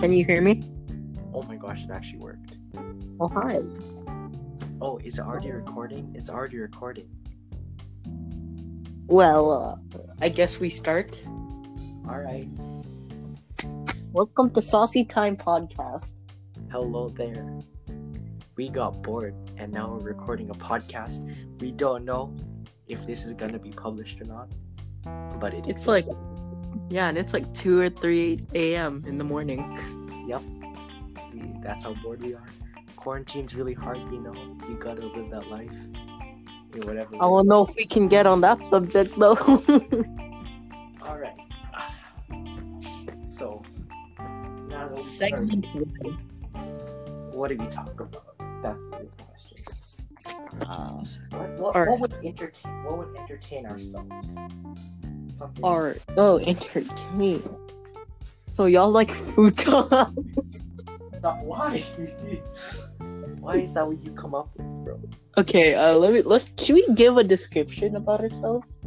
Can 0.00 0.12
you 0.12 0.24
hear 0.24 0.40
me? 0.40 0.62
Oh 1.34 1.42
my 1.42 1.56
gosh, 1.56 1.82
it 1.82 1.90
actually 1.90 2.20
worked. 2.20 2.56
Oh, 3.18 3.26
hi. 3.26 3.58
Oh, 4.80 4.98
is 4.98 5.18
it 5.18 5.22
already 5.22 5.50
recording? 5.50 6.14
It's 6.14 6.30
already 6.30 6.58
recording. 6.58 7.08
Well, 9.08 9.50
uh, 9.50 9.98
I 10.20 10.28
guess 10.28 10.60
we 10.60 10.70
start. 10.70 11.20
All 12.08 12.20
right. 12.20 12.48
Welcome 14.12 14.50
to 14.50 14.62
Saucy 14.62 15.04
Time 15.04 15.36
Podcast. 15.36 16.22
Hello 16.70 17.08
there. 17.08 17.58
We 18.54 18.68
got 18.68 19.02
bored 19.02 19.34
and 19.56 19.72
now 19.72 19.90
we're 19.94 20.10
recording 20.14 20.50
a 20.50 20.54
podcast. 20.54 21.26
We 21.60 21.72
don't 21.72 22.04
know 22.04 22.32
if 22.86 23.04
this 23.04 23.24
is 23.24 23.32
going 23.32 23.52
to 23.52 23.58
be 23.58 23.70
published 23.70 24.20
or 24.20 24.26
not, 24.26 24.48
but 25.40 25.54
it 25.54 25.66
It's 25.66 25.82
is. 25.82 25.88
like, 25.88 26.06
yeah, 26.90 27.08
and 27.08 27.18
it's 27.18 27.32
like 27.34 27.52
2 27.54 27.80
or 27.80 27.88
3 27.90 28.38
a.m. 28.54 29.02
in 29.06 29.18
the 29.18 29.24
morning. 29.24 29.78
Yep. 30.28 30.42
We, 31.32 31.54
that's 31.62 31.84
how 31.84 31.94
bored 31.94 32.22
we 32.22 32.34
are. 32.34 32.44
Quarantine's 32.96 33.54
really 33.54 33.74
hard, 33.74 33.98
you 34.12 34.20
know. 34.20 34.34
You 34.68 34.76
gotta 34.78 35.06
live 35.06 35.30
that 35.30 35.46
life. 35.48 35.70
Yeah, 36.74 36.84
whatever. 36.86 37.14
I 37.16 37.18
don't 37.20 37.46
know 37.46 37.66
if 37.66 37.74
we 37.76 37.86
can 37.86 38.08
get 38.08 38.26
on 38.26 38.40
that 38.42 38.64
subject 38.64 39.14
though. 39.16 39.36
All 41.06 41.18
right. 41.18 41.36
So, 43.30 43.62
now 44.68 44.92
Segment 44.92 45.66
one. 45.74 46.18
What 47.32 47.48
do 47.48 47.56
we 47.56 47.66
talk 47.68 47.98
about? 48.00 48.34
That's 48.62 48.78
the 48.80 49.08
question. 49.24 49.56
Uh, 50.62 51.04
What, 51.30 51.50
what, 51.58 51.76
Art. 51.76 51.90
what 51.90 52.00
would 52.00 52.14
entertain? 52.24 52.84
What 52.84 52.98
would 52.98 53.16
entertain 53.16 53.64
ourselves? 53.66 54.28
Something. 55.38 55.64
art. 55.64 56.02
Oh, 56.16 56.38
entertain. 56.38 57.42
So 58.46 58.66
y'all 58.66 58.90
like 58.90 59.10
futons? 59.10 60.64
Why? 61.22 61.78
why 63.40 63.56
is 63.56 63.74
that 63.74 63.86
what 63.86 64.02
you 64.04 64.10
come 64.12 64.34
up 64.34 64.50
with, 64.56 64.66
bro? 64.84 64.98
okay, 65.38 65.74
uh, 65.74 65.94
let 65.96 66.12
me 66.12 66.22
let's. 66.22 66.50
Should 66.62 66.74
we 66.74 66.86
give 66.94 67.16
a 67.18 67.24
description 67.24 67.94
about 67.96 68.20
ourselves? 68.20 68.84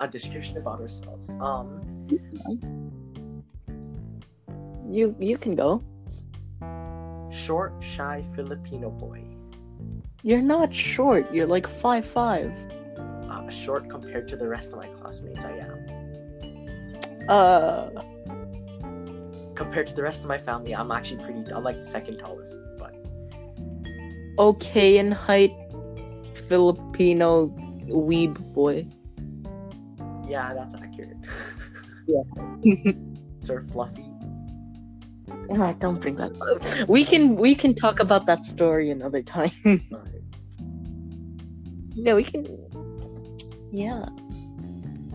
A 0.00 0.06
description 0.06 0.56
about 0.56 0.80
ourselves. 0.80 1.34
Um, 1.40 1.82
You 4.88 5.14
you 5.20 5.36
can 5.36 5.54
go. 5.54 5.82
short, 7.30 7.74
shy 7.80 8.24
Filipino 8.34 8.90
boy. 8.90 9.20
You're 10.22 10.42
not 10.42 10.72
short. 10.72 11.32
You're 11.34 11.46
like 11.46 11.66
five 11.66 12.04
five. 12.04 12.54
Uh, 13.28 13.48
short 13.50 13.88
compared 13.90 14.26
to 14.28 14.36
the 14.36 14.48
rest 14.48 14.72
of 14.72 14.78
my 14.78 14.86
classmates, 14.88 15.44
I 15.44 15.52
am. 15.58 17.28
Uh, 17.28 17.90
Compared 19.54 19.86
to 19.88 19.94
the 19.94 20.02
rest 20.02 20.20
of 20.22 20.26
my 20.28 20.38
family, 20.38 20.74
I'm 20.74 20.90
actually 20.92 21.22
pretty. 21.24 21.44
I'm 21.52 21.64
like 21.64 21.78
the 21.78 21.84
second 21.84 22.18
tallest, 22.18 22.58
but 22.78 22.94
okay 24.38 24.98
in 24.98 25.10
height. 25.12 25.50
Filipino 26.48 27.48
weeb 27.90 28.38
boy. 28.54 28.86
yeah, 30.28 30.54
that's 30.54 30.74
accurate. 30.74 31.16
Yeah. 32.06 32.22
Sir 33.36 33.66
Fluffy. 33.72 34.04
Ah, 35.50 35.74
don't 35.78 36.00
bring 36.00 36.16
that 36.16 36.32
up. 36.40 36.88
We 36.88 37.04
can 37.04 37.34
we 37.36 37.54
can 37.54 37.74
talk 37.74 37.98
about 38.00 38.26
that 38.26 38.44
story 38.44 38.90
another 38.90 39.22
time. 39.22 39.50
Alright. 39.66 40.22
yeah, 41.94 42.14
we 42.14 42.22
can. 42.22 42.46
Yeah. 43.72 44.06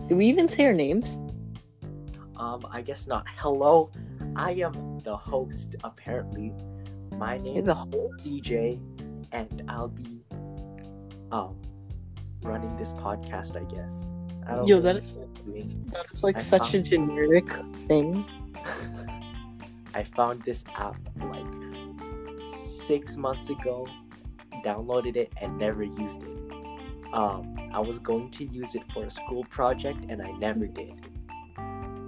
Do 0.07 0.15
we 0.15 0.25
even 0.27 0.47
say 0.47 0.65
our 0.65 0.73
names? 0.73 1.19
Um, 2.35 2.65
I 2.69 2.81
guess 2.81 3.07
not. 3.07 3.25
Hello, 3.37 3.89
I 4.35 4.51
am 4.51 4.99
the 4.99 5.15
host. 5.15 5.75
Apparently, 5.83 6.53
my 7.17 7.37
name 7.37 7.55
You're 7.55 7.63
the 7.63 7.73
is 7.73 8.21
CJ, 8.21 8.79
and 9.31 9.63
I'll 9.67 9.87
be 9.87 10.23
um 11.31 11.55
running 12.43 12.75
this 12.77 12.93
podcast. 12.93 13.55
I 13.55 13.63
guess. 13.73 14.07
I 14.47 14.55
don't 14.55 14.67
Yo, 14.67 14.81
that 14.81 14.97
is 14.97 15.17
that 15.17 16.05
is 16.11 16.23
like 16.23 16.37
I 16.37 16.41
such 16.41 16.73
a 16.73 16.81
generic 16.81 17.49
thing. 17.87 18.25
I 19.95 20.03
found 20.03 20.43
this 20.43 20.63
app 20.75 20.97
like 21.21 21.45
six 22.53 23.15
months 23.15 23.49
ago, 23.49 23.87
downloaded 24.65 25.15
it, 25.15 25.31
and 25.41 25.57
never 25.57 25.83
used 25.83 26.23
it. 26.23 27.13
Um, 27.13 27.52
I 27.73 27.79
was 27.79 27.99
going 27.99 28.29
to 28.31 28.45
use 28.45 28.75
it 28.75 28.83
for 28.93 29.03
a 29.05 29.09
school 29.09 29.43
project, 29.49 30.05
and 30.09 30.21
I 30.21 30.31
never 30.31 30.67
did. 30.67 30.93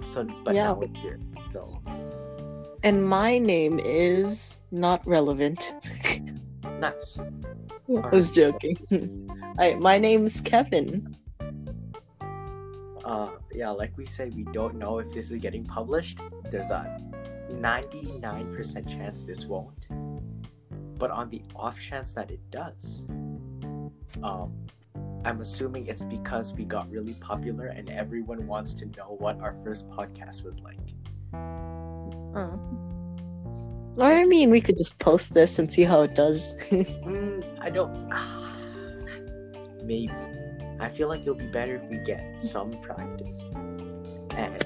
So, 0.04 0.24
but 0.44 0.54
Yeah. 0.54 0.64
now 0.68 0.80
it's 0.80 0.98
here. 1.00 1.18
So, 1.52 1.82
And 2.82 3.04
my 3.06 3.38
name 3.38 3.80
is 3.82 4.62
not 4.70 5.04
relevant. 5.06 5.72
nice. 6.80 7.18
I 7.18 8.08
was 8.10 8.30
joking. 8.32 8.76
Alright, 9.58 9.80
my 9.80 9.98
name's 9.98 10.40
Kevin. 10.40 11.16
uh 13.04 13.30
yeah 13.54 13.70
like 13.70 13.96
we 13.96 14.04
said 14.04 14.34
we 14.34 14.42
don't 14.58 14.74
know 14.74 14.98
if 14.98 15.08
this 15.14 15.30
is 15.30 15.38
getting 15.40 15.64
published 15.64 16.18
there's 16.50 16.70
a 16.70 16.82
99% 17.52 18.88
chance 18.88 19.22
this 19.22 19.44
won't 19.46 19.86
but 20.98 21.12
on 21.12 21.30
the 21.30 21.40
off 21.54 21.78
chance 21.80 22.12
that 22.12 22.32
it 22.32 22.40
does 22.50 23.04
um 24.24 24.50
i'm 25.26 25.40
assuming 25.40 25.86
it's 25.88 26.04
because 26.04 26.54
we 26.54 26.64
got 26.64 26.88
really 26.90 27.14
popular 27.14 27.66
and 27.66 27.90
everyone 27.90 28.46
wants 28.46 28.74
to 28.74 28.86
know 28.96 29.16
what 29.18 29.40
our 29.40 29.54
first 29.64 29.88
podcast 29.90 30.44
was 30.44 30.60
like 30.60 30.78
Uh. 32.34 32.56
I 33.98 34.26
mean, 34.26 34.50
we 34.50 34.60
could 34.60 34.76
just 34.76 34.98
post 34.98 35.32
this 35.32 35.58
and 35.58 35.72
see 35.72 35.82
how 35.82 36.02
it 36.02 36.14
does. 36.14 36.54
mm, 36.70 37.42
i 37.60 37.70
don't 37.70 37.92
maybe 39.82 40.12
i 40.80 40.88
feel 40.88 41.08
like 41.08 41.22
it'll 41.22 41.34
be 41.34 41.48
better 41.48 41.76
if 41.76 41.84
we 41.90 41.98
get 41.98 42.40
some 42.40 42.70
practice 42.82 43.42
and 44.36 44.64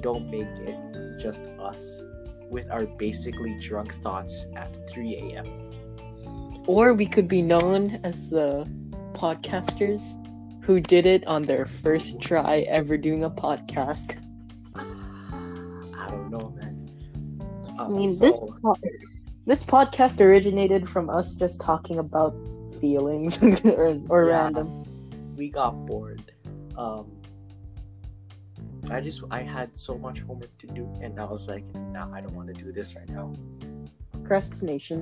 don't 0.00 0.28
make 0.30 0.48
it 0.66 0.78
just 1.18 1.44
us 1.60 2.02
with 2.50 2.70
our 2.70 2.86
basically 2.86 3.56
drunk 3.60 3.92
thoughts 4.02 4.46
at 4.56 4.70
3 4.90 5.16
a.m. 5.16 5.46
or 6.66 6.92
we 6.92 7.06
could 7.06 7.28
be 7.28 7.42
known 7.42 8.00
as 8.04 8.30
the 8.30 8.66
podcasters 9.14 10.18
who 10.64 10.80
did 10.80 11.06
it 11.06 11.26
on 11.26 11.42
their 11.42 11.66
first 11.66 12.20
try 12.22 12.60
ever 12.70 12.96
doing 12.96 13.24
a 13.24 13.30
podcast. 13.30 14.20
I 14.76 16.08
don't 16.08 16.30
know, 16.30 16.54
man. 16.56 16.88
Uh, 17.78 17.86
I 17.86 17.88
mean, 17.88 18.18
this 18.18 18.38
so- 18.38 18.54
po- 18.62 18.76
this 19.46 19.64
podcast 19.66 20.20
originated 20.20 20.88
from 20.88 21.10
us 21.10 21.34
just 21.34 21.60
talking 21.60 21.98
about 21.98 22.34
feelings 22.80 23.42
or, 23.64 23.98
or 24.08 24.28
Yeah. 24.28 24.42
random. 24.44 24.84
we 25.36 25.48
got 25.50 25.72
bored. 25.86 26.22
Um, 26.76 27.10
I 28.90 29.00
just 29.00 29.22
I 29.30 29.42
had 29.42 29.76
so 29.78 29.96
much 29.98 30.20
homework 30.20 30.56
to 30.58 30.66
do, 30.66 30.88
and 31.00 31.18
I 31.18 31.24
was 31.24 31.46
like, 31.48 31.64
nah, 31.74 32.12
I 32.12 32.20
don't 32.20 32.34
want 32.34 32.48
to 32.48 32.54
do 32.54 32.72
this 32.72 32.94
right 32.94 33.08
now. 33.08 33.32
procrastination. 34.12 35.00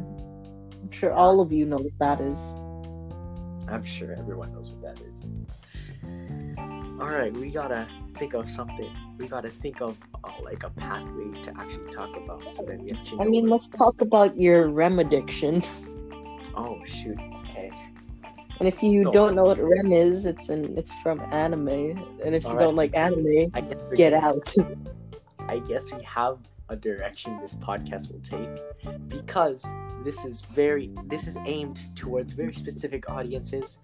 I'm 0.82 0.91
sure 0.91 1.12
all 1.12 1.41
of 1.41 1.53
you 1.53 1.66
know 1.66 1.76
what 1.76 1.93
that 1.99 2.20
is. 2.20 2.41
I'm 3.70 3.84
sure 3.84 4.12
everyone 4.12 4.53
knows 4.53 4.70
what 4.70 4.82
that 4.82 5.04
is. 5.06 5.28
All 7.00 7.08
right, 7.08 7.32
we 7.32 7.50
gotta 7.50 7.86
think 8.16 8.34
of 8.34 8.50
something. 8.50 8.91
We 9.19 9.26
gotta 9.26 9.50
think 9.50 9.81
of 9.81 9.97
uh, 10.22 10.32
like 10.42 10.64
a 10.64 10.70
pathway 10.70 11.41
to 11.42 11.53
actually 11.58 11.91
talk 11.91 12.14
about, 12.16 12.54
so 12.54 12.62
then 12.64 12.84
we 12.84 12.91
actually. 12.91 13.20
I 13.20 13.25
mean, 13.25 13.47
let's 13.47 13.70
talk 13.70 14.00
about 14.00 14.38
your 14.38 14.69
Rem 14.69 14.98
addiction. 14.98 15.62
Oh 16.54 16.82
shoot! 16.84 17.19
Okay. 17.44 17.70
And 18.58 18.69
if 18.69 18.82
you 18.82 19.04
Go 19.04 19.12
don't 19.12 19.34
know 19.34 19.44
what 19.44 19.58
Rem 19.58 19.92
is, 19.92 20.26
it's 20.26 20.50
an 20.50 20.76
it's 20.76 20.92
from 21.00 21.20
anime. 21.32 21.69
And 22.25 22.34
if 22.34 22.44
you 22.44 22.50
Alright. 22.50 22.64
don't 22.64 22.76
like 22.76 22.94
anime, 22.94 23.50
get 23.94 24.12
out. 24.12 24.54
I 25.49 25.58
guess 25.61 25.90
we 25.93 26.02
have 26.02 26.38
a 26.70 26.76
direction 26.76 27.38
this 27.40 27.55
podcast 27.56 28.11
will 28.11 28.20
take 28.20 28.49
because 29.08 29.67
this 30.05 30.25
is 30.25 30.43
very 30.44 30.90
this 31.06 31.26
is 31.26 31.37
aimed 31.44 31.81
towards 31.94 32.32
very 32.32 32.55
specific 32.55 33.11
audiences 33.11 33.81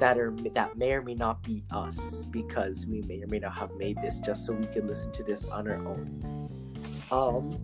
that 0.00 0.18
are 0.18 0.34
that 0.54 0.76
may 0.76 0.92
or 0.94 1.02
may 1.02 1.14
not 1.14 1.42
be 1.42 1.62
us 1.70 2.24
because 2.30 2.86
we 2.86 3.02
may 3.02 3.22
or 3.22 3.26
may 3.26 3.38
not 3.38 3.52
have 3.56 3.70
made 3.76 4.00
this 4.02 4.18
just 4.18 4.46
so 4.46 4.54
we 4.54 4.66
can 4.66 4.86
listen 4.86 5.12
to 5.12 5.22
this 5.22 5.44
on 5.44 5.68
our 5.68 5.76
own. 5.86 6.50
Um 7.12 7.54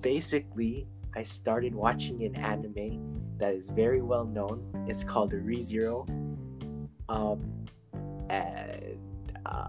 basically 0.00 0.88
I 1.14 1.22
started 1.22 1.74
watching 1.74 2.24
an 2.24 2.34
anime 2.36 3.36
that 3.38 3.52
is 3.54 3.68
very 3.68 4.00
well 4.00 4.24
known. 4.24 4.64
It's 4.88 5.04
called 5.04 5.32
ReZero. 5.32 6.08
Um 7.10 7.66
and 8.30 8.98
uh 9.44 9.68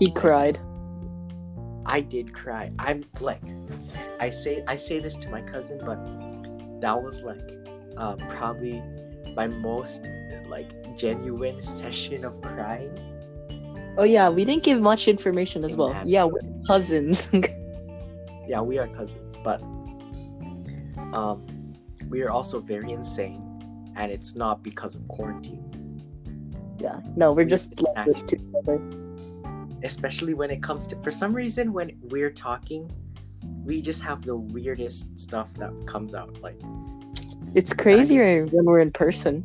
He 0.00 0.10
cried. 0.10 0.58
I 1.86 2.00
did 2.00 2.32
cry. 2.32 2.70
I'm 2.78 3.04
like, 3.20 3.42
I 4.20 4.30
say 4.30 4.64
I 4.66 4.76
say 4.76 5.00
this 5.00 5.16
to 5.16 5.28
my 5.28 5.42
cousin, 5.42 5.80
but 5.84 5.98
that 6.80 7.02
was 7.02 7.22
like, 7.22 7.50
uh, 7.96 8.16
probably 8.28 8.82
my 9.34 9.46
most 9.46 10.06
like 10.48 10.96
genuine 10.96 11.60
session 11.60 12.24
of 12.24 12.40
crying. 12.40 12.98
Oh 13.96 14.04
yeah, 14.04 14.28
we 14.28 14.44
didn't 14.44 14.64
give 14.64 14.80
much 14.80 15.08
information 15.08 15.64
as 15.64 15.76
well. 15.76 15.96
Yeah, 16.04 16.24
we're 16.24 16.40
cousins. 16.66 17.32
yeah, 18.48 18.60
we 18.60 18.78
are 18.78 18.88
cousins, 18.88 19.36
but 19.44 19.60
um, 21.12 21.46
we 22.08 22.22
are 22.22 22.30
also 22.30 22.60
very 22.60 22.92
insane, 22.92 23.92
and 23.96 24.10
it's 24.10 24.34
not 24.34 24.62
because 24.62 24.94
of 24.94 25.06
quarantine. 25.08 25.60
Yeah. 26.78 27.00
No, 27.16 27.32
we're 27.32 27.46
just 27.46 27.80
like 27.80 28.06
this 28.06 28.24
together. 28.24 28.80
Especially 29.84 30.34
when 30.34 30.50
it 30.50 30.62
comes 30.62 30.86
to, 30.88 30.96
for 31.02 31.10
some 31.10 31.32
reason, 31.34 31.72
when 31.72 31.96
we're 32.04 32.30
talking, 32.30 32.90
we 33.64 33.82
just 33.82 34.02
have 34.02 34.22
the 34.22 34.36
weirdest 34.36 35.18
stuff 35.18 35.52
that 35.54 35.72
comes 35.86 36.14
out. 36.14 36.40
Like 36.40 36.58
It's 37.54 37.72
crazier 37.72 38.46
when 38.46 38.64
we're 38.64 38.80
in 38.80 38.90
person. 38.90 39.44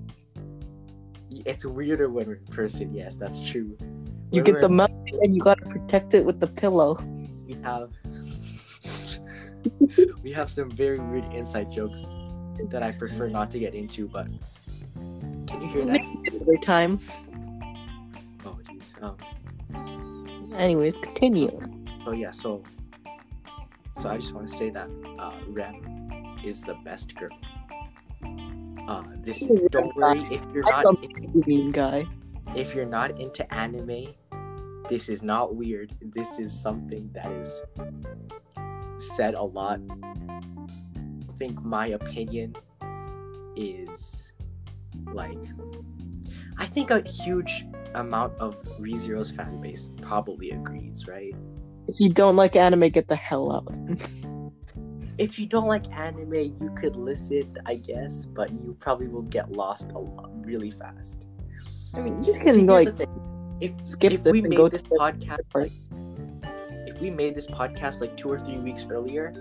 it's 1.45 1.65
weirder 1.65 2.09
when 2.09 2.27
we're 2.27 2.36
in 2.36 2.45
person. 2.45 2.94
Yes, 2.94 3.15
that's 3.15 3.41
true. 3.41 3.77
You 4.31 4.41
get 4.44 4.62
the 4.62 4.69
mountain 4.69 5.19
and 5.21 5.36
you 5.36 5.41
gotta 5.41 5.65
protect 5.65 6.13
it 6.13 6.25
with 6.25 6.39
the 6.39 6.47
pillow. 6.47 6.97
we 7.47 7.53
have 7.63 7.92
we 10.24 10.31
have 10.31 10.50
some 10.50 10.69
very 10.69 11.00
weird 11.00 11.25
inside 11.33 11.71
jokes 11.71 12.06
that 12.69 12.83
I 12.83 12.92
prefer 12.92 13.27
not 13.27 13.50
to 13.51 13.59
get 13.59 13.74
into, 13.74 14.07
but 14.07 14.27
can 15.47 15.62
you 15.62 15.68
hear 15.68 15.85
that? 15.85 16.01
Another 16.31 16.57
time. 16.62 17.00
Anyways, 20.59 20.97
continue. 20.97 21.50
so 22.03 22.11
yeah, 22.11 22.31
so 22.31 22.61
so 23.97 24.09
I 24.09 24.17
just 24.17 24.33
want 24.33 24.47
to 24.50 24.53
say 24.53 24.69
that 24.69 24.89
uh 25.17 25.39
Rem 25.47 26.35
is 26.44 26.61
the 26.61 26.75
best 26.83 27.15
girl. 27.15 27.31
Uh 28.88 29.03
this 29.23 29.47
don't 29.71 29.95
worry 29.95 30.27
if 30.29 30.44
you're 30.53 30.63
not 30.63 30.83
the 31.01 31.44
mean 31.47 31.71
guy. 31.71 32.06
if 32.56 32.75
you're 32.75 32.85
not 32.85 33.19
into 33.19 33.47
anime, 33.53 34.13
this 34.89 35.07
is 35.07 35.23
not 35.23 35.56
weird. 35.56 35.95
This 36.01 36.39
is 36.39 36.51
something 36.51 37.09
that 37.13 37.31
is 37.31 37.61
said 39.15 39.35
a 39.35 39.44
lot. 39.44 39.79
I 40.03 41.31
think 41.38 41.63
my 41.63 41.88
opinion 41.88 42.56
is 43.56 44.33
like 45.13 45.39
I 46.57 46.65
think 46.65 46.91
a 46.91 47.00
huge 47.07 47.65
amount 47.95 48.33
of 48.39 48.62
ReZero's 48.80 49.31
fan 49.31 49.62
base 49.62 49.89
probably 50.01 50.51
agrees, 50.51 51.07
right? 51.07 51.36
If 51.88 52.00
you 52.00 52.09
don't 52.09 52.36
like 52.36 52.56
anime, 52.56 52.89
get 52.89 53.07
the 53.07 53.15
hell 53.15 53.51
out. 53.51 53.74
If 55.18 55.38
you 55.38 55.47
don't 55.47 55.68
like 55.68 55.91
anime, 55.91 56.33
you 56.33 56.74
could 56.77 56.95
listen, 56.95 57.57
I 57.65 57.75
guess, 57.75 58.24
but 58.24 58.51
you 58.51 58.77
probably 58.80 59.09
will 59.09 59.24
get 59.24 59.51
lost 59.51 59.91
a 59.91 60.00
lot 60.00 60.30
really 60.45 60.71
fast. 60.71 61.25
I 61.94 62.00
mean, 62.00 62.24
you 62.24 62.33
can 62.33 62.41
here's 62.41 62.57
like 62.62 63.09
if 63.62 63.74
skip 63.83 64.13
if 64.13 64.24
this 64.24 64.31
we 64.31 64.42
made 64.42 64.56
go 64.56 64.69
this 64.69 64.83
to 64.83 64.89
podcast 64.89 65.39
like, 65.53 65.71
if 66.88 67.01
we 67.01 67.09
made 67.09 67.35
this 67.35 67.47
podcast 67.47 68.01
like 68.01 68.15
two 68.15 68.31
or 68.31 68.39
three 68.39 68.57
weeks 68.57 68.85
earlier 68.89 69.33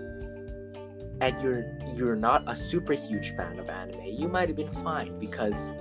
and 1.21 1.41
you're 1.41 1.65
you're 1.95 2.15
not 2.15 2.43
a 2.47 2.55
super 2.55 2.93
huge 2.93 3.35
fan 3.35 3.59
of 3.59 3.69
anime 3.69 4.03
you 4.05 4.27
might 4.27 4.47
have 4.47 4.57
been 4.57 4.71
fine 4.83 5.17
because 5.19 5.71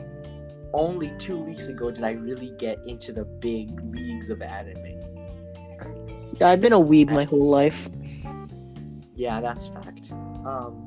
only 0.73 1.13
two 1.19 1.39
weeks 1.39 1.69
ago 1.69 1.91
did 1.91 2.05
i 2.05 2.11
really 2.11 2.51
get 2.59 2.79
into 2.87 3.13
the 3.13 3.25
big 3.25 3.81
leagues 3.95 4.31
of 4.31 4.43
anime. 4.43 5.01
Yeah, 6.41 6.51
I've 6.51 6.61
been 6.61 6.73
a 6.73 6.81
weeb 6.81 7.11
my 7.11 7.25
whole 7.25 7.49
life. 7.49 7.89
yeah 9.15 9.41
that's 9.41 9.69
fact. 9.69 10.13
Um 10.45 10.87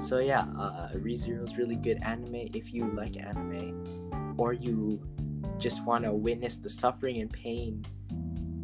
so 0.00 0.18
yeah 0.18 0.42
uh 0.58 0.90
rezero 0.94 1.42
is 1.44 1.56
really 1.56 1.76
good 1.76 1.98
anime. 2.02 2.48
If 2.54 2.72
you 2.72 2.90
like 2.92 3.16
anime 3.16 4.34
or 4.38 4.52
you 4.52 5.00
just 5.58 5.84
want 5.84 6.04
to 6.04 6.12
witness 6.12 6.56
the 6.56 6.70
suffering 6.70 7.20
and 7.20 7.30
pain 7.32 7.84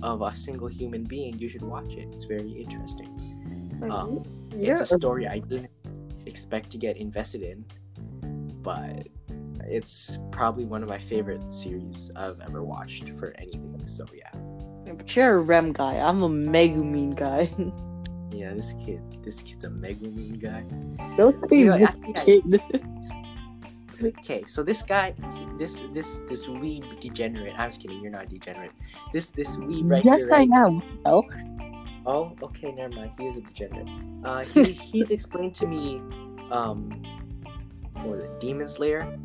of 0.03 0.23
a 0.23 0.35
single 0.35 0.69
human 0.69 1.05
being 1.05 1.39
you 1.39 1.49
should 1.49 1.63
watch 1.63 1.93
it. 1.95 2.09
It's 2.13 2.25
very 2.25 2.51
interesting. 2.51 3.11
Um, 3.91 4.23
Yeah, 4.57 4.73
it's 4.73 4.81
a 4.81 4.87
story 4.87 5.27
I 5.27 5.39
didn't 5.41 5.71
expect 6.27 6.71
to 6.71 6.79
get 6.79 6.97
invested 6.97 7.43
in, 7.43 7.65
but 8.63 9.09
it's 9.69 10.19
probably 10.33 10.65
one 10.65 10.83
of 10.83 10.89
my 10.89 10.99
favorite 10.99 11.53
series 11.53 12.11
I've 12.17 12.41
ever 12.41 12.63
watched 12.63 13.09
for 13.19 13.35
anything. 13.39 13.83
So 13.87 14.07
yeah, 14.15 14.31
but 14.97 15.15
you're 15.15 15.37
a 15.37 15.41
Rem 15.41 15.73
guy. 15.73 15.97
I'm 15.97 16.23
a 16.23 16.29
Megumin 16.29 17.15
guy. 17.15 17.51
yeah, 18.37 18.55
this 18.55 18.75
kid, 18.85 19.01
this 19.23 19.43
kid's 19.43 19.65
a 19.65 19.69
Megumin 19.69 20.41
guy. 20.41 20.65
Don't 21.17 21.39
say 21.39 21.61
You 21.61 21.67
know, 21.67 21.79
this 21.79 22.05
actually, 22.09 22.43
kid. 22.43 22.63
Okay, 24.03 24.43
so 24.47 24.65
this 24.65 24.83
guy, 24.83 25.15
this 25.57 25.81
this 25.95 26.19
this 26.29 26.47
weeb 26.47 27.01
degenerate. 27.01 27.55
I'm 27.57 27.71
just 27.71 27.81
kidding. 27.81 28.03
You're 28.03 28.11
not 28.11 28.29
degenerate. 28.29 28.73
This 29.13 29.31
this 29.31 29.57
weeb 29.57 29.89
right 29.91 30.05
yes, 30.05 30.31
here. 30.31 30.41
I 30.41 30.47
right? 30.47 30.67
am. 30.67 30.83
Well, 31.05 31.23
Oh, 32.07 32.37
okay, 32.43 32.71
never 32.73 32.95
mind. 32.95 33.13
He 33.19 33.27
is 33.27 33.37
a 33.37 33.41
degenerate. 33.41 33.89
Uh, 34.25 34.43
he, 34.45 34.65
he's 34.65 35.11
explained 35.19 35.55
to 35.55 35.67
me, 35.67 36.03
um, 36.51 37.03
what 37.95 38.07
was 38.07 38.25
it, 38.25 38.41
Demon 38.41 38.69
Slayer? 38.69 39.19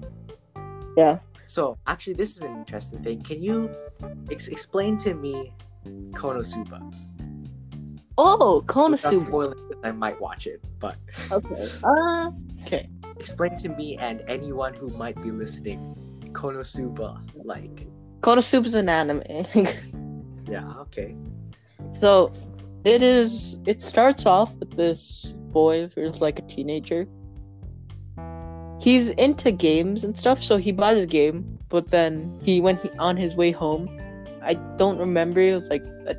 Yeah. 1.00 1.20
So, 1.46 1.78
actually, 1.88 2.16
this 2.16 2.36
is 2.36 2.42
an 2.42 2.54
interesting 2.58 3.02
thing. 3.02 3.22
Can 3.22 3.42
you 3.42 3.72
ex- 4.30 4.50
explain 4.50 4.98
to 4.98 5.14
me 5.14 5.54
Konosuba? 6.12 6.80
oh, 8.18 8.62
Konosuba. 8.68 9.26
spoiling 9.26 9.58
I 9.82 9.92
might 9.94 10.20
watch 10.20 10.46
it, 10.46 10.62
but 10.78 10.98
Okay. 11.32 11.70
Uh, 11.82 12.32
okay. 12.64 12.90
explain 13.18 13.56
to 13.64 13.70
me 13.70 13.96
and 13.98 14.22
anyone 14.28 14.74
who 14.74 14.90
might 14.90 15.16
be 15.24 15.32
listening 15.32 15.80
Konosuba. 16.34 17.10
Like, 17.34 17.88
Konosuba 18.20 18.66
is 18.66 18.76
an 18.76 18.90
anime. 18.90 19.24
yeah, 20.52 20.68
okay. 20.84 21.16
so, 21.94 22.34
it 22.84 23.02
is. 23.02 23.64
It 23.66 23.82
starts 23.82 24.26
off 24.26 24.54
with 24.58 24.76
this 24.76 25.38
boy 25.58 25.88
who's 25.96 26.20
like 26.20 26.40
a 26.40 26.46
teenager. 26.56 27.08
He's 28.80 29.10
into 29.12 29.52
games 29.52 30.04
and 30.04 30.18
stuff, 30.18 30.42
so 30.42 30.58
he 30.58 30.72
bought 30.72 30.96
a 30.98 31.06
game. 31.06 31.58
But 31.70 31.92
then 31.92 32.40
he, 32.44 32.62
went 32.62 32.80
on 32.98 33.16
his 33.18 33.36
way 33.36 33.52
home, 33.52 33.90
I 34.42 34.54
don't 34.78 34.98
remember. 34.98 35.42
It 35.42 35.54
was 35.54 35.70
like 35.70 35.84
a, 36.08 36.16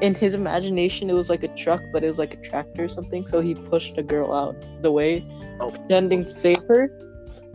in 0.00 0.14
his 0.14 0.34
imagination, 0.34 1.10
it 1.10 1.14
was 1.14 1.28
like 1.30 1.42
a 1.42 1.48
truck, 1.56 1.80
but 1.92 2.04
it 2.04 2.06
was 2.06 2.18
like 2.18 2.34
a 2.34 2.42
tractor 2.42 2.84
or 2.84 2.88
something. 2.88 3.26
So 3.26 3.40
he 3.40 3.54
pushed 3.54 3.96
a 3.98 4.02
girl 4.02 4.32
out 4.32 4.54
the 4.82 4.92
way, 4.92 5.24
Oh. 5.60 5.70
pretending 5.70 6.24
to 6.24 6.28
save 6.30 6.62
her. 6.68 6.90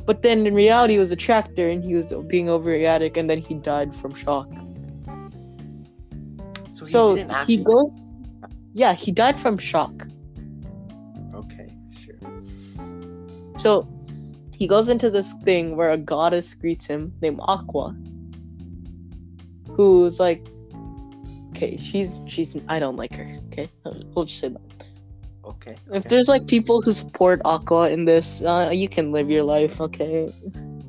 But 0.06 0.22
then 0.22 0.48
in 0.48 0.54
reality, 0.54 0.96
it 0.96 1.00
was 1.00 1.12
a 1.12 1.16
tractor, 1.18 1.70
and 1.70 1.84
he 1.84 1.94
was 1.96 2.14
being 2.28 2.48
overreactive, 2.48 3.18
and 3.18 3.30
then 3.30 3.38
he 3.40 3.54
died 3.56 3.94
from 3.94 4.14
shock. 4.14 4.50
So 6.72 6.86
he 6.86 6.92
So 6.92 7.16
he 7.16 7.22
actually. 7.22 7.58
goes, 7.58 8.16
yeah, 8.74 8.94
he 8.94 9.12
died 9.12 9.38
from 9.38 9.58
shock. 9.58 10.08
Okay, 11.36 11.68
sure. 12.04 12.20
So 13.58 13.88
he 14.58 14.66
goes 14.66 14.90
into 14.90 15.12
this 15.12 15.34
thing 15.44 15.76
where 15.76 15.92
a 15.92 15.98
goddess 15.98 16.56
greets 16.56 16.88
him 16.88 17.14
named 17.22 17.40
Aqua, 17.44 17.96
who's 19.70 20.20
like, 20.20 20.44
okay, 21.52 21.78
she's 21.78 22.16
she's 22.26 22.56
I 22.68 22.80
don't 22.80 22.96
like 22.96 23.14
her. 23.16 23.28
Okay, 23.48 23.70
we'll 24.16 24.26
just 24.26 24.40
say 24.40 24.50
that. 24.50 24.62
Okay. 25.46 25.76
If 25.92 25.98
okay. 25.98 26.10
there's 26.10 26.28
like 26.28 26.48
people 26.48 26.82
who 26.82 26.92
support 26.92 27.40
Aqua 27.46 27.92
in 27.92 28.06
this, 28.06 28.42
uh, 28.42 28.72
you 28.74 28.90
can 28.90 29.12
live 29.12 29.30
your 29.30 29.44
life. 29.44 29.80
Okay, 29.80 30.34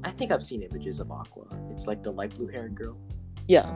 I 0.03 0.13
think 0.13 0.33
I've 0.33 0.43
seen 0.43 0.63
images 0.63 0.99
of 0.99 1.11
Aqua. 1.13 1.45
It's 1.71 1.87
like 1.87 2.03
the 2.03 2.11
light 2.11 2.35
blue 2.35 2.49
haired 2.49 2.75
girl. 2.75 2.97
yeah. 3.49 3.69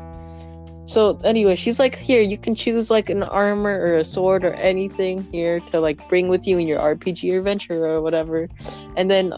So 0.84 1.20
anyway, 1.22 1.54
she's 1.54 1.78
like, 1.78 1.94
here, 1.94 2.20
you 2.20 2.36
can 2.36 2.56
choose 2.56 2.90
like 2.90 3.08
an 3.08 3.22
armor 3.22 3.78
or 3.78 3.94
a 3.98 4.04
sword 4.04 4.44
or 4.44 4.52
anything 4.54 5.22
here 5.30 5.60
to 5.70 5.78
like 5.78 6.08
bring 6.08 6.26
with 6.26 6.44
you 6.44 6.58
in 6.58 6.66
your 6.66 6.80
RPG 6.80 7.38
adventure 7.38 7.86
or 7.86 8.02
whatever. 8.02 8.48
And 8.96 9.08
then 9.08 9.32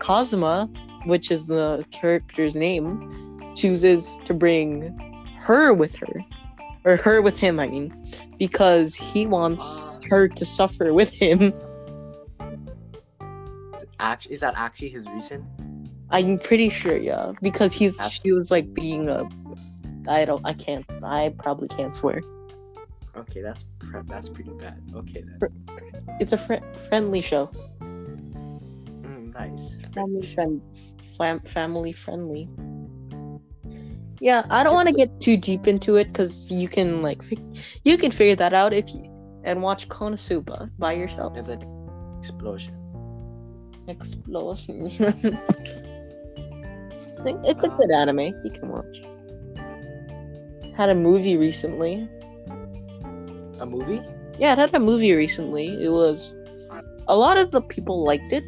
Kazuma, 0.00 0.68
which 1.04 1.30
is 1.30 1.46
the 1.46 1.84
character's 1.92 2.56
name, 2.56 3.08
chooses 3.54 4.18
to 4.24 4.34
bring 4.34 4.90
her 5.38 5.72
with 5.72 5.96
her. 5.96 6.24
Or 6.84 6.96
her 6.96 7.20
with 7.20 7.38
him, 7.38 7.60
I 7.60 7.68
mean. 7.68 7.94
Because 8.38 8.94
he 8.94 9.26
wants 9.26 10.00
her 10.08 10.28
to 10.28 10.46
suffer 10.46 10.92
with 10.94 11.14
him. 11.14 11.52
Act- 13.98 14.28
is 14.30 14.40
that 14.40 14.54
actually 14.56 14.88
his 14.88 15.06
reason? 15.08 15.46
I'm 16.10 16.38
pretty 16.38 16.70
sure, 16.70 16.96
yeah. 16.96 17.32
Because 17.42 17.72
he's 17.74 17.98
That's- 17.98 18.20
she 18.20 18.32
was 18.32 18.50
like 18.50 18.72
being 18.74 19.08
a 19.08 19.28
I 20.08 20.24
don't 20.24 20.44
I 20.46 20.54
can't 20.54 20.86
I 21.02 21.34
probably 21.38 21.68
can't 21.68 21.94
swear. 21.94 22.22
Okay, 23.14 23.42
that's 23.42 23.66
pre- 23.78 24.00
that's 24.06 24.28
pretty 24.30 24.50
bad. 24.52 24.80
Okay 24.94 25.22
then. 25.22 25.50
It's 26.18 26.32
a 26.32 26.38
fri 26.38 26.60
friendly 26.88 27.20
show. 27.20 27.50
Nice. 29.40 29.76
Family 29.94 30.26
friend, 30.34 30.60
fam- 31.16 31.40
family 31.40 31.92
friendly. 31.92 32.48
Yeah, 34.20 34.44
I 34.50 34.62
don't 34.62 34.74
want 34.74 34.88
to 34.88 34.94
get 34.94 35.18
too 35.18 35.38
deep 35.38 35.66
into 35.66 35.96
it 35.96 36.08
because 36.08 36.52
you 36.52 36.68
can 36.68 37.00
like 37.00 37.22
fi- 37.22 37.42
you 37.84 37.96
can 37.96 38.10
figure 38.10 38.36
that 38.36 38.52
out 38.52 38.74
if 38.74 38.92
you 38.92 39.02
and 39.44 39.62
watch 39.62 39.88
Konosuba 39.88 40.70
by 40.78 40.92
yourself. 40.92 41.36
And 41.38 41.46
then 41.46 41.62
explosion. 42.20 42.74
Explosion. 43.88 44.90
It's 47.22 47.64
a 47.64 47.68
good 47.68 47.90
anime. 47.90 48.32
You 48.44 48.50
can 48.50 48.68
watch. 48.68 48.96
Had 50.74 50.88
a 50.88 50.94
movie 50.94 51.36
recently. 51.36 52.08
A 53.60 53.66
movie? 53.66 54.00
Yeah, 54.38 54.54
it 54.54 54.58
had 54.58 54.74
a 54.74 54.80
movie 54.80 55.12
recently. 55.12 55.82
It 55.84 55.90
was 55.90 56.34
a 57.08 57.16
lot 57.16 57.36
of 57.36 57.50
the 57.50 57.60
people 57.60 58.04
liked 58.04 58.32
it. 58.32 58.44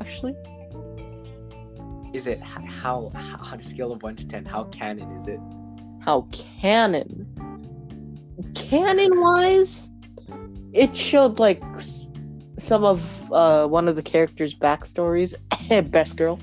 Actually, 0.00 0.34
Is 2.12 2.26
it 2.26 2.40
how, 2.40 3.10
how 3.14 3.38
on 3.40 3.58
a 3.58 3.62
scale 3.62 3.92
of 3.92 4.02
one 4.02 4.16
to 4.16 4.26
ten? 4.26 4.44
How 4.44 4.64
canon 4.64 5.10
is 5.12 5.28
it? 5.28 5.40
how 6.00 6.26
canon, 6.32 7.26
canon 8.54 9.20
wise, 9.20 9.90
it 10.72 10.96
showed 10.96 11.38
like 11.38 11.62
some 12.58 12.84
of 12.84 13.30
uh 13.32 13.66
one 13.66 13.86
of 13.86 13.96
the 13.96 14.02
characters' 14.02 14.54
backstories. 14.54 15.34
Best 15.90 16.16
girl. 16.16 16.40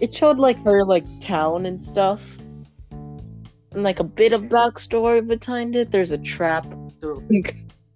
It 0.00 0.14
showed 0.14 0.38
like 0.38 0.62
her 0.64 0.84
like 0.84 1.04
town 1.20 1.66
and 1.66 1.82
stuff, 1.82 2.38
and 2.90 3.82
like 3.82 3.98
a 4.00 4.04
bit 4.04 4.32
of 4.32 4.42
backstory 4.44 5.26
behind 5.26 5.74
it. 5.76 5.90
There's 5.90 6.12
a 6.12 6.18
trap. 6.18 6.66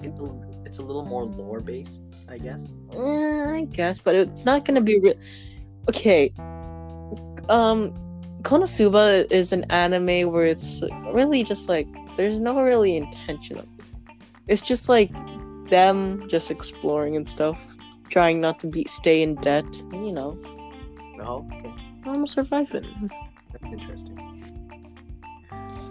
It's 0.01 0.21
a, 0.21 0.41
it's 0.65 0.79
a 0.79 0.83
little 0.83 1.05
more 1.05 1.25
lore 1.25 1.59
based, 1.61 2.03
I 2.29 2.39
guess. 2.39 2.73
Eh, 2.95 3.45
I 3.61 3.65
guess, 3.71 3.99
but 3.99 4.15
it's 4.15 4.45
not 4.45 4.65
gonna 4.65 4.81
be 4.81 4.99
real. 5.01 5.15
Okay. 5.89 6.33
Um, 7.49 7.95
Konosuba 8.43 9.31
is 9.33 9.53
an 9.53 9.65
anime 9.71 10.31
where 10.31 10.45
it's 10.47 10.83
really 11.13 11.43
just 11.43 11.69
like 11.69 11.89
there's 12.17 12.41
no 12.41 12.61
really 12.63 12.97
intention 12.97 13.59
of 13.59 13.65
it. 13.65 13.85
It's 14.47 14.63
just 14.63 14.89
like 14.89 15.11
them 15.71 16.29
just 16.29 16.51
exploring 16.51 17.17
and 17.17 17.29
stuff, 17.29 17.77
trying 18.11 18.41
not 18.41 18.61
to 18.61 18.67
be 18.67 18.85
stay 18.85 19.23
in 19.23 19.35
debt. 19.37 19.67
You 19.93 20.13
know, 20.13 20.39
Oh, 21.21 21.47
okay, 21.53 21.73
I'm 22.07 22.27
surviving. 22.27 22.87
that's 23.53 23.73
interesting. 23.73 24.17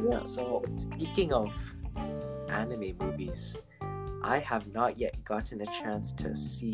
Yeah. 0.10 0.24
So 0.24 0.64
speaking 0.78 1.34
of 1.34 1.52
anime 2.50 2.96
movies, 3.00 3.56
I 4.24 4.40
have 4.40 4.74
not 4.74 4.98
yet 4.98 5.24
gotten 5.24 5.62
a 5.62 5.66
chance 5.66 6.12
to 6.14 6.36
see 6.36 6.72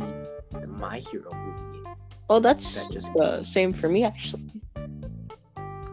the 0.51 0.67
My 0.67 0.99
Hero 0.99 1.31
movie. 1.33 1.83
Oh, 2.29 2.39
that's 2.39 2.87
That 2.89 2.93
just- 2.93 3.15
uh, 3.15 3.43
same 3.43 3.73
for 3.73 3.89
me 3.89 4.03
actually. 4.03 4.61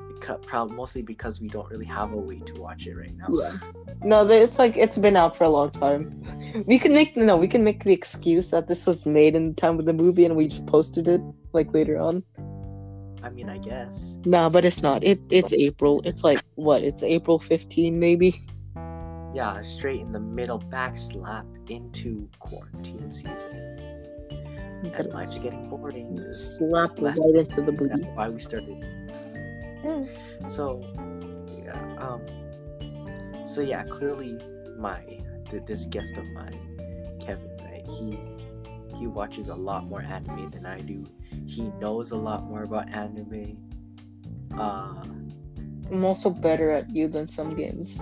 Because, 0.09 0.39
prob- 0.47 0.71
mostly 0.71 1.03
because 1.03 1.41
we 1.41 1.49
don't 1.49 1.69
really 1.71 1.87
have 1.87 2.13
a 2.13 2.17
way 2.17 2.41
to 2.41 2.55
watch 2.61 2.87
it 2.87 2.95
right 2.95 3.17
now. 3.17 3.27
Yeah. 3.31 3.57
No, 4.05 4.27
it's 4.29 4.59
like 4.59 4.77
it's 4.77 4.97
been 4.99 5.17
out 5.17 5.37
for 5.37 5.45
a 5.45 5.49
long 5.49 5.71
time. 5.71 6.23
We 6.67 6.79
can 6.79 6.95
make 6.95 7.17
no, 7.17 7.37
we 7.37 7.49
can 7.49 7.63
make 7.65 7.85
the 7.85 7.93
excuse 7.93 8.49
that 8.51 8.67
this 8.69 8.87
was 8.87 9.07
made 9.07 9.35
in 9.37 9.49
the 9.51 9.55
time 9.55 9.79
of 9.79 9.85
the 9.85 9.93
movie 9.93 10.25
and 10.25 10.37
we 10.37 10.49
just 10.49 10.67
posted 10.67 11.07
it 11.09 11.21
like 11.53 11.73
later 11.75 11.99
on. 11.99 12.23
I 13.23 13.29
mean, 13.29 13.49
I 13.51 13.59
guess. 13.59 14.17
Nah, 14.25 14.49
but 14.49 14.65
it's 14.65 14.83
not. 14.83 15.05
It 15.05 15.27
it's 15.31 15.53
April. 15.53 16.01
It's 16.05 16.25
like 16.25 16.43
what? 16.55 16.83
It's 16.83 17.03
April 17.03 17.39
15 17.39 17.99
maybe. 18.01 18.35
Yeah, 19.35 19.61
straight 19.63 20.01
in 20.01 20.13
the 20.13 20.21
middle, 20.21 20.59
back 20.59 20.99
slap 20.99 21.47
into 21.69 22.29
quarantine 22.41 23.11
season. 23.11 23.77
And 24.83 25.13
life's 25.13 25.39
getting 25.39 25.69
boring. 25.69 26.33
slap 26.33 26.99
right 26.99 27.17
into 27.17 27.63
the 27.63 27.73
booty. 27.73 28.01
That's 28.03 28.17
why 28.17 28.29
we 28.29 28.41
started. 28.41 28.85
Yeah. 29.85 30.05
So, 30.49 30.83
yeah, 31.65 31.97
um, 31.99 32.23
so 33.47 33.61
yeah, 33.61 33.85
clearly 33.85 34.39
my 34.79 35.01
th- 35.51 35.65
this 35.67 35.87
guest 35.87 36.17
of 36.17 36.27
mine, 36.29 36.59
Kevin, 37.21 37.57
right? 37.61 37.87
He 37.87 38.19
he 38.99 39.07
watches 39.07 39.49
a 39.49 39.55
lot 39.55 39.87
more 39.87 40.03
anime 40.03 40.51
than 40.51 40.67
I 40.67 40.81
do. 40.81 41.05
He 41.47 41.71
knows 41.81 42.11
a 42.11 42.17
lot 42.17 42.45
more 42.45 42.65
about 42.65 42.91
anime. 42.91 43.57
Uh, 44.59 45.05
I'm 45.91 46.05
also 46.05 46.31
better 46.31 46.71
at 46.71 46.95
you 46.95 47.09
than 47.09 47.29
some 47.29 47.55
games. 47.55 48.01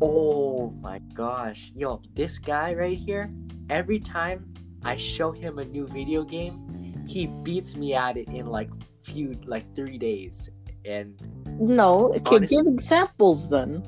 Oh 0.00 0.70
my 0.80 0.98
gosh, 1.14 1.72
yo, 1.74 2.00
this 2.14 2.38
guy 2.38 2.74
right 2.74 2.98
here. 2.98 3.30
Every 3.70 3.98
time 3.98 4.52
I 4.84 4.96
show 4.96 5.32
him 5.32 5.58
a 5.58 5.64
new 5.64 5.86
video 5.86 6.22
game, 6.22 7.04
he 7.08 7.26
beats 7.26 7.76
me 7.76 7.94
at 7.94 8.16
it 8.16 8.28
in 8.28 8.46
like 8.46 8.70
few 9.02 9.34
like 9.46 9.74
three 9.74 9.98
days. 9.98 10.50
And 10.84 11.14
No, 11.58 12.12
okay, 12.14 12.36
Honest- 12.36 12.50
give 12.52 12.66
examples 12.66 13.50
then. 13.50 13.82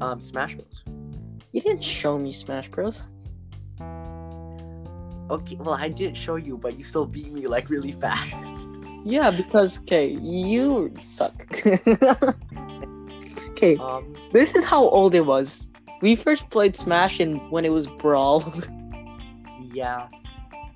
um, 0.00 0.20
Smash 0.20 0.54
Bros. 0.54 0.82
You 1.52 1.60
didn't 1.60 1.82
show 1.84 2.18
me 2.18 2.32
Smash 2.32 2.68
Bros. 2.70 3.02
Okay, 5.28 5.56
well, 5.58 5.74
I 5.74 5.88
didn't 5.88 6.16
show 6.16 6.36
you, 6.36 6.56
but 6.56 6.78
you 6.78 6.84
still 6.84 7.04
beat 7.06 7.32
me 7.32 7.46
like 7.48 7.68
really 7.68 7.92
fast. 8.04 8.68
Yeah, 9.04 9.30
because 9.30 9.80
okay, 9.82 10.08
you 10.20 10.92
suck. 10.98 11.34
okay, 13.56 13.76
Um, 13.76 14.14
this 14.32 14.54
is 14.54 14.64
how 14.64 14.88
old 14.88 15.14
it 15.14 15.24
was. 15.24 15.68
We 16.02 16.14
first 16.16 16.50
played 16.50 16.76
Smash 16.76 17.20
in 17.20 17.36
when 17.50 17.64
it 17.64 17.72
was 17.72 17.88
Brawl. 17.88 18.44
yeah. 19.72 20.08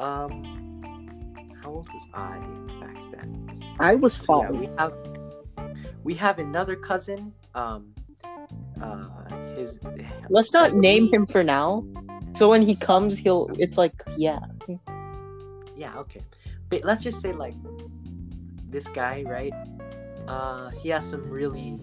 Um, 0.00 1.52
how 1.62 1.70
old 1.70 1.88
was 1.92 2.06
I 2.14 2.38
back 2.80 2.96
then? 3.12 3.58
I 3.78 3.94
was 3.96 4.14
So, 4.14 4.40
yeah, 4.42 4.48
five. 4.48 4.58
we 4.58 4.66
have 4.78 4.94
we 6.04 6.14
have 6.14 6.38
another 6.38 6.76
cousin. 6.76 7.32
Um, 7.54 7.92
uh, 8.80 9.06
his. 9.56 9.78
Let's 10.30 10.52
not 10.54 10.74
name 10.74 11.12
him 11.12 11.26
for 11.26 11.42
now. 11.44 11.84
So 12.34 12.48
when 12.48 12.62
he 12.62 12.74
comes, 12.74 13.18
he'll. 13.18 13.50
It's 13.58 13.76
like 13.76 13.92
yeah. 14.16 14.40
Yeah, 15.76 15.96
okay. 15.98 16.20
But 16.68 16.84
let's 16.84 17.02
just 17.02 17.20
say 17.20 17.32
like 17.32 17.54
this 18.68 18.86
guy, 18.88 19.24
right? 19.26 19.52
Uh, 20.28 20.70
he 20.70 20.88
has 20.90 21.08
some 21.08 21.28
really 21.28 21.80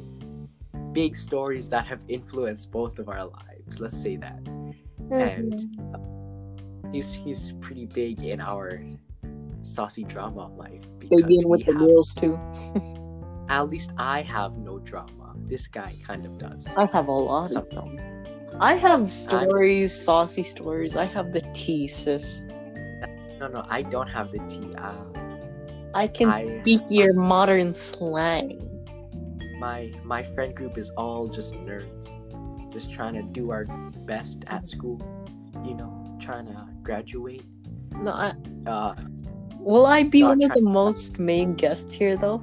big 0.98 1.16
stories 1.16 1.70
that 1.70 1.86
have 1.86 2.02
influenced 2.08 2.72
both 2.72 2.98
of 2.98 3.08
our 3.08 3.26
lives. 3.26 3.80
Let's 3.80 4.02
say 4.02 4.16
that. 4.18 4.42
and 5.12 5.54
uh, 5.94 6.92
he's 6.92 7.14
he's 7.14 7.54
pretty 7.62 7.86
big 7.86 8.24
in 8.24 8.42
our 8.42 8.82
saucy 9.62 10.04
drama 10.04 10.48
life 10.64 10.86
begin 10.98 11.48
with 11.52 11.64
the 11.68 11.74
have, 11.74 11.82
girls 11.82 12.16
too. 12.16 12.34
at 13.50 13.70
least 13.70 13.92
I 13.98 14.24
have 14.24 14.58
no 14.58 14.80
drama. 14.80 15.36
This 15.46 15.68
guy 15.68 15.94
kind 16.04 16.26
of 16.26 16.40
does. 16.40 16.66
I 16.76 16.86
have 16.88 17.08
a 17.10 17.20
lot 17.32 17.56
of 17.56 17.70
them. 17.70 18.00
I 18.60 18.74
have 18.74 19.12
stories, 19.12 19.94
saucy 19.94 20.42
stories. 20.42 20.96
I 20.96 21.06
have 21.06 21.32
the 21.32 21.44
tea, 21.54 21.88
sis. 21.88 22.48
No, 23.40 23.48
no, 23.48 23.64
I 23.70 23.84
don't 23.84 24.10
have 24.10 24.32
the 24.32 24.42
T. 24.50 24.74
Uh, 24.76 24.94
I 25.94 26.08
can 26.08 26.30
I- 26.30 26.42
speak 26.42 26.82
your 26.90 27.14
modern 27.14 27.76
slang. 27.76 28.67
My 29.60 29.92
my 30.04 30.24
friend 30.24 30.56
group 30.56 30.78
is 30.78 30.90
all 30.92 31.28
just 31.28 31.54
nerds, 31.54 32.08
just 32.72 32.92
trying 32.92 33.14
to 33.14 33.24
do 33.24 33.52
our 33.52 33.66
best 34.06 34.44
at 34.48 34.68
school. 34.68 35.02
You 35.66 35.74
know, 35.76 36.18
trying 36.20 36.46
to 36.48 36.68
graduate. 36.84 37.44
No, 37.96 38.12
I, 38.12 38.34
Uh, 38.68 38.94
will 39.60 39.86
I 39.86 40.04
be 40.04 40.24
one 40.24 40.44
of 40.44 40.52
the 40.52 40.62
most 40.62 41.20
main 41.20 41.56
guests 41.56 41.94
here, 41.94 42.16
though? 42.16 42.42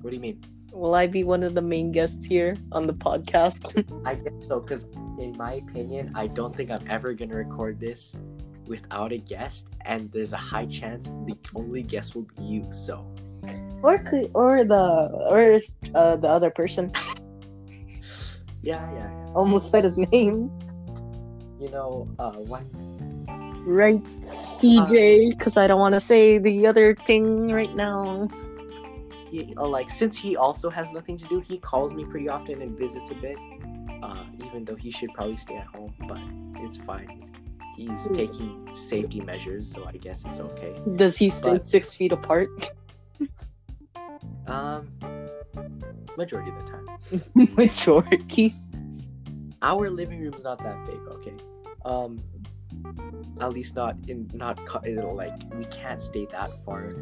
what 0.00 0.10
do 0.10 0.16
you 0.16 0.22
mean? 0.22 0.40
Will 0.72 0.94
I 0.94 1.06
be 1.08 1.24
one 1.24 1.42
of 1.42 1.54
the 1.54 1.62
main 1.62 1.90
guests 1.90 2.24
here 2.24 2.56
on 2.70 2.86
the 2.86 2.94
podcast? 2.94 3.82
I 4.06 4.14
guess 4.14 4.46
so, 4.46 4.60
because 4.60 4.86
in 5.18 5.34
my 5.36 5.54
opinion, 5.54 6.12
I 6.14 6.28
don't 6.28 6.54
think 6.54 6.70
I'm 6.70 6.86
ever 6.88 7.12
gonna 7.14 7.34
record 7.34 7.80
this 7.80 8.14
without 8.66 9.12
a 9.12 9.18
guest, 9.18 9.68
and 9.84 10.10
there's 10.12 10.32
a 10.32 10.36
high 10.38 10.66
chance 10.66 11.08
the 11.26 11.36
only 11.56 11.82
guest 11.82 12.14
will 12.14 12.28
be 12.36 12.44
you. 12.44 12.66
So, 12.70 13.04
or 13.82 13.98
could, 13.98 14.30
or 14.34 14.64
the 14.64 14.84
or 15.30 15.58
uh, 15.94 16.16
the 16.16 16.28
other 16.28 16.50
person 16.50 16.90
yeah, 18.62 18.82
yeah, 18.92 19.06
yeah. 19.10 19.32
almost 19.34 19.70
said 19.70 19.84
his 19.84 19.96
name 20.10 20.50
You 21.60 21.70
know, 21.70 22.08
uh, 22.18 22.32
what? 22.46 22.62
right, 23.66 24.00
CJ? 24.22 25.30
Because 25.36 25.56
I 25.56 25.66
don't 25.66 25.80
want 25.80 25.94
to 25.94 26.00
say 26.00 26.38
the 26.38 26.66
other 26.66 26.94
thing 27.06 27.50
right 27.50 27.74
now. 27.74 28.28
He, 29.30 29.52
uh, 29.58 29.66
like, 29.66 29.90
since 29.90 30.16
he 30.16 30.36
also 30.36 30.70
has 30.70 30.90
nothing 30.92 31.18
to 31.18 31.26
do, 31.28 31.40
he 31.40 31.58
calls 31.58 31.92
me 31.92 32.04
pretty 32.06 32.28
often 32.30 32.62
and 32.62 32.78
visits 32.78 33.10
a 33.10 33.14
bit. 33.14 33.36
Uh, 34.02 34.22
even 34.46 34.64
though 34.64 34.76
he 34.78 34.90
should 34.90 35.12
probably 35.12 35.36
stay 35.36 35.56
at 35.56 35.66
home, 35.66 35.92
but 36.06 36.22
it's 36.64 36.78
fine. 36.78 37.26
He's 37.76 38.06
Hmm. 38.06 38.14
taking 38.14 38.50
safety 38.74 39.20
measures, 39.20 39.66
so 39.70 39.84
I 39.84 39.98
guess 39.98 40.24
it's 40.24 40.38
okay. 40.40 40.72
Does 40.94 41.18
he 41.18 41.28
stay 41.30 41.58
But- 41.58 41.62
six 41.62 41.92
feet 41.94 42.12
apart? 42.12 42.48
Um, 44.46 44.88
majority 46.16 46.50
of 46.50 46.56
the 46.56 46.72
time. 46.72 46.86
Majority. 47.56 48.54
our 49.62 49.90
living 49.90 50.20
room's 50.20 50.42
not 50.44 50.58
that 50.62 50.86
big 50.86 51.00
okay 51.10 51.34
um 51.84 52.20
at 53.40 53.52
least 53.52 53.74
not 53.74 53.96
in 54.06 54.30
not 54.32 54.54
co- 54.66 54.80
you 54.86 55.00
like 55.12 55.34
we 55.54 55.64
can't 55.66 56.00
stay 56.00 56.26
that 56.30 56.50
far 56.64 56.92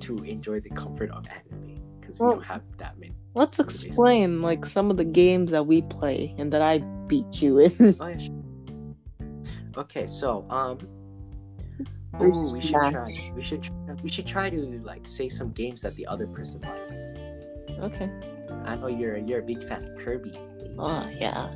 to 0.00 0.16
enjoy 0.24 0.58
the 0.60 0.70
comfort 0.70 1.10
of 1.10 1.26
anime 1.28 1.78
because 2.00 2.18
we 2.18 2.24
Well- 2.26 2.36
don't 2.36 2.44
have 2.44 2.62
that 2.78 2.98
many 2.98 3.12
Let's 3.34 3.58
explain 3.60 4.42
like 4.42 4.64
some 4.66 4.90
of 4.90 4.96
the 4.96 5.04
games 5.04 5.50
that 5.52 5.64
we 5.66 5.82
play 5.82 6.34
and 6.38 6.52
that 6.52 6.62
I 6.62 6.78
beat 7.06 7.40
you 7.42 7.58
in. 7.58 7.96
oh 8.00 8.06
yeah 8.08 8.18
sure. 8.18 8.42
okay 9.76 10.06
so 10.06 10.44
um 10.50 10.78
We 12.18 12.60
should 12.60 12.72
try 12.72 13.04
we 13.34 13.42
should 13.42 13.62
try, 13.62 13.74
we 14.02 14.10
should 14.10 14.26
try 14.26 14.50
to 14.50 14.80
like 14.84 15.06
say 15.06 15.28
some 15.28 15.52
games 15.52 15.80
that 15.82 15.94
the 15.94 16.06
other 16.06 16.26
person 16.26 16.60
likes 16.60 16.98
Okay. 17.78 18.10
I 18.66 18.76
know 18.76 18.88
you're 18.88 19.16
you're 19.16 19.38
a 19.40 19.42
big 19.42 19.62
fan 19.62 19.82
of 19.84 19.96
Kirby. 19.98 20.32
Oh 20.78 21.08
yeah. 21.12 21.48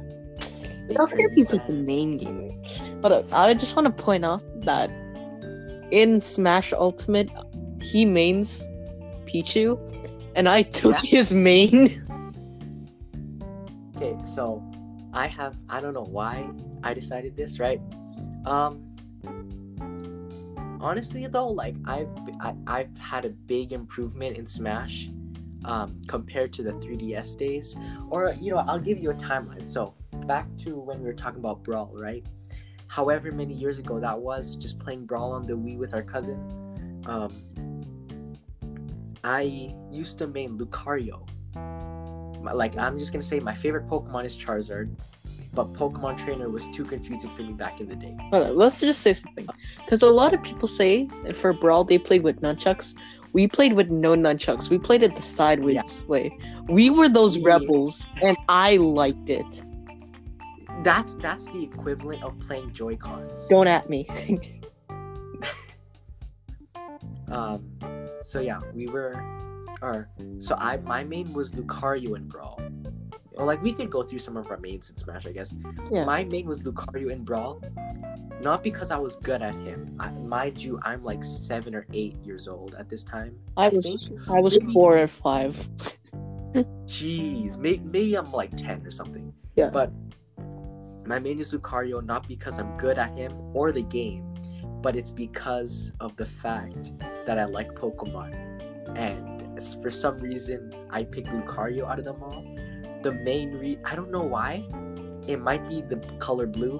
Big 0.88 0.96
Kirby 0.96 1.22
Kirby's 1.22 1.52
like 1.52 1.66
the 1.66 1.74
main 1.74 2.18
game. 2.18 2.62
But 3.02 3.12
uh, 3.12 3.22
I 3.32 3.52
just 3.54 3.76
want 3.76 3.86
to 3.86 4.02
point 4.02 4.24
out 4.24 4.42
that 4.62 4.88
in 5.90 6.20
Smash 6.20 6.72
Ultimate, 6.72 7.28
he 7.82 8.04
mains 8.06 8.64
Pichu, 9.26 9.76
and 10.34 10.48
I 10.48 10.62
took 10.62 10.94
Yeah. 11.04 11.18
his 11.18 11.34
main. 11.34 11.88
Okay, 13.96 14.16
so 14.24 14.60
I 15.12 15.28
have 15.28 15.56
I 15.68 15.80
don't 15.80 15.94
know 15.94 16.02
why 16.10 16.50
I 16.82 16.94
decided 16.94 17.36
this, 17.36 17.60
right? 17.60 17.80
Um 18.44 18.82
honestly 20.84 21.26
though, 21.26 21.48
like 21.48 21.76
I've 21.86 22.10
I, 22.40 22.54
I've 22.66 22.96
had 22.98 23.24
a 23.24 23.30
big 23.30 23.72
improvement 23.72 24.36
in 24.36 24.46
Smash 24.46 25.08
um 25.64 25.96
compared 26.06 26.52
to 26.52 26.62
the 26.62 26.72
3DS 26.72 27.38
days. 27.38 27.74
Or 28.10 28.36
you 28.40 28.52
know, 28.52 28.58
I'll 28.58 28.84
give 28.90 28.98
you 28.98 29.10
a 29.10 29.14
timeline. 29.14 29.66
So, 29.66 29.94
back 30.26 30.46
to 30.58 30.78
when 30.78 31.00
we 31.00 31.06
were 31.06 31.14
talking 31.24 31.40
about 31.40 31.64
Brawl, 31.64 31.90
right? 31.94 32.24
However 32.86 33.32
many 33.32 33.54
years 33.54 33.78
ago 33.78 33.98
that 33.98 34.18
was, 34.18 34.56
just 34.56 34.78
playing 34.78 35.06
Brawl 35.06 35.32
on 35.32 35.46
the 35.46 35.54
Wii 35.54 35.78
with 35.78 35.94
our 35.94 36.02
cousin. 36.02 36.38
Um 37.06 37.32
I 39.24 39.74
used 39.90 40.18
to 40.18 40.26
main 40.26 40.58
Lucario 40.58 41.26
like 42.52 42.76
I'm 42.76 42.98
just 42.98 43.12
gonna 43.12 43.22
say 43.22 43.40
my 43.40 43.54
favorite 43.54 43.88
Pokemon 43.88 44.26
is 44.26 44.36
Charizard, 44.36 44.94
but 45.54 45.72
Pokemon 45.72 46.18
Trainer 46.18 46.48
was 46.48 46.66
too 46.68 46.84
confusing 46.84 47.30
for 47.36 47.42
me 47.42 47.52
back 47.52 47.80
in 47.80 47.88
the 47.88 47.96
day. 47.96 48.16
Hold 48.32 48.46
on, 48.46 48.56
let's 48.56 48.80
just 48.80 49.00
say 49.02 49.12
something. 49.12 49.46
Because 49.84 50.02
a 50.02 50.10
lot 50.10 50.34
of 50.34 50.42
people 50.42 50.68
say 50.68 51.08
for 51.34 51.52
Brawl 51.52 51.84
they 51.84 51.98
played 51.98 52.22
with 52.22 52.40
nunchucks. 52.40 52.94
We 53.32 53.48
played 53.48 53.72
with 53.72 53.90
no 53.90 54.14
nunchucks. 54.14 54.70
We 54.70 54.78
played 54.78 55.02
it 55.02 55.16
the 55.16 55.22
sideways 55.22 56.04
way. 56.06 56.36
We 56.68 56.90
were 56.90 57.08
those 57.08 57.36
Yeah. 57.36 57.46
rebels, 57.54 58.06
and 58.22 58.36
I 58.48 58.76
liked 58.76 59.30
it. 59.30 59.62
That's 60.82 61.14
that's 61.14 61.44
the 61.46 61.62
equivalent 61.62 62.22
of 62.22 62.38
playing 62.40 62.72
Joy 62.72 62.96
Cons. 62.96 63.46
Don't 63.48 63.68
at 63.68 63.88
me. 63.88 64.08
Um, 67.30 67.64
so 68.22 68.40
yeah, 68.40 68.60
we 68.74 68.86
were, 68.86 69.14
or 69.82 70.08
so 70.38 70.54
I 70.56 70.76
my 70.76 71.04
main 71.04 71.32
was 71.32 71.52
Lucario 71.52 72.16
in 72.16 72.28
Brawl. 72.28 72.60
Or 73.36 73.44
like 73.44 73.62
we 73.62 73.72
could 73.72 73.90
go 73.90 74.02
through 74.02 74.20
some 74.20 74.36
of 74.36 74.50
our 74.50 74.56
mains 74.56 74.90
in 74.90 74.96
Smash, 74.96 75.26
I 75.26 75.32
guess. 75.32 75.54
Yeah. 75.90 76.04
My 76.04 76.24
main 76.24 76.46
was 76.46 76.60
Lucario 76.60 77.10
in 77.10 77.24
Brawl, 77.24 77.60
not 78.40 78.62
because 78.62 78.90
I 78.90 78.98
was 78.98 79.16
good 79.16 79.42
at 79.42 79.54
him. 79.54 79.96
I, 79.98 80.10
mind 80.10 80.62
you, 80.62 80.78
I'm 80.82 81.02
like 81.02 81.24
seven 81.24 81.74
or 81.74 81.86
eight 81.92 82.16
years 82.24 82.46
old 82.46 82.74
at 82.78 82.88
this 82.88 83.02
time. 83.02 83.36
I 83.56 83.68
was 83.68 84.10
I 84.28 84.40
was 84.40 84.58
four 84.72 84.98
or 84.98 85.08
five. 85.08 85.56
Jeez, 86.86 87.56
may- 87.58 87.82
maybe 87.84 88.14
I'm 88.14 88.30
like 88.32 88.56
10 88.56 88.86
or 88.86 88.90
something. 88.90 89.32
Yeah. 89.56 89.70
But 89.70 89.90
my 91.04 91.18
main 91.18 91.40
is 91.40 91.52
Lucario 91.52 92.04
not 92.04 92.28
because 92.28 92.58
I'm 92.58 92.76
good 92.76 92.98
at 92.98 93.16
him 93.16 93.32
or 93.52 93.72
the 93.72 93.82
game, 93.82 94.32
but 94.80 94.94
it's 94.94 95.10
because 95.10 95.90
of 95.98 96.16
the 96.16 96.26
fact 96.26 96.92
that 97.26 97.38
I 97.38 97.46
like 97.46 97.74
Pokemon. 97.74 98.32
And 98.96 99.60
for 99.82 99.90
some 99.90 100.16
reason, 100.18 100.72
I 100.90 101.04
picked 101.04 101.28
Lucario 101.28 101.88
out 101.90 101.98
of 101.98 102.04
them 102.04 102.22
all. 102.22 102.53
The 103.04 103.12
main 103.12 103.52
re 103.58 103.78
I 103.84 103.94
don't 103.94 104.10
know 104.10 104.22
why. 104.22 104.64
It 105.26 105.38
might 105.40 105.68
be 105.68 105.82
the 105.82 105.96
color 106.18 106.46
blue, 106.46 106.78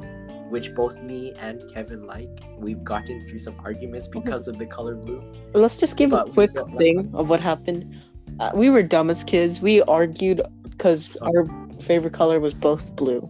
which 0.48 0.74
both 0.74 1.02
me 1.02 1.34
and 1.38 1.62
Kevin 1.72 2.06
like. 2.06 2.30
We've 2.56 2.82
gotten 2.82 3.26
through 3.26 3.40
some 3.40 3.56
arguments 3.62 4.08
because 4.08 4.48
of 4.48 4.58
the 4.58 4.64
color 4.64 4.94
blue. 4.94 5.22
Let's 5.52 5.76
just 5.76 5.98
give 5.98 6.14
a 6.14 6.16
But 6.16 6.28
we 6.28 6.32
quick 6.32 6.56
thing 6.78 7.10
of 7.12 7.28
what 7.28 7.40
happened. 7.40 7.94
Uh, 8.40 8.50
we 8.54 8.70
were 8.70 8.82
dumb 8.82 9.10
as 9.10 9.22
kids. 9.22 9.60
We 9.60 9.82
argued 9.82 10.40
because 10.62 11.18
our 11.18 11.46
favorite 11.78 12.14
color 12.14 12.40
was 12.40 12.54
both 12.54 12.96
blue. 12.96 13.28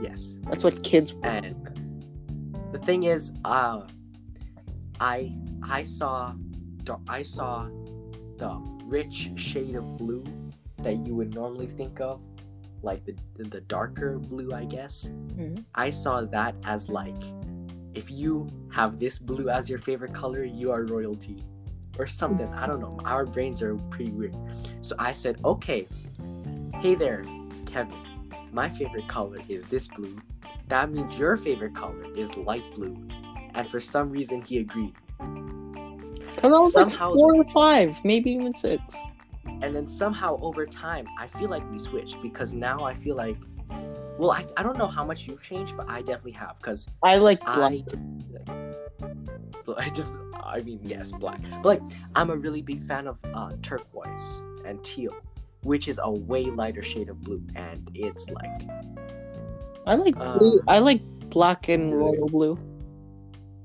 Yes. 0.00 0.32
That's 0.48 0.64
what 0.64 0.82
kids. 0.82 1.12
and 1.22 1.54
the 2.72 2.78
thing 2.78 3.04
is 3.04 3.32
uh 3.44 3.80
i 5.00 5.32
i 5.62 5.82
saw 5.82 6.34
i 7.08 7.22
saw 7.22 7.68
the 8.38 8.50
rich 8.84 9.30
shade 9.36 9.76
of 9.76 9.96
blue 9.96 10.24
that 10.82 11.06
you 11.06 11.14
would 11.14 11.34
normally 11.34 11.66
think 11.66 12.00
of 12.00 12.22
like 12.82 13.04
the 13.04 13.14
the 13.50 13.60
darker 13.62 14.18
blue 14.18 14.52
i 14.52 14.64
guess 14.64 15.08
Mhm. 15.36 15.64
i 15.74 15.90
saw 15.90 16.22
that 16.22 16.54
as 16.64 16.88
like 16.88 17.22
if 17.94 18.10
you 18.10 18.46
have 18.70 18.98
this 19.00 19.18
blue 19.18 19.48
as 19.48 19.68
your 19.70 19.78
favorite 19.78 20.12
color 20.12 20.44
you 20.44 20.70
are 20.70 20.84
royalty 20.84 21.42
or 21.98 22.06
something 22.06 22.46
i 22.54 22.66
don't 22.66 22.80
know 22.80 22.98
our 23.04 23.24
brains 23.24 23.62
are 23.62 23.74
pretty 23.90 24.10
weird 24.12 24.36
so 24.82 24.94
i 24.98 25.12
said 25.12 25.40
okay 25.44 25.86
hey 26.74 26.94
there 26.94 27.24
kevin 27.64 27.96
my 28.52 28.68
favorite 28.68 29.08
color 29.08 29.38
is 29.48 29.64
this 29.64 29.88
blue 29.88 30.16
that 30.68 30.90
means 30.90 31.16
your 31.16 31.36
favorite 31.36 31.74
color 31.76 32.04
is 32.16 32.36
light 32.36 32.64
blue. 32.74 32.96
And 33.54 33.68
for 33.68 33.78
some 33.78 34.10
reason, 34.10 34.42
he 34.42 34.58
agreed. 34.58 34.94
Because 36.34 36.52
I 36.52 36.58
was 36.58 36.72
Somehow- 36.72 37.10
like 37.10 37.14
four 37.16 37.36
or 37.36 37.44
five, 37.44 38.04
maybe 38.04 38.32
even 38.32 38.56
six. 38.56 38.96
And 39.62 39.74
then 39.74 39.88
somehow 39.88 40.38
over 40.42 40.66
time, 40.66 41.06
I 41.18 41.26
feel 41.26 41.48
like 41.48 41.68
we 41.70 41.78
switched 41.78 42.20
because 42.22 42.52
now 42.52 42.84
I 42.84 42.94
feel 42.94 43.16
like, 43.16 43.38
well, 44.18 44.30
I, 44.30 44.46
I 44.56 44.62
don't 44.62 44.78
know 44.78 44.86
how 44.86 45.04
much 45.04 45.26
you've 45.26 45.42
changed, 45.42 45.76
but 45.76 45.88
I 45.88 46.00
definitely 46.00 46.32
have 46.32 46.56
because 46.56 46.86
I 47.02 47.16
like 47.16 47.40
black. 47.40 47.72
I, 49.68 49.72
I 49.76 49.88
just, 49.90 50.12
I 50.34 50.60
mean, 50.60 50.80
yes, 50.82 51.10
black. 51.12 51.40
But 51.62 51.64
like, 51.64 51.82
I'm 52.14 52.30
a 52.30 52.36
really 52.36 52.62
big 52.62 52.82
fan 52.82 53.06
of 53.06 53.18
uh, 53.34 53.52
turquoise 53.62 54.42
and 54.64 54.82
teal, 54.84 55.14
which 55.62 55.88
is 55.88 55.98
a 56.02 56.10
way 56.10 56.44
lighter 56.44 56.82
shade 56.82 57.08
of 57.08 57.20
blue. 57.20 57.42
And 57.54 57.90
it's 57.94 58.28
like, 58.30 58.62
I 59.86 59.96
like 59.96 60.16
uh, 60.18 60.38
blue. 60.38 60.60
I 60.68 60.78
like 60.78 61.02
black 61.30 61.68
and 61.68 61.94
royal 61.96 62.28
blue. 62.28 62.58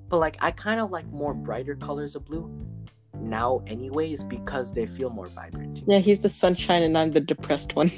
but 0.10 0.18
like, 0.18 0.38
I 0.42 0.52
kind 0.52 0.80
of 0.80 0.92
like 0.92 1.06
more 1.08 1.34
brighter 1.34 1.76
colors 1.76 2.16
of 2.16 2.26
blue 2.26 2.50
now, 3.22 3.62
anyways, 3.68 4.24
because 4.24 4.74
they 4.74 4.86
feel 4.86 5.10
more 5.10 5.28
vibrant. 5.28 5.84
Yeah, 5.88 6.00
he's 6.00 6.22
the 6.22 6.30
sunshine 6.30 6.84
and 6.84 6.98
I'm 6.98 7.12
the 7.12 7.22
depressed 7.22 7.76
one. 7.76 7.90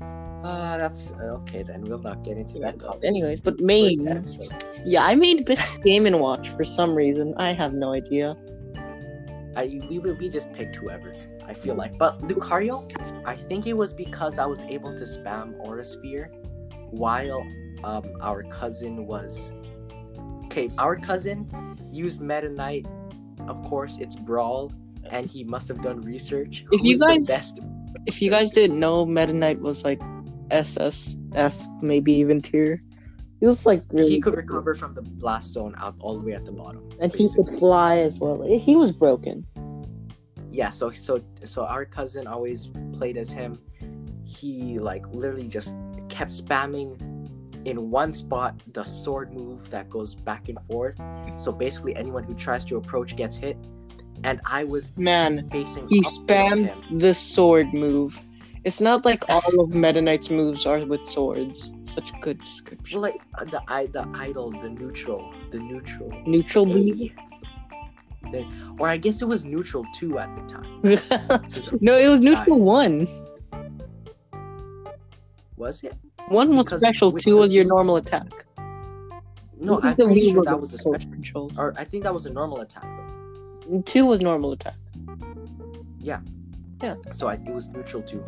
Uh, 0.00 0.76
that's 0.78 1.12
okay 1.12 1.62
then. 1.62 1.82
We'll 1.82 1.98
not 1.98 2.22
get 2.24 2.36
into 2.36 2.58
that 2.60 2.78
topic. 2.78 3.04
Anyways, 3.04 3.40
but 3.40 3.60
mains. 3.60 4.52
Yeah, 4.84 5.04
I 5.04 5.14
made 5.14 5.44
Best 5.46 5.82
Game 5.82 6.06
and 6.06 6.20
Watch 6.20 6.48
for 6.50 6.64
some 6.64 6.94
reason. 6.94 7.34
I 7.36 7.52
have 7.52 7.74
no 7.74 7.92
idea. 7.92 8.36
I 9.56 9.80
we 9.88 9.98
we 9.98 10.12
we 10.12 10.28
just 10.28 10.52
picked 10.52 10.76
whoever. 10.76 11.14
I 11.46 11.54
feel 11.54 11.74
like, 11.74 11.98
but 11.98 12.20
Lucario, 12.20 12.86
I 13.26 13.34
think 13.34 13.66
it 13.66 13.72
was 13.72 13.92
because 13.92 14.38
I 14.38 14.46
was 14.46 14.62
able 14.62 14.92
to 14.92 15.02
spam 15.02 15.58
Aura 15.58 15.84
Sphere, 15.84 16.30
while 16.90 17.42
um 17.82 18.04
our 18.20 18.42
cousin 18.44 19.06
was. 19.06 19.52
Okay, 20.44 20.70
our 20.78 20.96
cousin 20.96 21.48
used 21.92 22.20
Meta 22.20 22.48
Knight. 22.48 22.86
Of 23.48 23.62
course, 23.64 23.98
it's 23.98 24.14
Brawl, 24.16 24.72
and 25.10 25.30
he 25.30 25.44
must 25.44 25.68
have 25.68 25.82
done 25.82 26.00
research. 26.02 26.64
If 26.72 26.82
you 26.84 26.98
guys- 26.98 27.54
If 28.06 28.22
you 28.22 28.30
guys 28.30 28.52
didn't 28.52 28.78
know, 28.80 29.04
Meta 29.04 29.32
Knight 29.34 29.60
was 29.60 29.84
like 29.84 30.00
SS, 30.50 31.16
S, 31.34 31.68
maybe 31.82 32.12
even 32.14 32.40
tier. 32.40 32.80
He 33.40 33.46
was 33.46 33.66
like 33.66 33.82
really 33.90 34.10
he 34.10 34.20
could 34.20 34.34
good. 34.34 34.44
recover 34.46 34.74
from 34.74 34.94
the 34.94 35.02
blast 35.02 35.52
zone 35.52 35.74
out 35.78 35.94
all 36.00 36.18
the 36.18 36.24
way 36.24 36.32
at 36.32 36.44
the 36.44 36.52
bottom. 36.52 36.88
and 37.00 37.12
he 37.12 37.28
could 37.34 37.48
fly 37.48 37.98
as 37.98 38.20
well. 38.20 38.40
He 38.42 38.76
was 38.76 38.92
broken. 38.92 39.44
yeah 40.52 40.68
so 40.70 40.90
so 40.90 41.22
so 41.44 41.64
our 41.64 41.84
cousin 41.84 42.26
always 42.26 42.70
played 42.98 43.16
as 43.16 43.30
him 43.30 43.56
he 44.24 44.78
like 44.80 45.06
literally 45.14 45.46
just 45.46 45.76
kept 46.08 46.32
spamming 46.32 46.98
in 47.64 47.90
one 47.90 48.12
spot 48.12 48.54
the 48.72 48.84
sword 48.84 49.32
move 49.32 49.68
that 49.70 49.88
goes 49.90 50.14
back 50.14 50.48
and 50.48 50.58
forth 50.66 50.96
so 51.38 51.52
basically 51.52 51.94
anyone 51.96 52.24
who 52.24 52.34
tries 52.34 52.64
to 52.64 52.76
approach 52.76 53.16
gets 53.16 53.36
hit 53.36 53.56
and 54.24 54.40
i 54.46 54.64
was 54.64 54.92
Man, 54.96 55.48
facing 55.50 55.86
he 55.88 56.02
spammed 56.02 56.72
the 56.98 57.14
sword 57.14 57.72
move. 57.72 58.20
It's 58.62 58.78
not 58.82 59.06
like 59.06 59.24
all 59.30 59.60
of 59.62 59.74
Meta 59.74 60.02
Knight's 60.02 60.28
moves 60.28 60.66
are 60.66 60.84
with 60.84 61.06
swords. 61.06 61.72
Such 61.80 62.12
good 62.20 62.38
description. 62.40 63.00
like 63.00 63.18
uh, 63.38 63.44
the 63.46 63.62
i 63.68 63.86
the 63.86 64.06
idol 64.14 64.50
the 64.50 64.68
neutral 64.68 65.32
the 65.50 65.58
neutral 65.58 66.10
Neutral. 66.26 66.66
There- 66.66 68.44
or 68.78 68.86
i 68.88 68.98
guess 68.98 69.22
it 69.22 69.28
was 69.28 69.46
neutral 69.46 69.86
too 69.94 70.18
at 70.18 70.28
the 70.36 70.42
time 70.54 71.78
no, 71.80 71.96
it 71.96 72.08
was 72.08 72.20
neutral 72.20 72.60
one. 72.60 73.06
was 75.56 75.82
it 75.82 75.94
One 76.28 76.56
was 76.56 76.66
Because 76.66 76.80
special, 76.82 77.12
two 77.12 77.36
was 77.38 77.54
your 77.54 77.64
normal 77.66 77.96
attack. 77.96 78.28
no 79.58 79.74
This 79.76 79.84
i'm 79.84 79.96
the 79.96 80.04
pretty 80.06 80.30
sure 80.32 80.44
that 80.44 80.60
was 80.60 80.72
a 80.74 80.78
special 80.78 81.10
controls. 81.10 81.58
or 81.58 81.74
i 81.76 81.84
think 81.84 82.04
that 82.04 82.14
was 82.14 82.26
a 82.26 82.30
normal 82.30 82.60
attack 82.60 82.84
though 82.84 83.82
Two 83.84 84.06
was 84.06 84.20
normal 84.20 84.50
attack. 84.52 84.74
Yeah. 86.00 86.20
Yeah. 86.82 86.96
So 87.12 87.28
I, 87.28 87.34
it 87.34 87.54
was 87.54 87.68
neutral 87.68 88.02
too. 88.02 88.24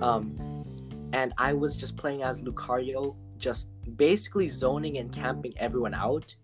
Um, 0.00 0.36
and 1.12 1.32
I 1.36 1.52
was 1.52 1.74
just 1.76 1.96
playing 1.96 2.22
as 2.22 2.42
Lucario, 2.42 3.16
just 3.38 3.66
basically 3.96 4.46
zoning 4.46 4.98
and 4.98 5.12
camping 5.12 5.52
everyone 5.56 5.94
out. 5.94 6.36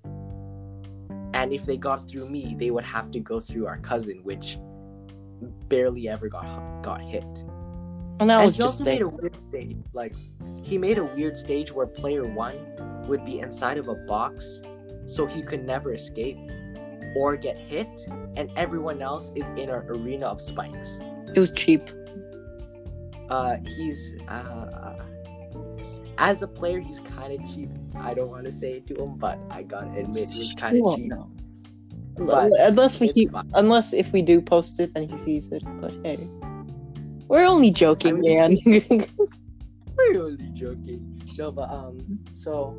And 1.32 1.52
if 1.52 1.64
they 1.64 1.76
got 1.76 2.08
through 2.10 2.28
me, 2.28 2.56
they 2.58 2.72
would 2.72 2.82
have 2.84 3.08
to 3.12 3.20
go 3.20 3.38
through 3.38 3.66
our 3.68 3.76
cousin, 3.78 4.18
which 4.24 4.58
barely 5.68 6.08
ever 6.08 6.28
got 6.28 6.82
got 6.82 7.00
hit. 7.00 7.44
And 8.20 8.30
that 8.30 8.38
and 8.38 8.46
was 8.46 8.56
he 8.56 8.62
just 8.62 8.80
also 8.80 8.84
made 8.84 9.02
a 9.02 9.08
weird 9.08 9.38
stage. 9.38 9.76
Like 9.92 10.14
he 10.62 10.78
made 10.78 10.98
a 10.98 11.04
weird 11.04 11.36
stage 11.36 11.72
where 11.72 11.86
player 11.86 12.24
one 12.24 12.56
would 13.06 13.24
be 13.24 13.40
inside 13.40 13.78
of 13.78 13.88
a 13.88 13.94
box, 13.94 14.60
so 15.06 15.26
he 15.26 15.42
could 15.42 15.64
never 15.64 15.92
escape 15.92 16.36
or 17.16 17.36
get 17.36 17.56
hit, 17.56 17.88
and 18.36 18.50
everyone 18.56 19.00
else 19.00 19.30
is 19.34 19.46
in 19.50 19.70
an 19.70 19.82
arena 19.88 20.26
of 20.26 20.40
spikes. 20.40 20.98
It 21.34 21.38
was 21.38 21.50
cheap. 21.52 21.88
Uh, 23.30 23.56
he's 23.64 24.14
uh, 24.28 24.98
as 26.18 26.42
a 26.42 26.48
player, 26.48 26.80
he's 26.80 27.00
kind 27.00 27.32
of 27.32 27.54
cheap. 27.54 27.70
I 27.96 28.12
don't 28.12 28.28
want 28.28 28.44
to 28.44 28.52
say 28.52 28.72
it 28.72 28.86
to 28.88 28.94
him, 28.96 29.16
but 29.16 29.38
I 29.50 29.62
gotta 29.62 29.90
admit, 29.90 30.16
he's 30.16 30.54
kind 30.58 30.78
of 30.84 30.96
cheap. 30.96 31.06
know. 31.06 31.30
But 32.16 32.50
Unless 32.58 33.00
we 33.00 33.12
keep, 33.12 33.30
unless 33.54 33.92
if 33.92 34.12
we 34.12 34.22
do 34.22 34.42
post 34.42 34.80
it 34.80 34.90
and 34.96 35.08
he 35.08 35.16
sees 35.16 35.52
it. 35.52 35.62
But 35.80 35.96
hey, 36.02 36.28
we're 37.28 37.46
only 37.46 37.70
joking, 37.70 38.16
I 38.16 38.20
man. 38.20 38.56
We're 39.96 40.22
only 40.22 40.48
joking. 40.54 41.20
No, 41.38 41.50
but 41.50 41.68
um, 41.70 41.98
so 42.32 42.76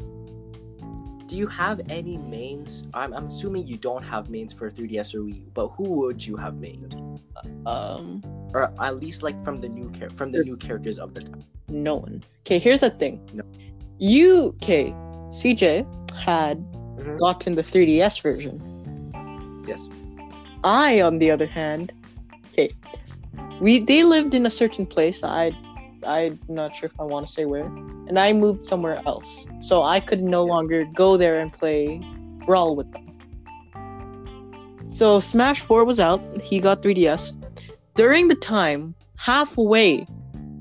do 1.28 1.36
you 1.36 1.48
have 1.48 1.82
any 1.90 2.18
mains? 2.18 2.84
I'm, 2.94 3.14
I'm 3.14 3.26
assuming 3.26 3.68
you 3.68 3.78
don't 3.78 4.04
have 4.04 4.30
mains 4.30 4.54
for 4.54 4.72
3DS 4.72 5.14
or 5.14 5.20
Wii, 5.20 5.44
but 5.54 5.68
who 5.70 5.84
would 5.84 6.26
you 6.26 6.36
have 6.38 6.56
mained, 6.56 6.94
um, 7.68 8.22
or 8.54 8.74
at 8.84 8.96
least 8.96 9.22
like 9.22 9.42
from 9.44 9.60
the 9.62 9.68
new 9.70 9.92
char- 10.00 10.10
from 10.12 10.32
the 10.32 10.44
new 10.44 10.56
characters 10.58 10.98
of 10.98 11.14
the 11.14 11.22
time? 11.22 11.44
no 11.68 11.96
one. 11.98 12.24
Okay, 12.46 12.58
here's 12.58 12.80
the 12.82 12.90
thing. 12.90 13.20
No. 13.34 13.44
You, 14.00 14.48
okay, 14.64 14.92
CJ 15.30 15.86
had 16.16 16.58
Mhm. 16.98 17.20
gotten 17.20 17.56
the 17.56 17.64
3DS 17.64 18.22
version. 18.22 18.56
Yes. 19.68 19.88
I, 20.64 21.02
on 21.02 21.20
the 21.20 21.30
other 21.32 21.46
hand, 21.46 21.92
okay, 22.52 22.72
we 23.60 23.80
they 23.80 24.04
lived 24.04 24.34
in 24.34 24.46
a 24.46 24.50
certain 24.50 24.86
place. 24.86 25.24
I, 25.24 25.52
I'm 26.06 26.40
not 26.48 26.76
sure 26.76 26.88
if 26.88 27.00
I 27.00 27.04
want 27.04 27.28
to 27.28 27.34
say 27.34 27.46
where, 27.46 27.66
and 28.08 28.18
I 28.18 28.34
moved 28.34 28.66
somewhere 28.66 29.02
else, 29.06 29.48
so 29.60 29.84
I 29.84 30.00
could 30.00 30.22
no 30.22 30.46
longer 30.46 30.86
go 30.86 31.18
there 31.18 31.38
and 31.40 31.52
play 31.52 32.02
Brawl 32.46 32.76
with 32.76 32.92
them. 32.92 33.06
So 34.88 35.20
Smash 35.20 35.60
Four 35.60 35.86
was 35.86 36.00
out. 36.00 36.22
He 36.42 36.60
got 36.60 36.82
3DS. 36.82 37.36
During 37.96 38.28
the 38.28 38.36
time, 38.36 38.96
halfway 39.18 40.00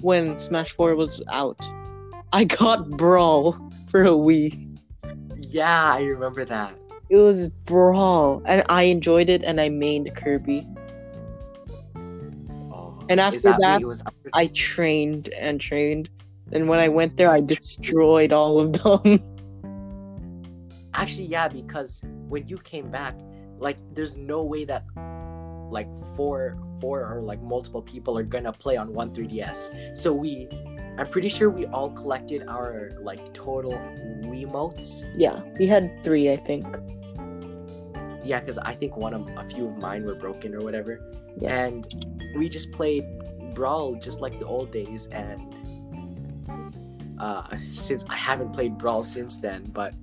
when 0.01 0.39
Smash 0.39 0.71
Four 0.71 0.97
was 0.97 1.23
out, 1.31 1.59
I 2.33 2.45
got 2.45 2.91
Brawl 2.91 3.53
for 3.89 4.03
a 4.03 4.11
Wii. 4.11 4.79
Yeah, 5.39 5.95
I 5.95 6.03
remember 6.03 6.45
that. 6.45 6.75
It 7.09 7.17
was 7.17 7.49
Brawl, 7.49 8.43
and 8.45 8.63
I 8.69 8.83
enjoyed 8.83 9.31
it, 9.31 9.43
and 9.43 9.61
I 9.61 9.71
mained 9.71 10.15
Kirby. 10.15 10.67
And 13.09 13.21
after 13.21 13.55
that, 13.59 13.83
was 13.83 14.03
I 14.33 14.49
trained 14.49 15.31
and 15.37 15.61
trained, 15.61 16.11
and 16.53 16.69
when 16.69 16.79
I 16.79 16.89
went 16.89 17.17
there, 17.17 17.31
I 17.31 17.41
destroyed 17.41 18.33
all 18.33 18.59
of 18.61 18.73
them. 18.73 19.23
actually 20.95 21.27
yeah, 21.27 21.49
because 21.49 22.01
when 22.29 22.47
you 22.49 22.59
came 22.59 22.91
back, 22.91 23.19
like, 23.59 23.79
there's 23.95 24.17
no 24.17 24.43
way 24.43 24.65
that 24.65 24.85
like 25.71 25.89
four 26.17 26.59
four 26.81 27.05
or 27.05 27.21
like 27.21 27.43
multiple 27.43 27.83
people 27.83 28.17
are 28.17 28.23
gonna 28.23 28.53
play 28.53 28.77
on 28.77 28.91
one 28.95 29.11
3ds 29.15 29.97
so 29.97 30.11
we 30.13 30.49
i'm 30.97 31.07
pretty 31.07 31.29
sure 31.29 31.51
we 31.51 31.67
all 31.67 31.91
collected 31.91 32.43
our 32.49 32.93
like 33.03 33.35
total 33.35 33.73
Wiimotes. 34.23 35.05
yeah, 35.15 35.43
we 35.59 35.67
had 35.67 36.03
three, 36.03 36.33
I 36.33 36.37
think. 36.37 36.65
yeah 38.25 38.41
because 38.41 38.57
i 38.59 38.75
think 38.75 38.97
one 38.97 39.13
of 39.13 39.29
a 39.37 39.45
few 39.45 39.67
of 39.67 39.77
mine 39.77 40.05
were 40.05 40.15
broken 40.15 40.55
or 40.55 40.61
whatever 40.61 41.01
Yeah. 41.41 41.65
and 41.65 41.87
we 42.37 42.49
just 42.49 42.71
played 42.73 43.05
brawl 43.55 43.95
just 43.97 44.21
like 44.21 44.39
the 44.39 44.47
old 44.47 44.71
days 44.73 45.09
and 45.13 45.55
uh 47.19 47.57
since 47.73 48.05
i 48.09 48.17
haven't 48.17 48.53
played 48.53 48.79
brawl 48.79 49.03
since 49.03 49.39
then 49.39 49.65
but 49.73 49.95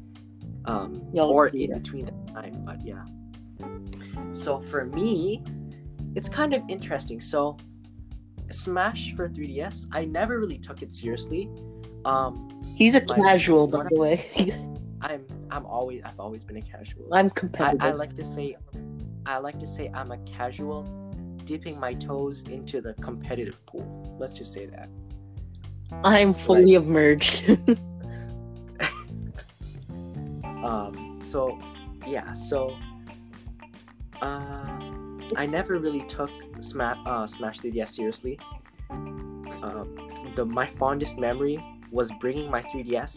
um 0.66 1.02
Y'all 1.14 1.30
or 1.30 1.48
in 1.48 1.70
yeah. 1.70 1.78
between 1.78 2.06
that 2.06 2.28
time 2.34 2.64
but 2.66 2.86
yeah 2.86 3.04
so 4.32 4.60
for 4.62 4.86
me 4.86 5.44
it's 6.16 6.30
kind 6.30 6.54
of 6.54 6.62
interesting 6.68 7.22
so 7.22 7.58
smash 8.50 9.14
for 9.16 9.30
3ds 9.30 9.88
i 9.92 10.06
never 10.06 10.40
really 10.40 10.58
took 10.58 10.82
it 10.82 10.94
seriously 10.94 11.50
um 12.06 12.50
He's 12.76 12.96
a 12.96 13.02
casual, 13.02 13.68
by 13.68 13.86
the 13.90 13.98
way. 13.98 14.26
i'm 15.02 15.26
i'm 15.50 15.66
always 15.66 16.02
i've 16.04 16.20
always 16.20 16.44
been 16.44 16.58
a 16.58 16.62
casual 16.62 17.08
I'm 17.14 17.28
I, 17.28 17.30
competitive. 17.30 17.82
I 17.82 17.92
like 17.92 18.16
to 18.18 18.24
say 18.24 18.58
I 19.26 19.38
like 19.38 19.60
to 19.60 19.68
say 19.68 19.90
I'm 19.94 20.12
a 20.12 20.18
casual 20.20 20.84
dipping 21.46 21.80
my 21.80 21.94
toes 21.94 22.44
into 22.44 22.82
the 22.82 22.94
competitive 22.96 23.66
pool. 23.66 24.18
Let's 24.20 24.34
just 24.34 24.52
say 24.52 24.66
that. 24.66 24.90
I'm 26.04 26.34
fully 26.34 26.74
immersed. 26.74 27.50
Um 30.66 31.20
so 31.24 31.60
yeah, 32.08 32.34
so 32.34 32.76
uh 34.22 34.80
I 35.38 35.46
never 35.46 35.78
really 35.78 36.02
took 36.08 36.32
Smash 36.60 36.98
uh 37.06 37.28
Smash 37.28 37.60
3DS 37.60 37.90
seriously. 37.90 38.40
Um 38.90 39.96
the 40.36 40.44
my 40.44 40.66
fondest 40.66 41.20
memory 41.20 41.64
was 41.92 42.12
bringing 42.20 42.50
my 42.50 42.64
3DS 42.64 43.14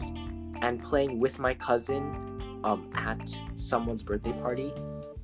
and 0.61 0.81
playing 0.83 1.19
with 1.19 1.39
my 1.39 1.55
cousin 1.55 2.61
um 2.63 2.91
at 2.93 3.35
someone's 3.55 4.03
birthday 4.03 4.33
party. 4.33 4.71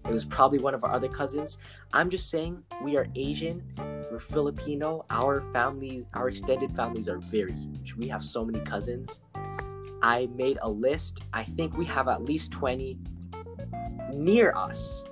It 0.08 0.12
was 0.14 0.24
probably 0.26 0.60
one 0.60 0.74
of 0.74 0.84
our 0.84 0.92
other 0.92 1.08
cousins. 1.08 1.58
I'm 1.94 2.10
just 2.10 2.30
saying 2.30 2.62
we 2.84 2.96
are 2.96 3.08
Asian, 3.16 3.64
we're 4.12 4.20
Filipino, 4.20 5.06
our 5.10 5.42
families, 5.52 6.06
our 6.14 6.30
extended 6.30 6.76
families 6.76 7.10
are 7.10 7.18
very 7.18 7.54
huge. 7.54 7.96
We 7.96 8.08
have 8.10 8.24
so 8.24 8.46
many 8.46 8.60
cousins. 8.64 9.20
I 10.04 10.28
made 10.36 10.60
a 10.62 10.70
list. 10.70 11.22
I 11.34 11.44
think 11.44 11.76
we 11.76 11.86
have 11.86 12.08
at 12.08 12.24
least 12.24 12.52
20 12.52 12.98
near 14.14 14.54
us. 14.56 15.04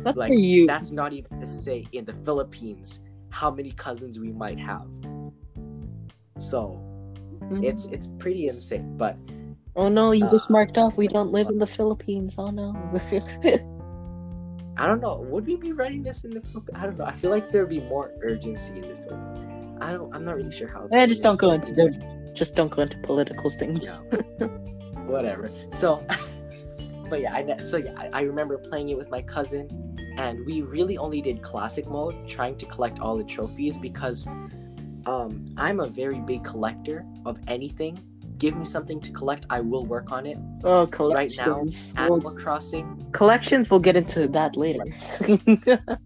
That's 0.00 0.16
Like 0.16 0.32
you. 0.32 0.66
that's 0.66 0.90
not 0.90 1.12
even 1.12 1.38
to 1.38 1.46
say 1.46 1.86
in 1.92 2.04
the 2.06 2.14
Philippines 2.14 3.00
how 3.28 3.50
many 3.50 3.72
cousins 3.72 4.18
we 4.18 4.32
might 4.32 4.58
have. 4.58 4.86
So 6.38 6.80
Mhm. 7.40 7.64
it's 7.64 7.86
it's 7.86 8.08
pretty 8.18 8.48
insane. 8.48 8.96
But 8.96 9.16
Oh 9.76 9.88
no, 9.88 10.12
you 10.12 10.28
just 10.28 10.50
uh, 10.50 10.54
marked 10.54 10.76
off. 10.76 10.96
We 10.98 11.08
don't 11.08 11.32
live 11.32 11.48
in 11.48 11.58
the 11.58 11.66
Philippines. 11.66 12.34
Oh 12.38 12.50
no. 12.50 12.74
I 14.82 14.86
don't 14.88 15.00
know. 15.00 15.24
Would 15.30 15.46
we 15.46 15.54
be 15.54 15.70
writing 15.70 16.02
this 16.02 16.24
in 16.24 16.32
the 16.32 16.40
Philippines? 16.40 16.76
I 16.76 16.86
don't 16.86 16.98
know. 16.98 17.04
I 17.04 17.12
feel 17.12 17.30
like 17.30 17.52
there'd 17.52 17.68
be 17.68 17.78
more 17.82 18.10
urgency 18.20 18.74
in 18.74 18.80
the 18.80 18.96
Philippines. 18.96 19.78
I 19.80 19.92
don't. 19.92 20.12
I'm 20.12 20.24
not 20.24 20.34
really 20.34 20.50
sure 20.50 20.66
how. 20.66 20.86
It's 20.86 20.92
yeah, 20.92 21.06
just 21.06 21.22
don't 21.22 21.38
go 21.38 21.52
into 21.52 21.72
the, 21.72 22.32
just 22.34 22.56
don't 22.56 22.68
go 22.68 22.82
into 22.82 22.98
political 22.98 23.48
things. 23.48 24.04
whatever. 25.06 25.52
So, 25.70 26.04
but 27.08 27.20
yeah, 27.20 27.32
I 27.32 27.58
so 27.58 27.76
yeah, 27.76 27.94
I, 27.96 28.08
I 28.12 28.20
remember 28.22 28.58
playing 28.58 28.88
it 28.88 28.98
with 28.98 29.08
my 29.08 29.22
cousin, 29.22 29.96
and 30.18 30.44
we 30.46 30.62
really 30.62 30.98
only 30.98 31.22
did 31.22 31.42
classic 31.42 31.86
mode, 31.86 32.28
trying 32.28 32.56
to 32.56 32.66
collect 32.66 32.98
all 32.98 33.16
the 33.16 33.22
trophies 33.22 33.78
because, 33.78 34.26
um, 35.06 35.44
I'm 35.56 35.78
a 35.78 35.86
very 35.86 36.18
big 36.18 36.42
collector 36.42 37.06
of 37.24 37.38
anything. 37.46 38.00
Give 38.42 38.56
me 38.56 38.64
something 38.64 39.00
to 39.02 39.12
collect, 39.12 39.46
I 39.50 39.60
will 39.60 39.86
work 39.86 40.10
on 40.10 40.26
it. 40.26 40.36
Oh, 40.64 40.80
Right 40.80 40.90
now, 40.90 40.90
collections. 40.96 41.94
Well, 41.96 42.14
Animal 42.14 42.32
Crossing. 42.32 43.06
collections. 43.12 43.70
We'll 43.70 43.78
get 43.78 43.96
into 43.96 44.26
that 44.26 44.56
later. 44.56 44.82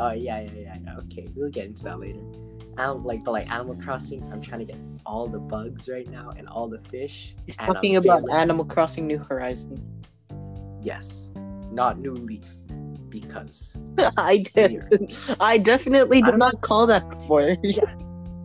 Oh 0.00 0.12
yeah, 0.12 0.40
yeah, 0.40 0.50
yeah, 0.54 0.76
yeah. 0.84 0.96
Okay, 0.98 1.26
we'll 1.34 1.50
get 1.50 1.66
into 1.66 1.82
that 1.84 1.98
later. 1.98 2.20
Anim- 2.76 3.04
like, 3.04 3.24
but 3.24 3.32
like 3.32 3.50
Animal 3.50 3.76
Crossing, 3.76 4.22
I'm 4.32 4.40
trying 4.40 4.60
to 4.60 4.72
get 4.72 4.80
all 5.04 5.26
the 5.26 5.40
bugs 5.40 5.88
right 5.88 6.08
now 6.08 6.30
and 6.36 6.48
all 6.48 6.68
the 6.68 6.78
fish. 6.78 7.34
He's 7.46 7.56
and 7.58 7.68
I'm 7.68 7.74
talking 7.74 7.96
about 7.96 8.20
failing. 8.20 8.34
Animal 8.34 8.64
Crossing 8.64 9.08
New 9.08 9.18
Horizon. 9.18 9.82
Yes, 10.80 11.28
not 11.72 11.98
New 11.98 12.14
Leaf, 12.14 12.46
because 13.08 13.76
I 14.16 14.44
did. 14.54 14.82
I 15.40 15.58
definitely 15.58 16.22
did 16.22 16.30
don't 16.30 16.38
not 16.38 16.60
call 16.60 16.86
that 16.86 17.08
before. 17.10 17.56
Yeah. 17.64 17.94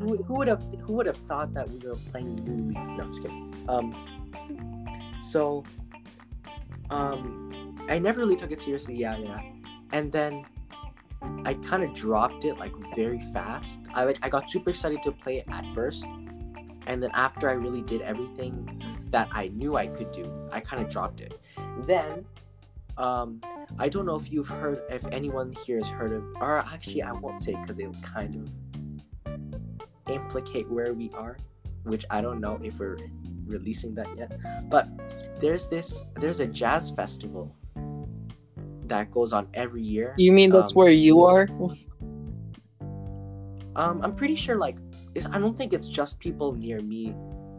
Who, 0.07 0.33
would 0.35 0.47
have 0.47 0.63
who 0.81 0.93
would 0.93 1.05
have 1.05 1.17
thought 1.17 1.53
that 1.53 1.69
we 1.69 1.77
were 1.79 1.95
playing? 2.11 2.71
No, 2.73 2.79
I'm 3.03 3.11
just 3.11 3.21
kidding. 3.21 3.65
Um, 3.67 3.95
so, 5.19 5.63
um, 6.89 7.77
I 7.89 7.99
never 7.99 8.19
really 8.19 8.35
took 8.35 8.51
it 8.51 8.61
seriously. 8.61 8.95
Yeah, 8.95 9.17
yeah, 9.17 9.39
and 9.91 10.11
then 10.11 10.45
I 11.45 11.53
kind 11.53 11.83
of 11.83 11.93
dropped 11.93 12.45
it 12.45 12.57
like 12.57 12.73
very 12.95 13.19
fast. 13.33 13.79
I 13.93 14.03
like 14.03 14.19
I 14.21 14.29
got 14.29 14.49
super 14.49 14.69
excited 14.69 15.01
to 15.03 15.11
play 15.11 15.37
it 15.37 15.45
at 15.49 15.65
first, 15.73 16.05
and 16.87 17.01
then 17.01 17.11
after 17.13 17.49
I 17.49 17.53
really 17.53 17.81
did 17.81 18.01
everything 18.01 18.81
that 19.11 19.29
I 19.31 19.49
knew 19.49 19.77
I 19.77 19.87
could 19.87 20.11
do, 20.11 20.49
I 20.51 20.59
kind 20.59 20.83
of 20.83 20.91
dropped 20.91 21.21
it. 21.21 21.39
Then, 21.85 22.25
um, 22.97 23.41
I 23.79 23.89
don't 23.89 24.05
know 24.05 24.15
if 24.15 24.31
you've 24.31 24.47
heard, 24.47 24.81
if 24.89 25.05
anyone 25.11 25.53
here 25.65 25.77
has 25.77 25.87
heard 25.87 26.13
of, 26.13 26.23
or 26.41 26.59
actually 26.59 27.01
I 27.01 27.11
won't 27.11 27.39
say 27.39 27.55
because 27.55 27.79
it'll 27.79 27.93
kind 28.01 28.35
of 28.35 28.49
implicate 30.13 30.69
where 30.69 30.93
we 30.93 31.09
are, 31.13 31.37
which 31.83 32.05
I 32.09 32.21
don't 32.21 32.39
know 32.39 32.59
if 32.63 32.79
we're 32.79 32.97
releasing 33.45 33.93
that 33.95 34.07
yet. 34.17 34.31
But 34.69 34.87
there's 35.41 35.67
this, 35.67 36.01
there's 36.19 36.39
a 36.39 36.47
jazz 36.47 36.91
festival 36.91 37.55
that 38.87 39.11
goes 39.11 39.33
on 39.33 39.47
every 39.53 39.81
year. 39.81 40.13
You 40.17 40.31
mean 40.31 40.49
that's 40.51 40.73
Um, 40.73 40.77
where 40.79 40.91
you 40.91 41.23
are? 41.25 41.47
Um, 43.75 44.01
I'm 44.03 44.15
pretty 44.15 44.35
sure 44.35 44.55
like 44.57 44.77
it's, 45.15 45.25
I 45.31 45.39
don't 45.39 45.57
think 45.57 45.73
it's 45.73 45.87
just 45.87 46.19
people 46.19 46.53
near 46.53 46.79
me, 46.79 47.15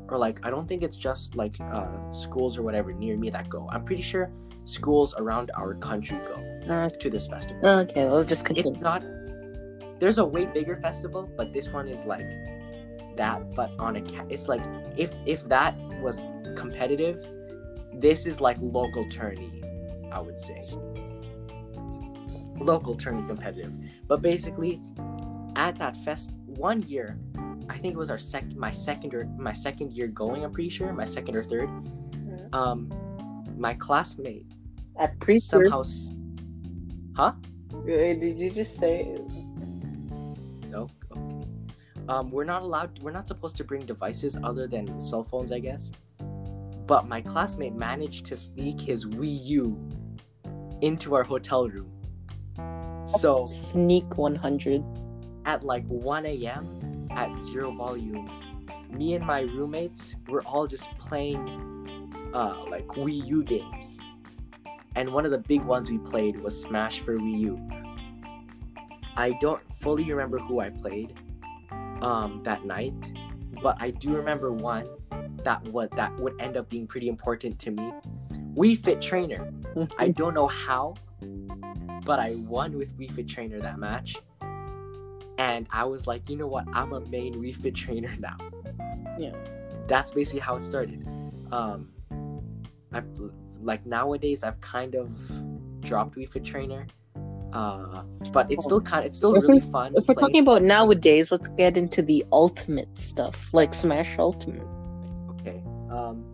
or 0.09 0.17
like 0.19 0.39
I 0.47 0.51
don't 0.51 0.69
think 0.69 0.83
it's 0.83 0.97
just 0.97 1.35
like 1.35 1.57
uh, 1.61 1.87
schools 2.13 2.57
or 2.57 2.63
whatever 2.63 2.93
near 2.93 3.17
me 3.17 3.31
that 3.31 3.49
go. 3.49 3.69
I'm 3.73 3.85
pretty 3.85 4.03
sure 4.03 4.31
schools 4.65 5.15
around 5.19 5.51
our 5.57 5.75
country 5.75 6.17
go 6.29 6.37
Uh, 6.73 6.89
to 6.89 7.11
this 7.11 7.27
festival. 7.27 7.69
okay, 7.83 8.09
let's 8.09 8.27
just 8.27 8.47
continue. 8.47 8.79
not, 8.81 9.03
there's 9.99 10.19
a 10.19 10.25
way 10.25 10.47
bigger 10.47 10.77
festival, 10.77 11.29
but 11.37 11.53
this 11.53 11.69
one 11.69 11.89
is 11.89 12.05
like 12.05 12.25
that, 13.17 13.55
but 13.55 13.71
on 13.79 13.97
a 13.97 14.03
ca- 14.03 14.27
it's 14.29 14.49
like 14.49 14.63
if 14.97 15.13
if 15.27 15.49
that 15.49 15.75
was 16.01 16.23
competitive, 16.57 17.25
this 17.93 18.27
is 18.27 18.41
like 18.41 18.57
local 18.61 19.09
tourney, 19.09 19.63
I 20.13 20.21
would 20.21 20.39
say. 20.39 20.61
Local 22.59 22.95
tourney 22.95 23.27
competitive, 23.27 23.73
but 24.07 24.23
basically, 24.23 24.81
at 25.57 25.77
that 25.77 25.97
fest 25.99 26.31
one 26.47 26.83
year, 26.83 27.19
I 27.69 27.79
think 27.79 27.95
it 27.95 27.99
was 27.99 28.11
our 28.11 28.19
second, 28.19 28.57
my 28.57 28.71
second 28.71 29.15
or 29.15 29.25
my 29.39 29.53
second 29.53 29.93
year 29.93 30.07
going. 30.07 30.45
I'm 30.45 30.53
pretty 30.53 30.71
sure 30.71 30.93
my 30.93 31.05
second 31.05 31.37
or 31.37 31.45
third. 31.45 31.69
Um, 32.53 32.91
my 33.57 33.75
classmate 33.75 34.47
At 34.99 35.19
preschool, 35.19 35.85
somehow, 35.85 35.85
huh? 37.17 37.33
did 37.87 38.39
you 38.39 38.51
just 38.51 38.77
say? 38.77 39.17
Um, 42.09 42.31
we're 42.31 42.45
not 42.45 42.63
allowed. 42.63 43.03
We're 43.03 43.13
not 43.13 43.29
supposed 43.29 43.57
to 43.57 43.65
bring 43.65 43.87
devices 43.87 44.37
other 44.43 44.67
than 44.67 45.01
cell 45.01 45.25
phones, 45.25 45.53
I 45.53 45.59
guess. 45.59 45.91
But 46.87 47.09
my 47.09 47.23
classmate 47.23 47.75
managed 47.75 48.27
to 48.27 48.37
sneak 48.37 48.81
his 48.81 49.07
Wii 49.07 49.45
U 49.47 49.89
into 50.83 51.15
our 51.15 51.23
hotel 51.23 51.69
room. 51.69 51.91
So 53.07 53.45
sneak 53.47 54.19
100. 54.19 54.85
at 55.47 55.63
like 55.65 55.87
1 55.87 56.27
a.m. 56.27 57.09
at 57.11 57.31
zero 57.43 57.71
volume, 57.71 58.31
me 58.91 59.15
and 59.15 59.25
my 59.25 59.41
roommates 59.41 60.15
were 60.29 60.43
all 60.43 60.67
just 60.67 60.91
playing 60.99 62.11
uh, 62.35 62.65
like 62.69 62.87
Wii 62.89 63.27
U 63.27 63.43
games. 63.43 63.99
And 64.95 65.11
one 65.13 65.25
of 65.25 65.31
the 65.31 65.39
big 65.39 65.63
ones 65.63 65.91
we 65.91 65.99
played 65.99 66.39
was 66.41 66.61
Smash 66.61 67.01
for 67.01 67.19
Wii 67.19 67.41
U. 67.41 67.69
I 69.17 69.37
don't 69.41 69.63
fully 69.81 70.05
remember 70.05 70.39
who 70.39 70.61
I 70.61 70.71
played 70.71 71.15
um, 72.05 72.43
that 72.45 72.65
night, 72.65 72.95
but 73.63 73.77
I 73.81 73.91
do 73.91 74.15
remember 74.15 74.53
one 74.53 74.89
that 75.43 75.63
would 75.69 75.91
that 75.93 76.15
would 76.19 76.41
end 76.41 76.57
up 76.57 76.69
being 76.69 76.87
pretty 76.87 77.09
important 77.09 77.59
to 77.61 77.71
me. 77.71 77.93
Wii 78.55 78.79
Fit 78.79 79.01
Trainer. 79.01 79.53
I 79.99 80.11
don't 80.17 80.35
know 80.35 80.47
how, 80.47 80.95
but 82.05 82.19
I 82.21 82.35
won 82.37 82.77
with 82.77 82.97
Wii 82.99 83.11
Fit 83.13 83.27
Trainer 83.27 83.61
that 83.61 83.79
match. 83.79 84.17
And 85.39 85.67
I 85.71 85.85
was 85.85 86.07
like, 86.07 86.29
you 86.31 86.37
know 86.37 86.47
what? 86.47 86.67
I'm 86.73 86.93
a 86.93 87.01
main 87.01 87.35
Wii 87.35 87.57
Fit 87.57 87.75
trainer 87.75 88.15
now. 88.21 88.37
Yeah. 89.19 89.35
That's 89.89 90.13
basically 90.13 90.41
how 90.41 90.57
it 90.57 90.63
started. 90.63 91.07
Um, 91.51 91.89
I've 92.93 93.09
like 93.61 93.85
nowadays 93.87 94.45
I've 94.45 94.61
kind 94.61 94.95
of 94.95 95.09
dropped 95.81 96.17
Wii 96.17 96.29
Fit 96.29 96.45
trainer. 96.45 96.87
Uh, 97.55 98.03
but 98.33 98.51
it's 98.51 98.65
still 98.65 98.81
kind. 98.81 99.05
Of, 99.05 99.07
It's 99.07 99.17
still 99.17 99.35
If 99.37 99.45
really 99.45 99.61
fun. 99.61 99.95
If 99.97 100.09
we're 100.09 100.15
talking 100.15 100.43
about 100.43 100.63
nowadays, 100.63 101.31
let's 101.31 101.47
get 101.49 101.77
into 101.77 102.03
the 102.03 102.25
ultimate 102.33 102.99
stuff, 102.99 103.55
like 103.55 103.73
Smash 103.73 104.19
Ultimate. 104.19 104.67
Okay. 105.41 105.63
Um, 105.89 106.25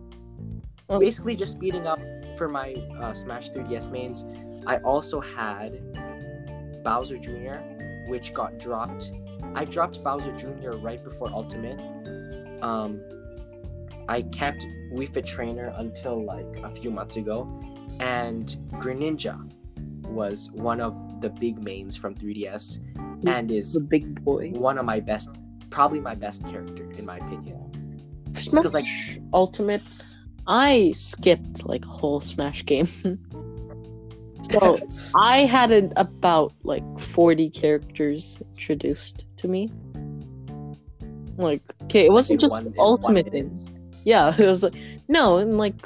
Oh. 0.89 0.99
basically 0.99 1.37
just 1.37 1.53
speeding 1.53 1.87
up 1.87 1.99
for 2.37 2.49
my 2.49 2.73
uh, 2.99 3.13
Smash 3.13 3.51
3DS 3.51 3.89
mains. 3.89 4.25
I 4.67 4.77
also 4.79 5.21
had 5.21 5.79
Bowser 6.83 7.17
Jr., 7.17 7.59
which 8.09 8.33
got 8.33 8.57
dropped. 8.59 9.11
I 9.55 9.63
dropped 9.63 10.03
Bowser 10.03 10.33
Jr. 10.33 10.71
right 10.79 11.01
before 11.01 11.29
Ultimate. 11.31 11.79
Um, 12.61 12.99
I 14.09 14.23
kept 14.23 14.65
Wii 14.91 15.13
Fit 15.13 15.25
Trainer 15.25 15.73
until 15.77 16.25
like 16.25 16.57
a 16.63 16.69
few 16.69 16.91
months 16.91 17.15
ago, 17.15 17.47
and 18.01 18.57
Greninja 18.73 19.39
was 20.11 20.49
one 20.51 20.81
of 20.81 21.21
the 21.21 21.29
big 21.29 21.63
mains 21.63 21.95
from 21.95 22.15
3DS, 22.15 22.79
and 23.25 23.51
is 23.51 23.73
The 23.73 23.79
big 23.79 24.23
boy. 24.23 24.51
one 24.51 24.77
of 24.77 24.85
my 24.85 24.99
best, 24.99 25.29
probably 25.69 25.99
my 25.99 26.15
best 26.15 26.43
character 26.45 26.89
in 26.91 27.05
my 27.05 27.17
opinion. 27.17 27.57
Smash 28.33 28.73
like- 28.73 28.85
Ultimate, 29.33 29.81
I 30.47 30.91
skipped 30.93 31.65
like 31.65 31.85
a 31.85 31.89
whole 31.89 32.21
Smash 32.21 32.65
game. 32.65 32.85
so 34.41 34.79
I 35.15 35.39
had 35.39 35.71
an, 35.71 35.93
about 35.95 36.53
like 36.63 36.83
40 36.99 37.49
characters 37.49 38.41
introduced 38.51 39.25
to 39.37 39.47
me. 39.47 39.71
Like, 41.37 41.61
okay, 41.83 42.05
it 42.05 42.11
wasn't 42.11 42.35
in 42.41 42.47
just 42.47 42.63
one- 42.63 42.73
Ultimate 42.79 43.31
things. 43.31 43.71
Yeah, 44.05 44.33
it 44.39 44.47
was 44.47 44.63
like, 44.63 44.73
no, 45.07 45.37
in 45.37 45.57
like 45.57 45.85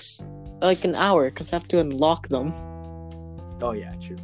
like 0.62 0.84
an 0.86 0.96
hour 0.96 1.30
because 1.30 1.52
I 1.52 1.58
have 1.58 1.68
to 1.70 1.80
unlock 1.80 2.30
them. 2.30 2.54
Oh 3.62 3.72
yeah, 3.72 3.94
true. 3.96 4.18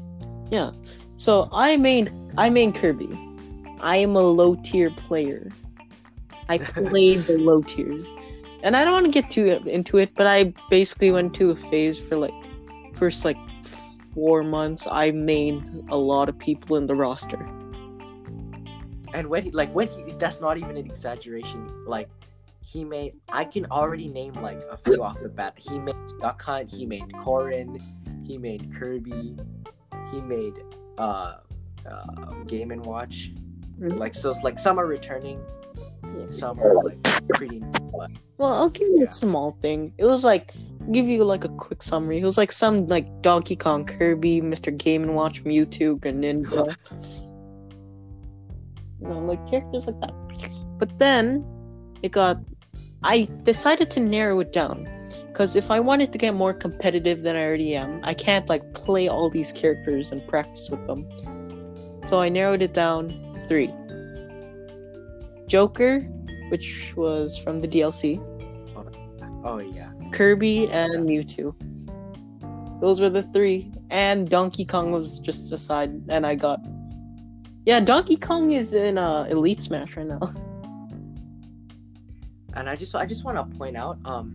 Yeah. 0.50 0.72
So 1.17 1.50
I 1.52 1.78
made 1.78 2.12
I 2.38 2.50
made 2.50 2.76
Kirby. 2.76 3.10
I 3.80 3.98
am 3.98 4.15
a 4.15 4.22
low 4.22 4.56
tier 4.56 4.91
player. 4.91 5.52
I 6.50 6.58
played 6.89 7.20
the 7.20 7.38
low 7.38 7.62
tiers, 7.62 8.08
and 8.63 8.76
I 8.76 8.84
don't 8.84 8.94
want 8.94 9.06
to 9.06 9.12
get 9.12 9.30
too 9.30 9.62
into 9.65 9.98
it, 9.98 10.13
but 10.15 10.28
I 10.28 10.54
basically 10.70 11.12
went 11.12 11.34
to 11.36 11.52
a 11.52 11.56
phase 11.56 12.00
for 12.00 12.17
like 12.17 12.34
first 12.94 13.26
like 13.26 13.38
four 14.13 14.44
months. 14.44 14.88
I 14.89 15.12
made 15.12 15.63
a 15.89 15.98
lot 15.98 16.30
of 16.30 16.38
people 16.38 16.76
in 16.76 16.88
the 16.88 16.96
roster. 16.96 17.39
And 19.13 19.28
when 19.28 19.44
he, 19.44 19.52
like 19.52 19.74
when 19.74 19.88
he, 19.88 20.13
that's 20.13 20.39
not 20.39 20.58
even 20.58 20.78
an 20.78 20.86
exaggeration. 20.86 21.67
Like 21.86 22.10
he 22.65 22.84
made, 22.84 23.15
I 23.30 23.46
can 23.46 23.65
already 23.72 24.08
name 24.08 24.34
like 24.34 24.62
a 24.70 24.78
few 24.78 25.02
off 25.04 25.17
the 25.17 25.34
bat. 25.36 25.54
He 25.58 25.80
made 25.80 25.96
Duck 26.22 26.41
Hunt. 26.41 26.72
He 26.72 26.86
made 26.86 27.04
Corrin. 27.24 27.82
He 28.32 28.38
made 28.38 28.74
Kirby. 28.74 29.36
He 30.10 30.22
made 30.22 30.54
uh, 30.98 31.39
uh 31.86 32.32
Game 32.48 32.72
and 32.72 32.86
Watch. 32.86 33.32
Mhm. 33.78 33.98
Like 33.98 34.15
so, 34.15 34.32
like 34.41 34.58
some 34.58 34.80
are 34.80 34.86
returning. 34.88 35.44
Some 36.30 36.58
are 36.62 36.82
like 36.82 37.04
pretty. 37.36 37.60
But 37.60 38.08
Well, 38.38 38.54
I'll 38.54 38.70
give 38.70 38.88
you 38.88 39.00
Yeah. 39.00 39.04
a 39.04 39.08
small 39.08 39.52
thing. 39.62 39.94
It 39.98 40.06
was 40.06 40.24
like 40.24 40.54
give 40.94 41.08
you 41.08 41.26
like 41.26 41.44
a 41.44 41.50
quick 41.50 41.84
summary. 41.84 42.20
It 42.20 42.26
was 42.26 42.38
like 42.38 42.54
some 42.54 42.88
like 42.88 43.22
Donkey 43.22 43.58
Kong, 43.58 43.84
Kirby, 43.84 44.39
Mr. 44.39 44.72
Game 44.76 45.04
and 45.04 45.13
Watch, 45.13 45.44
Mewtwo, 45.44 46.00
Greninja. 46.00 46.74
you 49.02 49.08
know, 49.10 49.20
like 49.20 49.46
characters 49.46 49.88
like 49.88 50.00
that. 50.00 50.13
But 50.80 50.98
then 51.00 51.44
it 52.02 52.13
got. 52.13 52.38
I 53.04 53.28
decided 53.44 53.91
to 53.91 54.00
narrow 54.00 54.39
it 54.39 54.54
down 54.54 54.88
because 55.32 55.56
if 55.56 55.72
I 55.72 55.80
wanted 55.80 56.12
to 56.12 56.17
get 56.17 56.34
more 56.34 56.54
competitive 56.54 57.22
than 57.22 57.38
I 57.38 57.46
already 57.46 57.74
am, 57.74 58.02
I 58.04 58.13
can't 58.13 58.50
like 58.50 58.74
play 58.74 59.08
all 59.08 59.30
these 59.30 59.54
characters 59.54 60.12
and 60.12 60.28
practice 60.28 60.70
with 60.70 60.86
them. 60.88 61.08
So 62.04 62.20
I 62.20 62.28
narrowed 62.28 62.62
it 62.62 62.74
down 62.74 63.13
three. 63.48 63.72
Joker, 65.48 66.02
which 66.50 66.94
was 66.98 67.38
from 67.38 67.62
the 67.62 67.67
DLC. 67.67 68.20
oh 69.46 69.60
yeah, 69.60 69.91
Kirby 70.12 70.67
and 70.70 71.08
Mewtwo. 71.08 71.56
Those 72.82 73.00
were 73.00 73.10
the 73.10 73.24
three. 73.24 73.72
And 73.89 74.30
Donkey 74.30 74.65
Kong 74.65 74.91
was 74.91 75.20
just 75.20 75.52
aside, 75.52 76.02
and 76.10 76.26
I 76.26 76.36
got. 76.36 76.60
Yeah, 77.65 77.80
Donkey 77.80 78.15
Kong 78.15 78.52
is 78.52 78.74
in 78.74 78.98
uh, 78.98 79.28
Elite 79.30 79.62
Smash 79.62 79.96
right 79.96 80.08
now. 80.08 80.20
and 82.56 82.70
I 82.70 82.76
just 82.76 82.96
I 82.96 83.06
just 83.06 83.24
want 83.24 83.38
to 83.38 83.58
point 83.58 83.78
out, 83.78 83.98
um, 84.06 84.34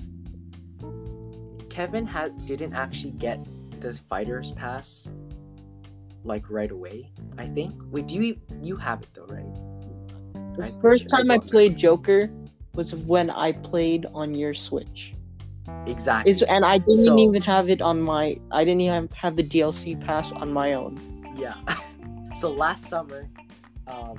Kevin 1.77 2.07
had 2.07 2.47
didn't 2.47 2.73
actually 2.73 3.11
get 3.11 3.39
the 3.83 3.93
fighters 3.93 4.53
pass 4.53 5.07
like 6.25 6.49
right 6.49 6.71
away. 6.71 7.13
I 7.37 7.49
think. 7.49 7.75
Wait, 7.91 8.07
do 8.09 8.15
you 8.15 8.41
you 8.63 8.77
have 8.77 9.03
it 9.03 9.13
though, 9.13 9.27
right? 9.29 10.57
The 10.57 10.65
I 10.65 10.71
first 10.81 11.13
I 11.13 11.19
time 11.19 11.31
I 11.31 11.37
don't. 11.37 11.51
played 11.51 11.77
Joker 11.77 12.31
was 12.75 12.95
when 12.95 13.29
I 13.29 13.53
played 13.53 14.07
on 14.15 14.35
your 14.35 14.55
Switch. 14.55 15.13
Exactly. 15.85 16.31
Is 16.33 16.41
and 16.45 16.65
I 16.65 16.79
didn't 16.79 17.13
So- 17.13 17.19
even 17.19 17.43
have 17.43 17.69
it 17.69 17.83
on 17.83 18.01
my. 18.01 18.41
I 18.51 18.65
didn't 18.65 18.81
even 18.81 19.11
have 19.15 19.37
the 19.37 19.45
DLC 19.45 20.01
pass 20.01 20.33
on 20.33 20.55
my 20.55 20.73
own. 20.73 20.97
Yeah. 21.37 21.61
so 22.41 22.51
last 22.51 22.89
summer, 22.89 23.29
um, 23.87 24.17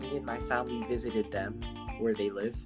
me 0.00 0.16
and 0.16 0.26
my 0.26 0.40
family 0.50 0.84
visited 0.88 1.30
them 1.30 1.60
where 2.00 2.12
they 2.12 2.30
live, 2.30 2.56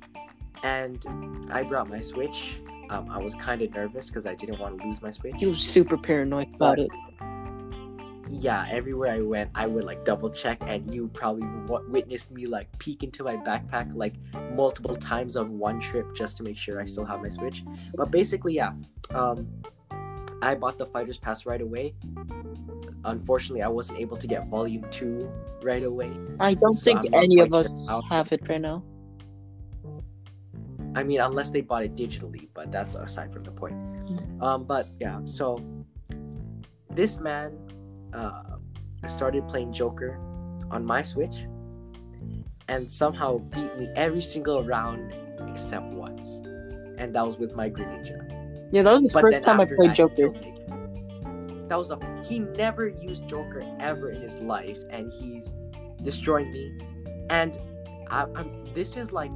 and 0.62 1.04
I 1.50 1.64
brought 1.64 1.90
my 1.90 2.00
Switch. 2.00 2.62
Um, 2.90 3.10
I 3.10 3.18
was 3.18 3.34
kind 3.34 3.62
of 3.62 3.70
nervous 3.72 4.08
because 4.08 4.26
I 4.26 4.34
didn't 4.34 4.58
want 4.60 4.78
to 4.80 4.86
lose 4.86 5.02
my 5.02 5.10
Switch. 5.10 5.34
He 5.38 5.46
was 5.46 5.58
super 5.58 5.96
paranoid 5.96 6.54
about 6.54 6.78
it. 6.78 6.88
Yeah, 8.28 8.66
everywhere 8.70 9.12
I 9.12 9.20
went, 9.20 9.50
I 9.54 9.66
would 9.66 9.84
like 9.84 10.04
double 10.04 10.28
check, 10.30 10.58
and 10.66 10.92
you 10.92 11.08
probably 11.08 11.42
w- 11.66 11.88
witnessed 11.90 12.30
me 12.32 12.46
like 12.46 12.66
peek 12.78 13.02
into 13.04 13.22
my 13.22 13.36
backpack 13.36 13.94
like 13.94 14.14
multiple 14.52 14.96
times 14.96 15.36
on 15.36 15.58
one 15.58 15.78
trip 15.80 16.12
just 16.14 16.36
to 16.38 16.42
make 16.42 16.58
sure 16.58 16.80
I 16.80 16.84
still 16.84 17.04
have 17.04 17.22
my 17.22 17.28
Switch. 17.28 17.64
But 17.94 18.10
basically, 18.10 18.54
yeah, 18.54 18.74
um, 19.14 19.46
I 20.42 20.54
bought 20.56 20.76
the 20.76 20.86
Fighters 20.86 21.18
Pass 21.18 21.46
right 21.46 21.60
away. 21.60 21.94
unfortunately, 23.04 23.62
I 23.62 23.68
wasn't 23.68 24.00
able 24.00 24.16
to 24.16 24.26
get 24.26 24.48
Volume 24.48 24.84
Two 24.90 25.30
right 25.62 25.84
away. 25.84 26.10
I 26.40 26.54
don't 26.54 26.74
So 26.74 26.82
think 26.84 27.06
I'm 27.06 27.22
any 27.22 27.38
of 27.38 27.54
us 27.54 27.88
how- 27.88 28.02
have 28.02 28.32
it 28.32 28.48
right 28.48 28.60
now. 28.60 28.82
I 30.96 31.02
mean, 31.02 31.20
unless 31.20 31.50
they 31.50 31.60
bought 31.60 31.84
it 31.84 31.94
digitally, 31.94 32.48
but 32.54 32.72
that's 32.72 32.94
aside 32.94 33.30
from 33.32 33.44
the 33.44 33.50
point. 33.50 33.76
Um, 34.40 34.64
but 34.64 34.88
yeah, 34.98 35.20
so 35.24 35.60
this 36.90 37.20
man 37.20 37.52
uh, 38.14 38.42
started 39.06 39.46
playing 39.46 39.74
Joker 39.74 40.18
on 40.70 40.86
my 40.86 41.02
Switch 41.02 41.46
and 42.68 42.90
somehow 42.90 43.38
beat 43.38 43.76
me 43.78 43.88
every 43.94 44.22
single 44.22 44.64
round 44.64 45.14
except 45.48 45.84
once, 45.92 46.40
and 46.96 47.14
that 47.14 47.24
was 47.24 47.36
with 47.36 47.54
my 47.54 47.68
Greninja. 47.68 48.18
Yeah, 48.72 48.82
that 48.82 48.92
was 48.92 49.02
the 49.02 49.10
But 49.12 49.20
first 49.20 49.42
time 49.42 49.60
I 49.60 49.66
played 49.66 49.90
that, 49.90 49.96
Joker. 49.96 50.14
killed 50.14 50.40
me 50.40 50.50
again. 50.52 51.68
That 51.68 51.76
was 51.76 51.90
a 51.90 51.98
he 52.24 52.38
never 52.38 52.88
used 52.88 53.28
Joker 53.28 53.62
ever 53.80 54.10
in 54.10 54.22
his 54.22 54.36
life, 54.38 54.78
and 54.88 55.12
he's 55.12 55.50
destroying 56.02 56.50
me. 56.50 56.78
And 57.28 57.58
I, 58.08 58.26
I'm 58.34 58.64
this 58.72 58.96
is 58.96 59.12
like 59.12 59.30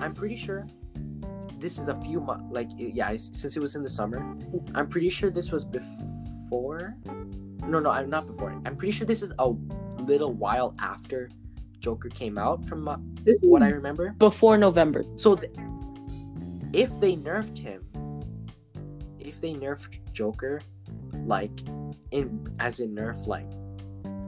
I'm 0.00 0.14
pretty 0.14 0.36
sure 0.36 0.66
this 1.58 1.78
is 1.78 1.86
a 1.88 1.94
few 2.00 2.20
months 2.20 2.46
like 2.50 2.68
yeah 2.76 3.14
since 3.16 3.56
it 3.56 3.60
was 3.60 3.74
in 3.76 3.82
the 3.82 3.88
summer. 3.88 4.34
I'm 4.74 4.88
pretty 4.88 5.10
sure 5.10 5.30
this 5.30 5.50
was 5.52 5.64
before. 5.64 6.96
No, 7.66 7.78
no, 7.78 7.90
I'm 7.90 8.10
not 8.10 8.26
before. 8.26 8.50
I'm 8.66 8.76
pretty 8.76 8.90
sure 8.92 9.06
this 9.06 9.22
is 9.22 9.32
a 9.38 9.48
little 10.00 10.32
while 10.32 10.74
after 10.80 11.28
Joker 11.78 12.08
came 12.08 12.36
out 12.38 12.64
from 12.64 12.88
uh, 12.88 12.96
This 13.22 13.42
is 13.42 13.48
what 13.48 13.62
I 13.62 13.68
remember. 13.68 14.14
before 14.18 14.56
November. 14.58 15.04
So 15.16 15.36
th- 15.36 15.52
if 16.72 16.98
they 17.00 17.14
nerfed 17.16 17.58
him, 17.58 17.84
if 19.20 19.40
they 19.40 19.52
nerfed 19.54 19.98
Joker, 20.12 20.60
like 21.24 21.52
in 22.10 22.46
as 22.58 22.80
in 22.80 22.94
nerf 22.94 23.26
like 23.26 23.46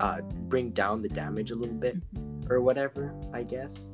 uh 0.00 0.20
bring 0.48 0.70
down 0.70 1.02
the 1.02 1.08
damage 1.08 1.50
a 1.50 1.54
little 1.56 1.74
bit 1.74 1.96
or 2.48 2.60
whatever, 2.60 3.12
I 3.32 3.42
guess. 3.42 3.84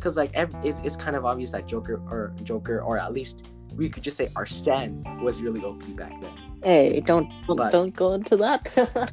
Cuz 0.00 0.16
like 0.16 0.30
ev- 0.34 0.54
it's, 0.64 0.78
it's 0.84 0.96
kind 0.96 1.16
of 1.16 1.24
obvious 1.24 1.50
that 1.52 1.66
Joker 1.66 2.00
or 2.10 2.32
Joker 2.42 2.80
or 2.80 2.98
at 2.98 3.12
least 3.12 3.44
we 3.74 3.88
could 3.88 4.02
just 4.02 4.16
say 4.16 4.28
Arsene 4.36 5.04
was 5.22 5.40
really 5.42 5.62
OP 5.62 5.82
back 5.96 6.12
then. 6.20 6.32
Hey, 6.62 7.00
don't 7.00 7.28
don't, 7.46 7.56
But- 7.56 7.72
don't 7.72 7.94
go 7.94 8.14
into 8.14 8.36
that. 8.36 9.12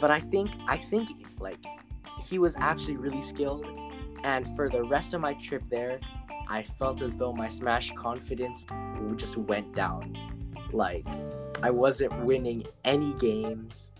But 0.00 0.10
I 0.10 0.18
think 0.18 0.50
I 0.66 0.78
think 0.78 1.10
like 1.38 1.58
he 2.28 2.38
was 2.40 2.56
actually 2.56 2.96
really 2.96 3.20
skilled 3.20 3.64
and 4.24 4.44
for 4.56 4.68
the 4.68 4.82
rest 4.82 5.14
of 5.14 5.20
my 5.20 5.34
trip 5.34 5.62
there, 5.68 6.00
I 6.48 6.64
felt 6.64 7.02
as 7.02 7.16
though 7.16 7.32
my 7.32 7.48
Smash 7.48 7.92
confidence 7.96 8.66
just 9.16 9.36
went 9.36 9.74
down. 9.74 10.16
Like 10.72 11.06
I 11.62 11.70
wasn't 11.70 12.24
winning 12.24 12.64
any 12.84 13.12
games. 13.14 13.90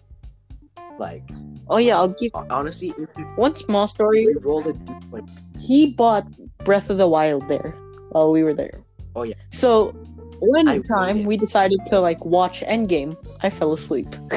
Like 0.98 1.28
oh 1.68 1.78
yeah, 1.78 1.96
I'll 1.96 2.08
give 2.08 2.32
honestly, 2.34 2.94
if 2.98 3.16
we, 3.16 3.22
one 3.36 3.56
small 3.56 3.88
story. 3.88 4.26
we 4.26 4.34
rolled 4.34 4.66
a 4.66 4.72
d- 4.72 4.92
like, 5.10 5.24
He 5.58 5.92
bought 5.92 6.26
Breath 6.64 6.90
of 6.90 6.98
the 6.98 7.08
Wild 7.08 7.48
there 7.48 7.74
while 8.10 8.32
we 8.32 8.42
were 8.42 8.54
there. 8.54 8.82
Oh, 9.16 9.24
yeah. 9.24 9.34
So 9.50 9.92
one 10.40 10.68
I 10.68 10.78
time 10.78 11.24
we 11.24 11.36
decided 11.36 11.80
to 11.86 12.00
like 12.00 12.24
watch 12.24 12.62
Endgame. 12.62 13.16
I 13.42 13.50
fell 13.50 13.72
asleep. 13.72 14.08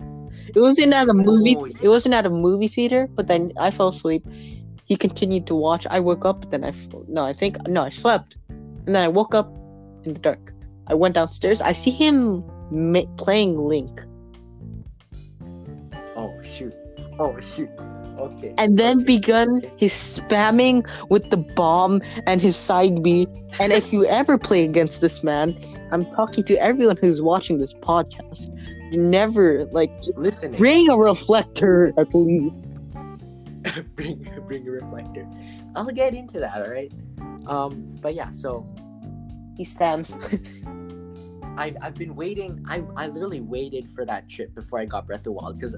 it 0.00 0.56
wasn't 0.56 0.92
at 0.92 1.08
a 1.08 1.14
movie. 1.14 1.56
Oh, 1.56 1.64
yeah. 1.64 1.76
It 1.82 1.88
wasn't 1.88 2.14
at 2.14 2.26
a 2.26 2.30
movie 2.30 2.68
theater, 2.68 3.08
but 3.14 3.28
then 3.28 3.52
I 3.58 3.70
fell 3.70 3.88
asleep. 3.88 4.26
He 4.84 4.96
continued 4.96 5.46
to 5.46 5.54
watch. 5.54 5.86
I 5.88 6.00
woke 6.00 6.24
up, 6.24 6.50
then 6.50 6.64
I 6.64 6.72
no, 7.08 7.24
I 7.24 7.32
think 7.32 7.56
no, 7.68 7.84
I 7.84 7.88
slept, 7.90 8.36
and 8.48 8.94
then 8.94 9.04
I 9.04 9.08
woke 9.08 9.34
up 9.34 9.46
in 10.04 10.14
the 10.14 10.20
dark. 10.20 10.52
I 10.88 10.94
went 10.94 11.14
downstairs. 11.14 11.62
I 11.62 11.72
see 11.72 11.90
him 11.90 12.44
ma- 12.70 13.06
playing 13.16 13.56
Link, 13.56 14.00
oh 17.22 17.40
shoot, 17.40 17.70
okay. 18.18 18.54
and 18.58 18.78
then 18.78 18.98
okay, 18.98 19.04
begun 19.04 19.48
okay. 19.58 19.70
his 19.76 19.92
spamming 19.92 20.82
with 21.08 21.30
the 21.30 21.36
bomb 21.36 22.02
and 22.26 22.40
his 22.40 22.56
side 22.56 23.02
B. 23.02 23.26
And 23.60 23.72
if 23.72 23.92
you 23.92 24.04
ever 24.06 24.38
play 24.38 24.64
against 24.64 25.00
this 25.00 25.22
man, 25.22 25.56
I'm 25.92 26.04
talking 26.10 26.44
to 26.44 26.56
everyone 26.58 26.96
who's 26.96 27.22
watching 27.22 27.58
this 27.58 27.74
podcast. 27.74 28.50
You 28.92 29.00
never 29.02 29.64
like 29.66 29.90
listen. 30.16 30.52
bring 30.52 30.88
a 30.90 30.96
reflector 30.96 31.92
at 31.96 32.14
least. 32.14 32.60
bring 33.94 34.28
bring 34.46 34.66
a 34.66 34.70
reflector. 34.70 35.26
I'll 35.74 35.86
get 35.86 36.14
into 36.14 36.40
that, 36.40 36.62
all 36.62 36.70
right. 36.70 36.92
Um, 37.46 37.96
but 38.00 38.14
yeah, 38.14 38.30
so 38.30 38.66
He 39.56 39.64
spams. 39.64 40.16
I 41.56 41.74
I've 41.82 41.94
been 41.94 42.14
waiting. 42.14 42.64
I 42.68 42.82
I 42.96 43.08
literally 43.08 43.40
waited 43.40 43.90
for 43.90 44.04
that 44.06 44.28
trip 44.28 44.54
before 44.54 44.78
I 44.78 44.86
got 44.86 45.06
Breath 45.06 45.20
of 45.20 45.24
the 45.24 45.32
Wild 45.32 45.54
because 45.56 45.74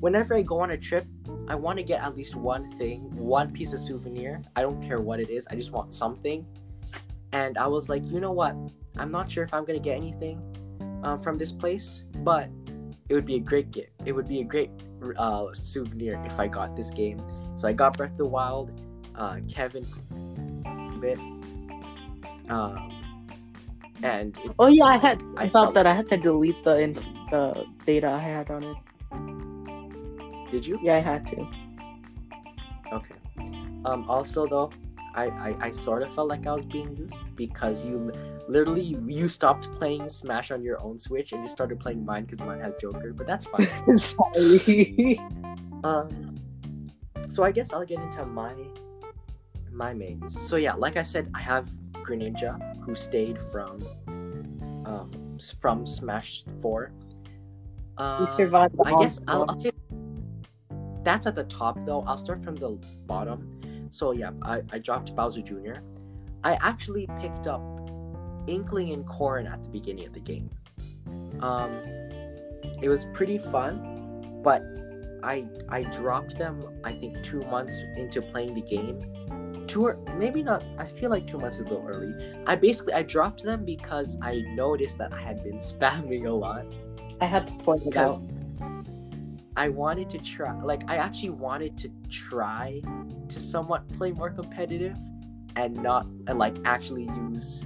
whenever 0.00 0.34
I 0.34 0.42
go 0.42 0.60
on 0.60 0.72
a 0.72 0.76
trip, 0.76 1.06
I 1.48 1.54
want 1.54 1.78
to 1.78 1.84
get 1.84 2.00
at 2.00 2.16
least 2.16 2.34
one 2.34 2.70
thing, 2.78 3.00
one 3.16 3.52
piece 3.52 3.72
of 3.72 3.80
souvenir. 3.80 4.42
I 4.56 4.62
don't 4.62 4.82
care 4.82 5.00
what 5.00 5.20
it 5.20 5.30
is. 5.30 5.46
I 5.50 5.54
just 5.56 5.72
want 5.72 5.92
something. 5.92 6.46
And 7.32 7.58
I 7.58 7.66
was 7.66 7.88
like, 7.88 8.06
you 8.10 8.20
know 8.20 8.32
what? 8.32 8.56
I'm 8.96 9.10
not 9.10 9.30
sure 9.30 9.44
if 9.44 9.52
I'm 9.52 9.64
gonna 9.64 9.80
get 9.80 9.96
anything 9.96 10.40
uh, 11.02 11.16
from 11.18 11.36
this 11.36 11.52
place, 11.52 12.04
but 12.18 12.48
it 13.08 13.14
would 13.14 13.26
be 13.26 13.36
a 13.36 13.40
great 13.40 13.70
gift. 13.70 13.90
It 14.04 14.12
would 14.12 14.28
be 14.28 14.40
a 14.40 14.44
great 14.44 14.70
uh, 15.16 15.52
souvenir 15.52 16.22
if 16.24 16.38
I 16.38 16.46
got 16.46 16.76
this 16.76 16.90
game. 16.90 17.20
So 17.56 17.68
I 17.68 17.72
got 17.72 17.96
Breath 17.96 18.12
of 18.12 18.16
the 18.18 18.26
Wild. 18.26 18.70
Uh, 19.16 19.38
Kevin 19.48 19.86
bit. 21.04 21.18
Um, 22.48 22.90
and 24.02 24.36
it, 24.38 24.52
oh 24.58 24.68
yeah, 24.68 24.84
I 24.84 24.96
had. 24.96 25.22
I, 25.36 25.48
thought 25.48 25.74
that 25.74 25.86
I 25.86 25.94
had 25.94 26.08
to 26.08 26.16
delete 26.16 26.62
the 26.64 26.76
the 27.30 27.64
data 27.84 28.08
I 28.08 28.18
had 28.18 28.50
on 28.50 28.64
it. 28.64 28.76
Did 30.54 30.66
you? 30.66 30.78
Yeah, 30.80 30.96
I 30.96 31.00
had 31.00 31.26
to. 31.26 31.46
Okay. 32.92 33.18
Um. 33.84 34.08
Also, 34.08 34.46
though, 34.46 34.70
I, 35.14 35.24
I 35.46 35.56
I 35.66 35.70
sort 35.70 36.02
of 36.02 36.14
felt 36.14 36.28
like 36.28 36.46
I 36.46 36.52
was 36.54 36.64
being 36.64 36.96
used 36.96 37.24
because 37.34 37.84
you 37.84 38.12
literally 38.48 38.96
you 39.06 39.26
stopped 39.26 39.66
playing 39.78 40.08
Smash 40.08 40.52
on 40.52 40.62
your 40.62 40.80
own 40.80 40.96
Switch 40.98 41.32
and 41.32 41.42
you 41.42 41.48
started 41.48 41.80
playing 41.80 42.04
mine 42.04 42.24
because 42.24 42.40
mine 42.42 42.60
has 42.60 42.74
Joker. 42.80 43.12
But 43.12 43.26
that's 43.26 43.46
fine. 43.46 43.66
Sorry. 43.96 45.18
um. 45.84 46.38
So 47.30 47.42
I 47.42 47.50
guess 47.50 47.72
I'll 47.72 47.84
get 47.84 47.98
into 47.98 48.24
my 48.24 48.54
my 49.72 49.92
mains. 49.92 50.38
So 50.48 50.54
yeah, 50.54 50.74
like 50.74 50.96
I 50.96 51.02
said, 51.02 51.30
I 51.34 51.40
have 51.40 51.66
Greninja 52.06 52.54
who 52.84 52.94
stayed 52.94 53.38
from 53.50 53.82
um 54.86 55.10
from 55.60 55.84
Smash 55.84 56.44
Four. 56.62 56.92
Uh, 57.98 58.18
we 58.20 58.26
survived 58.26 58.76
the 58.76 58.84
I 58.86 58.98
guess 59.02 59.24
I'll, 59.26 59.46
I'll. 59.48 59.58
That's 61.04 61.26
at 61.26 61.34
the 61.34 61.44
top 61.44 61.78
though. 61.84 62.02
I'll 62.02 62.18
start 62.18 62.42
from 62.42 62.56
the 62.56 62.78
bottom. 63.06 63.88
So 63.90 64.12
yeah, 64.12 64.30
I, 64.42 64.62
I 64.72 64.78
dropped 64.78 65.14
Bowser 65.14 65.42
Jr. 65.42 65.74
I 66.42 66.54
actually 66.60 67.08
picked 67.20 67.46
up 67.46 67.62
Inkling 68.46 68.92
and 68.92 69.06
Corrin 69.06 69.50
at 69.50 69.62
the 69.62 69.68
beginning 69.68 70.06
of 70.06 70.12
the 70.12 70.20
game. 70.20 70.50
Um, 71.40 71.72
it 72.82 72.88
was 72.88 73.06
pretty 73.12 73.38
fun, 73.38 74.40
but 74.42 74.62
I 75.22 75.46
I 75.68 75.84
dropped 75.84 76.36
them 76.38 76.62
I 76.84 76.92
think 76.92 77.22
two 77.22 77.40
months 77.42 77.78
into 77.96 78.20
playing 78.20 78.54
the 78.54 78.62
game. 78.62 78.98
Two 79.66 79.86
or 79.86 79.98
maybe 80.18 80.42
not. 80.42 80.62
I 80.78 80.86
feel 80.86 81.10
like 81.10 81.26
two 81.26 81.38
months 81.38 81.58
is 81.58 81.66
a 81.66 81.68
little 81.68 81.88
early. 81.88 82.12
I 82.46 82.54
basically 82.54 82.92
I 82.92 83.02
dropped 83.02 83.42
them 83.42 83.64
because 83.64 84.18
I 84.20 84.42
noticed 84.54 84.98
that 84.98 85.12
I 85.14 85.20
had 85.20 85.42
been 85.42 85.56
spamming 85.72 86.26
a 86.26 86.32
lot 86.32 86.66
I 87.20 87.26
had 87.26 87.46
to 87.46 87.54
point 87.64 87.86
it 87.86 87.96
out. 87.96 88.20
I 89.56 89.68
wanted 89.68 90.08
to 90.10 90.18
try 90.18 90.52
like 90.62 90.82
I 90.90 90.96
actually 90.96 91.30
wanted 91.30 91.78
to 91.78 91.90
try 92.10 92.80
to 93.28 93.40
somewhat 93.40 93.88
play 93.88 94.10
more 94.12 94.30
competitive 94.30 94.96
and 95.56 95.74
not 95.74 96.06
and 96.26 96.38
like 96.38 96.56
actually 96.64 97.04
use 97.04 97.62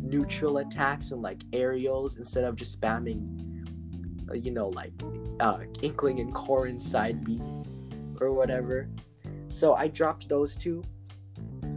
neutral 0.00 0.58
attacks 0.58 1.10
and 1.10 1.22
like 1.22 1.42
aerials 1.52 2.18
instead 2.18 2.44
of 2.44 2.54
just 2.54 2.80
spamming 2.80 3.64
uh, 4.30 4.34
you 4.34 4.52
know 4.52 4.68
like 4.68 4.92
uh 5.40 5.58
inkling 5.82 6.20
and 6.20 6.32
Corrin 6.32 6.80
side 6.80 7.24
B 7.24 7.40
or 8.20 8.32
whatever. 8.32 8.88
So 9.48 9.74
I 9.74 9.88
dropped 9.88 10.28
those 10.28 10.56
two. 10.56 10.84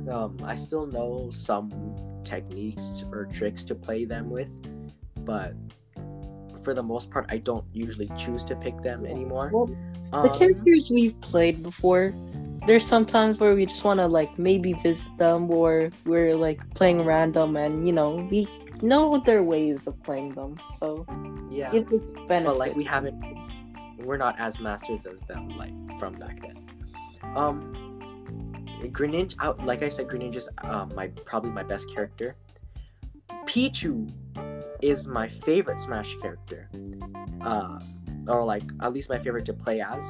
Um 0.09 0.37
I 0.43 0.53
still 0.53 0.85
know 0.85 1.31
some 1.31 1.71
techniques 2.23 3.03
or 3.11 3.25
tricks 3.25 3.63
to 3.63 3.73
play 3.73 4.05
them 4.05 4.29
with, 4.29 4.51
but 5.25 5.53
for 6.67 6.73
the 6.73 6.83
most 6.83 7.09
part, 7.09 7.25
I 7.29 7.37
don't 7.37 7.63
usually 7.71 8.11
choose 8.17 8.43
to 8.43 8.53
pick 8.57 8.75
them 8.83 9.05
anymore. 9.05 9.49
Well, 9.53 9.67
the 10.11 10.27
Um, 10.31 10.37
characters 10.37 10.91
we've 10.91 11.15
played 11.21 11.63
before, 11.63 12.13
there's 12.67 12.83
sometimes 12.85 13.39
where 13.39 13.55
we 13.55 13.65
just 13.65 13.85
want 13.87 14.01
to 14.03 14.07
like 14.07 14.37
maybe 14.37 14.73
visit 14.83 15.15
them 15.17 15.49
or 15.49 15.91
we're 16.03 16.35
like 16.35 16.59
playing 16.75 16.99
random 17.07 17.55
and 17.55 17.87
you 17.87 17.93
know 17.93 18.27
we 18.29 18.47
know 18.83 19.15
their 19.23 19.43
ways 19.47 19.87
of 19.87 19.95
playing 20.03 20.35
them, 20.35 20.59
so 20.75 21.07
yeah, 21.49 21.71
gives 21.71 21.95
us 21.95 22.11
benefits. 22.27 22.59
like, 22.59 22.75
we 22.75 22.83
haven't- 22.83 23.15
we're 24.03 24.19
not 24.19 24.35
as 24.37 24.59
masters 24.59 25.05
as 25.07 25.19
them, 25.31 25.47
like 25.55 25.71
from 25.99 26.19
back 26.19 26.35
then. 26.43 26.57
Um, 27.39 27.55
Greninja, 28.91 29.35
out 29.39 29.63
like 29.65 29.83
I 29.87 29.89
said, 29.89 30.07
Greninja's 30.11 30.49
uh, 30.67 30.85
my 30.99 31.07
probably 31.29 31.51
my 31.51 31.63
best 31.63 31.87
character. 31.95 32.35
Pichu 33.47 34.11
is 34.81 35.07
my 35.07 35.27
favorite 35.27 35.79
Smash 35.79 36.15
character, 36.21 36.69
uh, 37.41 37.79
or 38.27 38.43
like 38.43 38.63
at 38.81 38.93
least 38.93 39.09
my 39.09 39.19
favorite 39.19 39.45
to 39.45 39.53
play 39.53 39.81
as. 39.81 40.03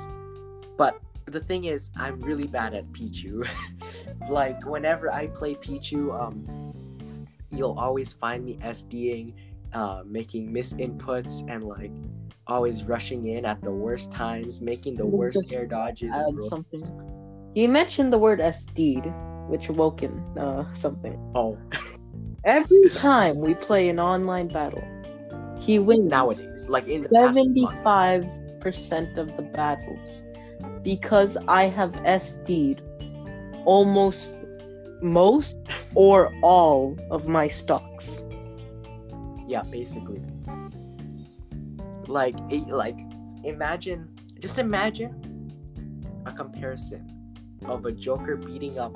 But 0.78 1.00
the 1.26 1.40
thing 1.40 1.66
is, 1.66 1.92
I'm 1.96 2.20
really 2.22 2.48
bad 2.48 2.74
at 2.74 2.86
Pichu. 2.92 3.48
like 4.30 4.66
whenever 4.66 5.12
I 5.12 5.28
play 5.28 5.56
Pichu, 5.56 6.14
um, 6.20 6.74
you'll 7.50 7.78
always 7.78 8.14
find 8.14 8.46
me 8.46 8.58
SDing, 8.62 9.34
uh, 9.74 10.04
making 10.06 10.52
misinputs, 10.52 11.44
and 11.50 11.64
like 11.64 11.92
always 12.48 12.84
rushing 12.84 13.28
in 13.28 13.46
at 13.46 13.62
the 13.62 13.72
worst 13.72 14.12
times, 14.12 14.62
making 14.62 14.96
the 14.96 15.06
worst 15.06 15.38
just 15.38 15.54
air 15.54 15.68
dodges. 15.68 16.14
Add 16.14 16.28
and 16.28 16.44
something. 16.44 16.82
You 17.56 17.70
mentioned 17.70 18.14
the 18.14 18.18
word 18.18 18.40
SD, 18.40 19.04
which 19.50 19.70
woken 19.70 20.24
uh, 20.38 20.72
something. 20.74 21.18
Oh, 21.36 21.58
Every 22.48 22.90
time 22.92 23.42
we 23.42 23.56
play 23.56 23.90
an 23.90 24.00
online 24.00 24.48
battle, 24.48 24.88
he 25.60 25.80
wins 25.80 26.10
nowadays, 26.10 26.70
like 26.70 26.88
in 26.88 27.02
the 27.02 27.10
past 27.10 27.14
month. 27.14 27.36
seventy-five 27.36 28.26
percent 28.62 29.18
of 29.18 29.36
the 29.36 29.44
battles 29.44 30.24
because 30.82 31.36
I 31.50 31.64
have 31.64 31.92
SD'd 32.04 32.82
almost 33.66 34.40
most 35.02 35.58
or 35.94 36.34
all 36.42 36.98
of 37.12 37.28
my 37.28 37.50
stocks. 37.50 38.30
Yeah, 39.46 39.64
basically. 39.64 40.24
Like, 42.08 42.36
it, 42.50 42.70
like, 42.70 42.98
imagine, 43.44 44.08
just 44.40 44.58
imagine 44.58 45.52
a 46.26 46.32
comparison 46.32 47.12
of 47.66 47.86
a 47.86 47.92
Joker 47.92 48.38
beating 48.38 48.80
up 48.80 48.96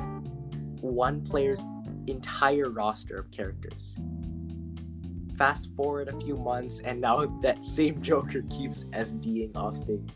one 0.80 1.22
player's 1.26 1.66
entire 2.08 2.70
roster 2.70 3.16
of 3.16 3.32
characters. 3.32 3.96
Fast 5.38 5.70
forward 5.76 6.08
a 6.10 6.20
few 6.20 6.36
months, 6.36 6.80
and 6.84 7.02
now 7.02 7.26
that 7.42 7.64
same 7.64 8.02
Joker 8.02 8.42
keeps 8.44 8.86
SDing 8.86 9.56
off 9.56 9.76
stage. 9.76 10.12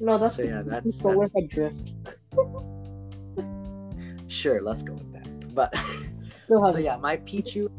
No, 0.00 0.18
that's 0.18 0.36
So 0.36 0.42
yeah, 0.42 0.62
that's, 0.64 0.98
that's 0.98 1.16
where 1.16 1.28
drift. 1.48 1.92
sure. 4.28 4.60
Let's 4.60 4.82
go 4.82 4.94
with 4.94 5.12
that. 5.12 5.54
But 5.54 5.74
so 6.38 6.76
yeah, 6.78 6.96
my 6.96 7.16
Pichu, 7.18 7.70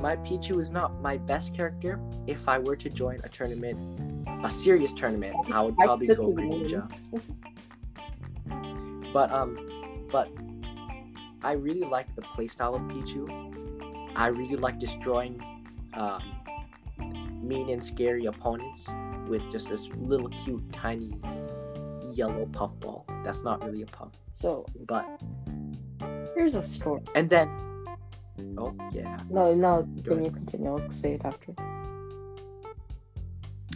my 0.00 0.16
Pichu 0.16 0.58
is 0.58 0.70
not 0.72 1.00
my 1.00 1.16
best 1.16 1.54
character. 1.54 2.00
If 2.26 2.48
I 2.48 2.58
were 2.58 2.76
to 2.76 2.90
join 2.90 3.20
a 3.22 3.28
tournament, 3.28 3.78
a 4.44 4.50
serious 4.50 4.92
tournament, 4.92 5.36
I 5.52 5.62
would 5.62 5.76
probably 5.76 6.08
took 6.08 6.18
go 6.18 6.26
his 6.26 6.36
Greninja. 6.36 6.90
But 9.12 9.32
um, 9.32 10.08
but 10.10 10.28
I 11.42 11.52
really 11.52 11.86
like 11.86 12.14
the 12.14 12.22
playstyle 12.22 12.74
of 12.74 12.82
Pichu. 12.82 14.12
I 14.16 14.26
really 14.28 14.56
like 14.56 14.78
destroying 14.78 15.40
um, 15.94 16.22
mean 17.42 17.70
and 17.70 17.82
scary 17.82 18.26
opponents 18.26 18.88
with 19.28 19.42
just 19.50 19.68
this 19.68 19.88
little 19.96 20.28
cute 20.30 20.72
tiny 20.72 21.18
yellow 22.12 22.46
puffball. 22.46 23.04
That's 23.24 23.42
not 23.42 23.64
really 23.64 23.82
a 23.82 23.86
puff, 23.86 24.12
So 24.32 24.66
but 24.86 25.06
here's 26.34 26.54
a 26.56 26.62
story. 26.62 27.02
and 27.14 27.28
then 27.30 27.48
oh 28.56 28.74
yeah 28.92 29.18
No, 29.30 29.54
no, 29.54 29.82
Go 30.02 30.18
you 30.18 30.30
continue. 30.30 30.70
I'll 30.76 30.90
say 30.90 31.14
it 31.14 31.22
after. 31.24 31.52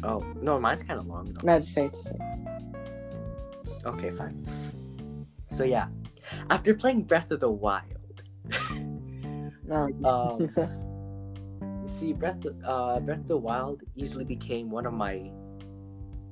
oh 0.02 0.20
no 0.40 0.58
mine's 0.58 0.82
kind 0.82 0.98
of 0.98 1.06
long 1.06 1.32
though. 1.32 1.42
No, 1.46 1.58
just 1.60 1.74
say 1.74 1.86
it. 1.86 1.92
Just 1.92 2.04
say 2.06 2.16
it. 2.18 3.86
Okay, 3.86 4.10
fine. 4.10 4.46
So 5.50 5.64
yeah, 5.64 5.88
after 6.50 6.74
playing 6.74 7.02
Breath 7.04 7.30
of 7.30 7.40
the 7.40 7.50
Wild, 7.50 8.22
um, 10.04 10.50
see 11.86 12.12
Breath 12.12 12.44
of, 12.44 12.56
uh, 12.64 13.00
Breath 13.00 13.18
of 13.20 13.28
the 13.28 13.36
Wild 13.36 13.82
easily 13.96 14.24
became 14.24 14.70
one 14.70 14.86
of 14.86 14.92
my. 14.92 15.30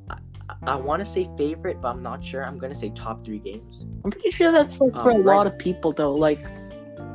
I, 0.09 0.16
I 0.62 0.74
want 0.76 1.01
to 1.01 1.07
say 1.07 1.28
favorite, 1.38 1.80
but 1.80 1.88
I'm 1.88 2.03
not 2.03 2.24
sure. 2.24 2.45
I'm 2.45 2.59
gonna 2.59 2.74
say 2.74 2.91
top 2.91 3.24
three 3.24 3.38
games. 3.38 3.84
I'm 4.05 4.11
pretty 4.11 4.30
sure 4.30 4.53
that's 4.53 4.80
like 4.80 4.95
for 4.95 5.12
Um, 5.12 5.20
a 5.20 5.24
lot 5.24 5.38
right- 5.38 5.47
of 5.47 5.59
people 5.59 5.93
though. 5.93 6.14
Like 6.14 6.41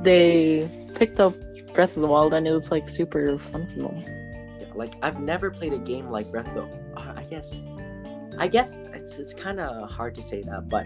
they 0.01 0.69
picked 0.95 1.19
up 1.19 1.33
Breath 1.73 1.95
of 1.95 2.01
the 2.01 2.07
Wild 2.07 2.33
and 2.33 2.47
it 2.47 2.51
was 2.53 2.71
like 2.71 2.87
super 2.89 3.37
fun 3.37 3.67
for 3.67 3.79
them. 3.79 3.97
Yeah, 4.59 4.67
like 4.75 4.95
I've 5.01 5.19
never 5.19 5.51
played 5.51 5.73
a 5.73 5.77
game 5.79 6.09
like 6.09 6.31
Breath 6.31 6.47
of 6.55 6.69
the. 6.69 6.85
I 6.97 7.23
guess, 7.29 7.59
I 8.37 8.47
guess 8.47 8.77
it's 8.93 9.17
it's 9.17 9.33
kind 9.33 9.59
of 9.59 9.89
hard 9.91 10.15
to 10.15 10.21
say 10.21 10.41
that, 10.43 10.69
but 10.69 10.85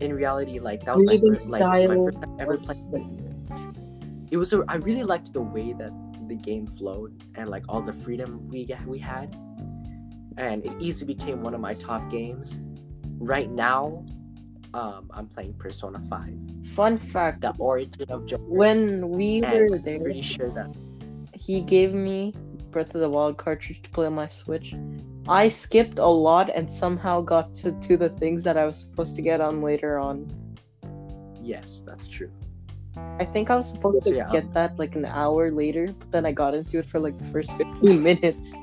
in 0.00 0.12
reality, 0.12 0.58
like 0.58 0.84
that 0.84 0.96
was 0.96 1.04
my 1.04 1.18
first, 1.18 1.52
like, 1.52 1.62
my 1.62 1.86
first 1.86 2.20
time 2.20 2.36
ever 2.38 2.58
playing. 2.58 4.28
it 4.30 4.36
was 4.36 4.52
a, 4.52 4.64
I 4.68 4.76
really 4.76 5.02
liked 5.02 5.32
the 5.32 5.40
way 5.40 5.72
that 5.74 5.92
the 6.28 6.34
game 6.34 6.66
flowed 6.66 7.22
and 7.36 7.48
like 7.48 7.64
all 7.68 7.80
the 7.80 7.92
freedom 7.92 8.48
we 8.48 8.68
we 8.86 8.98
had, 8.98 9.34
and 10.36 10.64
it 10.64 10.72
easily 10.80 11.14
became 11.14 11.42
one 11.42 11.54
of 11.54 11.60
my 11.60 11.74
top 11.74 12.10
games. 12.10 12.58
Right 13.18 13.50
now, 13.50 14.04
um, 14.74 15.10
I'm 15.12 15.26
playing 15.26 15.54
Persona 15.54 16.00
Five, 16.10 16.34
Fun 16.64 16.98
fact: 16.98 17.40
the 17.40 17.54
origin 17.58 18.10
of 18.10 18.26
Joker. 18.26 18.42
when 18.44 19.08
we 19.08 19.40
were 19.40 19.46
I'm 19.46 19.82
there, 19.82 20.00
pretty 20.00 20.22
sure 20.22 20.50
that 20.50 20.74
he 21.32 21.62
gave 21.62 21.94
me 21.94 22.34
Breath 22.70 22.94
of 22.94 23.00
the 23.00 23.08
Wild 23.08 23.38
cartridge 23.38 23.80
to 23.82 23.90
play 23.90 24.06
on 24.06 24.14
my 24.14 24.28
Switch. 24.28 24.74
I 25.28 25.48
skipped 25.48 25.98
a 25.98 26.06
lot 26.06 26.50
and 26.54 26.70
somehow 26.70 27.20
got 27.20 27.54
to, 27.56 27.72
to 27.72 27.96
the 27.96 28.10
things 28.10 28.44
that 28.44 28.56
I 28.56 28.64
was 28.64 28.78
supposed 28.78 29.16
to 29.16 29.22
get 29.22 29.40
on 29.40 29.60
later 29.60 29.98
on. 29.98 30.30
yes, 31.42 31.82
that's 31.84 32.06
true. 32.06 32.30
I 33.18 33.24
think 33.24 33.50
I 33.50 33.56
was 33.56 33.70
supposed 33.70 34.04
to 34.04 34.14
yeah, 34.14 34.28
get 34.30 34.44
um, 34.44 34.52
that 34.52 34.78
like 34.78 34.94
an 34.94 35.04
hour 35.04 35.50
later, 35.50 35.92
but 35.98 36.10
then 36.12 36.26
I 36.26 36.32
got 36.32 36.54
into 36.54 36.78
it 36.78 36.86
for 36.86 36.98
like 36.98 37.18
the 37.18 37.24
first 37.24 37.56
15 37.56 38.02
minutes. 38.10 38.54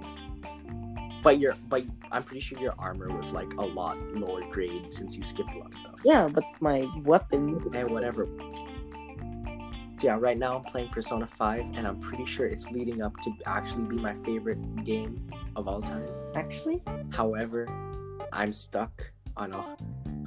But 1.22 1.40
your 1.40 1.56
but 1.70 1.84
I'm 2.12 2.24
pretty 2.24 2.42
sure 2.42 2.60
your 2.60 2.76
armor 2.78 3.16
was 3.16 3.32
like 3.32 3.54
a 3.54 3.66
lot 3.66 3.98
lower 4.14 4.42
grade 4.52 4.90
since 4.90 5.16
you 5.16 5.24
skipped 5.24 5.54
a 5.54 5.58
lot 5.58 5.68
of 5.68 5.76
stuff. 5.76 6.00
Yeah, 6.04 6.28
but 6.28 6.44
my 6.60 6.88
weapons. 7.04 7.74
and 7.74 7.90
whatever. 7.92 8.28
Yeah, 10.04 10.18
right 10.20 10.38
now 10.38 10.58
I'm 10.58 10.66
playing 10.66 10.90
Persona 10.90 11.26
5 11.26 11.62
and 11.76 11.88
I'm 11.88 11.98
pretty 12.02 12.26
sure 12.26 12.46
it's 12.46 12.70
leading 12.70 13.02
up 13.02 13.14
to 13.22 13.32
actually 13.46 13.84
be 13.86 13.96
my 13.96 14.14
favorite 14.14 14.84
game 14.84 15.32
of 15.56 15.70
all 15.70 15.82
time. 15.82 16.06
Actually, 16.36 16.84
However, 17.12 17.70
I'm 18.34 18.52
stuck 18.52 19.12
on 19.38 19.54
a 19.54 19.62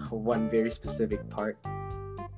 one 0.09 0.49
very 0.49 0.71
specific 0.71 1.29
part 1.29 1.59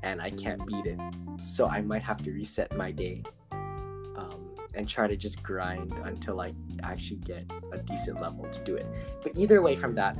and 0.03 0.21
I 0.21 0.31
can't 0.31 0.67
beat 0.67 0.87
it. 0.87 0.99
So 1.45 1.69
I 1.69 1.81
might 1.81 2.03
have 2.03 2.25
to 2.25 2.33
reset 2.33 2.77
my 2.77 2.91
day 2.91 3.23
um, 3.53 4.55
and 4.75 4.89
try 4.89 5.07
to 5.07 5.17
just 5.17 5.41
grind 5.41 5.93
until 6.03 6.41
I 6.41 6.55
actually 6.83 7.21
get 7.21 7.45
a 7.73 7.79
decent 7.79 8.21
level 8.21 8.49
to 8.51 8.65
do 8.65 8.75
it. 8.75 8.87
But 9.23 9.37
either 9.37 9.63
way 9.63 9.77
from 9.77 9.95
that, 9.95 10.19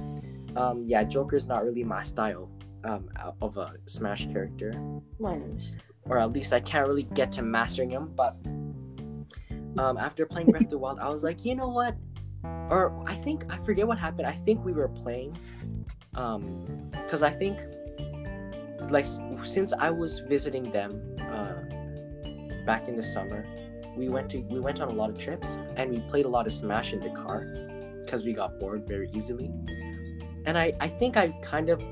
um, 0.57 0.85
yeah, 0.87 1.03
Joker's 1.03 1.49
not 1.49 1.65
really 1.65 1.83
my 1.83 2.05
style 2.05 2.49
um, 2.85 3.11
of 3.43 3.57
a 3.57 3.75
Smash 3.87 4.27
character 4.27 4.73
mine 5.19 5.43
is. 5.57 5.75
Or 6.09 6.19
at 6.19 6.33
least 6.33 6.53
I 6.53 6.61
can't 6.61 6.87
really 6.89 7.03
get 7.03 7.33
to 7.33 7.43
mastering 7.43 7.91
them. 7.91 8.13
But 8.15 8.37
um, 9.79 9.97
after 9.99 10.27
playing 10.27 10.51
Breath 10.51 10.65
of 10.65 10.71
the 10.71 10.79
Wild, 10.85 10.99
I 10.99 11.09
was 11.09 11.23
like, 11.23 11.45
you 11.45 11.55
know 11.55 11.69
what? 11.69 11.97
Or 12.71 13.03
I 13.07 13.15
think 13.15 13.45
I 13.51 13.59
forget 13.59 13.87
what 13.87 13.99
happened. 13.99 14.27
I 14.27 14.33
think 14.33 14.65
we 14.65 14.73
were 14.73 14.89
playing, 14.89 15.37
um, 16.15 16.91
because 16.93 17.23
I 17.23 17.31
think 17.31 17.59
like 18.91 19.07
since 19.43 19.73
I 19.73 19.91
was 19.91 20.21
visiting 20.21 20.71
them 20.71 21.17
uh, 21.21 22.65
back 22.65 22.89
in 22.89 22.97
the 22.97 23.03
summer, 23.03 23.45
we 23.97 24.09
went 24.09 24.31
to 24.31 24.39
we 24.51 24.61
went 24.61 24.81
on 24.81 24.89
a 24.89 24.93
lot 24.93 25.11
of 25.11 25.19
trips 25.19 25.59
and 25.77 25.91
we 25.91 26.01
played 26.11 26.27
a 26.27 26.29
lot 26.29 26.47
of 26.47 26.53
Smash 26.53 26.93
in 26.93 27.01
the 27.01 27.11
car 27.11 27.41
because 28.05 28.25
we 28.25 28.33
got 28.33 28.59
bored 28.59 28.87
very 28.87 29.11
easily. 29.15 29.51
And 30.47 30.57
I 30.57 30.73
I 30.81 30.89
think 30.89 31.17
I 31.17 31.29
kind 31.43 31.71
of 31.71 31.83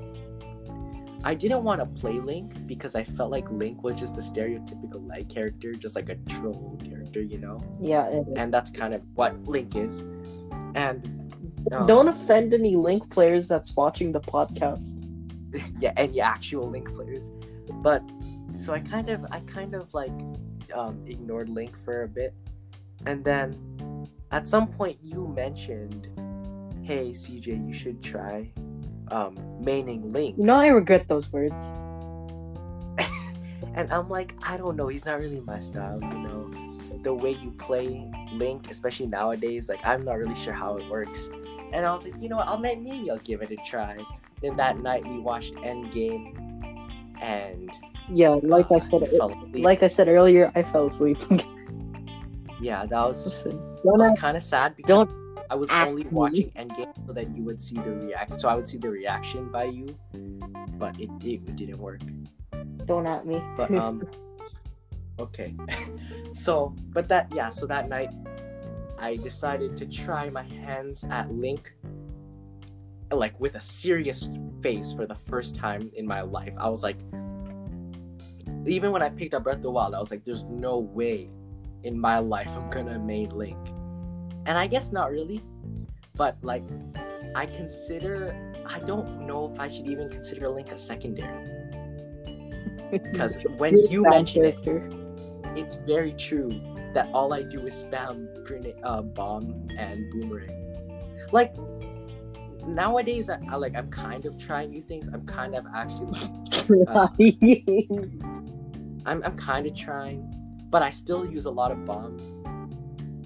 I 1.25 1.35
didn't 1.35 1.65
want 1.65 1.81
to 1.81 1.87
play 2.01 2.21
Link 2.21 2.67
because 2.67 2.95
I 2.95 3.05
felt 3.05 3.31
like 3.31 3.51
Link 3.51 3.83
was 3.83 3.97
just 3.97 4.15
the 4.15 4.23
stereotypical 4.23 5.07
light 5.09 5.29
character, 5.29 5.73
just 5.75 5.97
like 5.97 6.09
a 6.09 6.17
troll 6.17 6.79
character, 6.85 7.21
you 7.21 7.39
know. 7.39 7.61
Yeah. 7.81 8.23
And 8.37 8.53
that's 8.53 8.71
kind 8.71 8.95
of 8.95 9.03
what 9.15 9.43
Link 9.47 9.75
is. 9.75 10.01
And 10.75 11.27
um, 11.73 11.87
Don't 11.87 12.09
offend 12.09 12.55
any 12.55 12.77
Link 12.77 13.11
players 13.11 13.49
that's 13.49 13.75
watching 13.75 14.13
the 14.13 14.21
podcast. 14.21 15.03
yeah, 15.81 15.93
any 15.97 16.21
actual 16.21 16.71
Link 16.71 16.95
players. 16.95 17.33
But 17.83 18.03
so 18.57 18.73
I 18.73 18.81
kind 18.81 19.09
of 19.11 19.27
I 19.31 19.41
kind 19.41 19.75
of 19.75 19.93
like 19.93 20.13
um, 20.75 21.03
ignored 21.07 21.49
Link 21.49 21.77
for 21.85 22.05
a 22.05 22.09
bit, 22.09 22.35
and 23.05 23.25
then 23.25 24.07
at 24.31 24.47
some 24.47 24.69
point 24.69 24.99
you 25.03 25.27
mentioned, 25.29 26.09
"Hey 26.83 27.11
CJ, 27.11 27.67
you 27.67 27.73
should 27.73 28.03
try 28.03 28.53
um, 29.11 29.37
maining 29.61 30.13
Link." 30.13 30.37
You 30.39 30.45
know, 30.45 30.55
I 30.55 30.69
regret 30.69 31.09
those 31.09 31.33
words. 31.33 31.79
and 33.75 33.93
I'm 33.93 34.09
like, 34.09 34.35
I 34.43 34.57
don't 34.57 34.77
know, 34.77 34.89
he's 34.89 35.05
not 35.05 35.21
really 35.21 35.41
my 35.41 35.61
style, 35.61 36.01
you 36.01 36.19
know. 36.19 36.51
The 37.03 37.15
way 37.15 37.33
you 37.33 37.53
play 37.53 38.11
Link, 38.33 38.71
especially 38.71 39.07
nowadays, 39.07 39.69
like 39.69 39.85
I'm 39.85 40.05
not 40.05 40.19
really 40.19 40.35
sure 40.35 40.55
how 40.55 40.77
it 40.77 40.89
works. 40.91 41.31
And 41.73 41.85
I 41.85 41.93
was 41.93 42.05
like, 42.05 42.15
you 42.21 42.29
know 42.29 42.37
what, 42.37 42.49
I'll 42.49 42.59
may- 42.59 42.77
maybe 42.77 43.11
I'll 43.11 43.19
give 43.19 43.43
it 43.43 43.51
a 43.53 43.57
try. 43.57 43.97
Then 44.43 44.57
that 44.57 44.79
night 44.81 45.07
we 45.07 45.19
watched 45.19 45.55
Endgame, 45.55 46.35
and 47.21 47.71
Yeah, 48.13 48.39
like 48.43 48.71
I 48.73 48.79
said, 48.79 49.09
fell 49.09 49.33
like 49.55 49.83
I 49.83 49.89
said 49.89 50.09
earlier, 50.09 50.53
I 50.55 50.63
fell 50.63 50.87
asleep. 50.87 51.19
Yeah, 52.61 52.87
that 52.87 53.01
was, 53.07 53.25
Listen, 53.27 53.59
that 53.59 53.85
was 53.85 54.19
kind 54.19 54.37
of 54.37 54.43
sad 54.43 54.77
because 54.77 54.89
don't 54.89 55.11
I 55.51 55.55
was 55.55 55.71
only 55.71 56.05
me. 56.05 56.11
watching 56.11 56.51
Endgame 56.51 57.07
so 57.07 57.13
that 57.13 57.35
you 57.37 57.43
would 57.45 57.61
see 57.61 57.77
the 57.77 57.91
react. 57.91 58.41
So 58.41 58.49
I 58.49 58.55
would 58.55 58.67
see 58.67 58.79
the 58.79 58.91
reaction 58.91 59.51
by 59.51 59.65
you, 59.65 59.97
but 60.79 60.99
it, 61.01 61.11
it 61.23 61.57
didn't 61.57 61.79
work. 61.79 62.01
don't 62.87 63.07
at 63.07 63.27
me. 63.27 63.43
But 63.57 63.71
um, 63.85 64.07
okay. 65.19 65.55
so, 66.33 66.75
but 66.91 67.09
that 67.09 67.33
yeah. 67.35 67.49
So 67.49 67.67
that 67.67 67.89
night, 67.89 68.11
I 68.99 69.17
decided 69.17 69.77
to 69.77 69.87
try 69.87 70.31
my 70.31 70.43
hands 70.43 71.05
at 71.11 71.33
Link, 71.33 71.75
like 73.11 73.39
with 73.41 73.55
a 73.55 73.61
serious 73.61 74.29
face 74.63 74.93
for 74.93 75.07
the 75.07 75.15
first 75.15 75.57
time 75.57 75.91
in 75.95 76.07
my 76.07 76.23
life. 76.23 76.55
I 76.59 76.69
was 76.69 76.83
like, 76.83 76.97
even 78.67 78.91
when 78.91 79.03
I 79.03 79.11
picked 79.11 79.35
up 79.35 79.45
Breath 79.45 79.57
of 79.57 79.63
the 79.63 79.71
Wild, 79.71 79.95
I 79.95 79.99
was 79.99 80.11
like, 80.11 80.25
there's 80.25 80.45
no 80.45 80.79
way 80.79 81.31
in 81.83 81.99
my 81.99 82.19
life 82.19 82.49
I'm 82.49 82.69
gonna 82.71 82.99
main 82.99 83.31
Link. 83.31 83.59
And 84.47 84.57
I 84.57 84.67
guess 84.67 84.93
not 84.93 85.11
really, 85.11 85.43
but 86.15 86.37
like, 86.43 86.63
I 87.35 87.47
consider. 87.47 88.35
I 88.65 88.79
don't 88.81 89.27
know 89.27 89.51
if 89.53 89.61
I 89.61 89.69
should 89.69 89.87
even 89.87 90.09
consider 90.09 90.49
Link 90.49 90.73
a 90.73 90.79
secondary. 90.79 91.53
Because 92.91 93.45
when 93.59 93.77
you 93.91 94.03
mention 94.03 94.45
it, 94.45 94.59
it's 95.57 95.75
very 95.75 96.13
true 96.13 96.51
that 96.95 97.11
all 97.13 97.33
I 97.33 97.43
do 97.43 97.67
is 97.67 97.83
spam 97.83 98.45
grenade, 98.47 98.77
uh, 98.85 99.03
bomb 99.03 99.69
and 99.77 100.11
boomerang. 100.13 101.29
Like 101.33 101.55
nowadays, 102.67 103.29
I, 103.29 103.39
I 103.51 103.57
like 103.57 103.77
I'm 103.77 103.91
kind 103.91 104.25
of 104.25 104.39
trying 104.39 104.71
new 104.71 104.83
things. 104.83 105.09
I'm 105.13 105.27
kind 105.27 105.55
of 105.55 105.67
actually 105.75 106.21
uh, 106.89 107.09
I'm 109.05 109.23
I'm 109.25 109.37
kind 109.37 109.67
of 109.67 109.77
trying, 109.77 110.23
but 110.71 110.83
I 110.83 110.91
still 110.91 111.27
use 111.27 111.47
a 111.47 111.51
lot 111.51 111.71
of 111.73 111.85
bomb, 111.85 112.17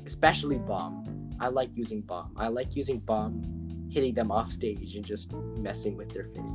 especially 0.06 0.58
bomb. 0.58 0.99
I 1.40 1.48
like 1.48 1.70
using 1.74 2.02
bomb. 2.02 2.34
I 2.36 2.48
like 2.48 2.76
using 2.76 2.98
bomb, 2.98 3.88
hitting 3.90 4.12
them 4.12 4.30
off 4.30 4.52
stage 4.52 4.94
and 4.94 5.04
just 5.04 5.32
messing 5.32 5.96
with 5.96 6.10
their 6.12 6.24
face. 6.24 6.52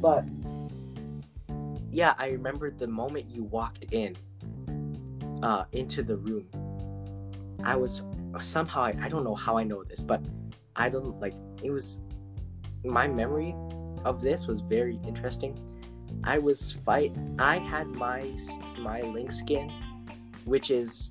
But 0.00 0.24
yeah, 1.90 2.14
I 2.16 2.28
remember 2.28 2.70
the 2.70 2.86
moment 2.86 3.28
you 3.28 3.42
walked 3.42 3.86
in, 3.92 4.16
uh, 5.42 5.64
into 5.72 6.02
the 6.02 6.16
room. 6.16 6.46
I 7.64 7.76
was 7.76 8.02
somehow 8.40 8.84
I, 8.84 8.94
I 9.00 9.08
don't 9.08 9.24
know 9.24 9.34
how 9.34 9.56
I 9.58 9.64
know 9.64 9.82
this, 9.84 10.02
but 10.02 10.24
I 10.76 10.88
don't 10.88 11.20
like 11.20 11.34
it 11.62 11.70
was 11.70 12.00
my 12.84 13.08
memory 13.08 13.54
of 14.04 14.20
this 14.20 14.46
was 14.46 14.60
very 14.60 15.00
interesting. 15.06 15.58
I 16.22 16.38
was 16.38 16.72
fight. 16.72 17.16
I 17.38 17.58
had 17.58 17.88
my 17.88 18.36
my 18.78 19.00
Link 19.02 19.32
skin, 19.32 19.72
which 20.44 20.70
is 20.70 21.10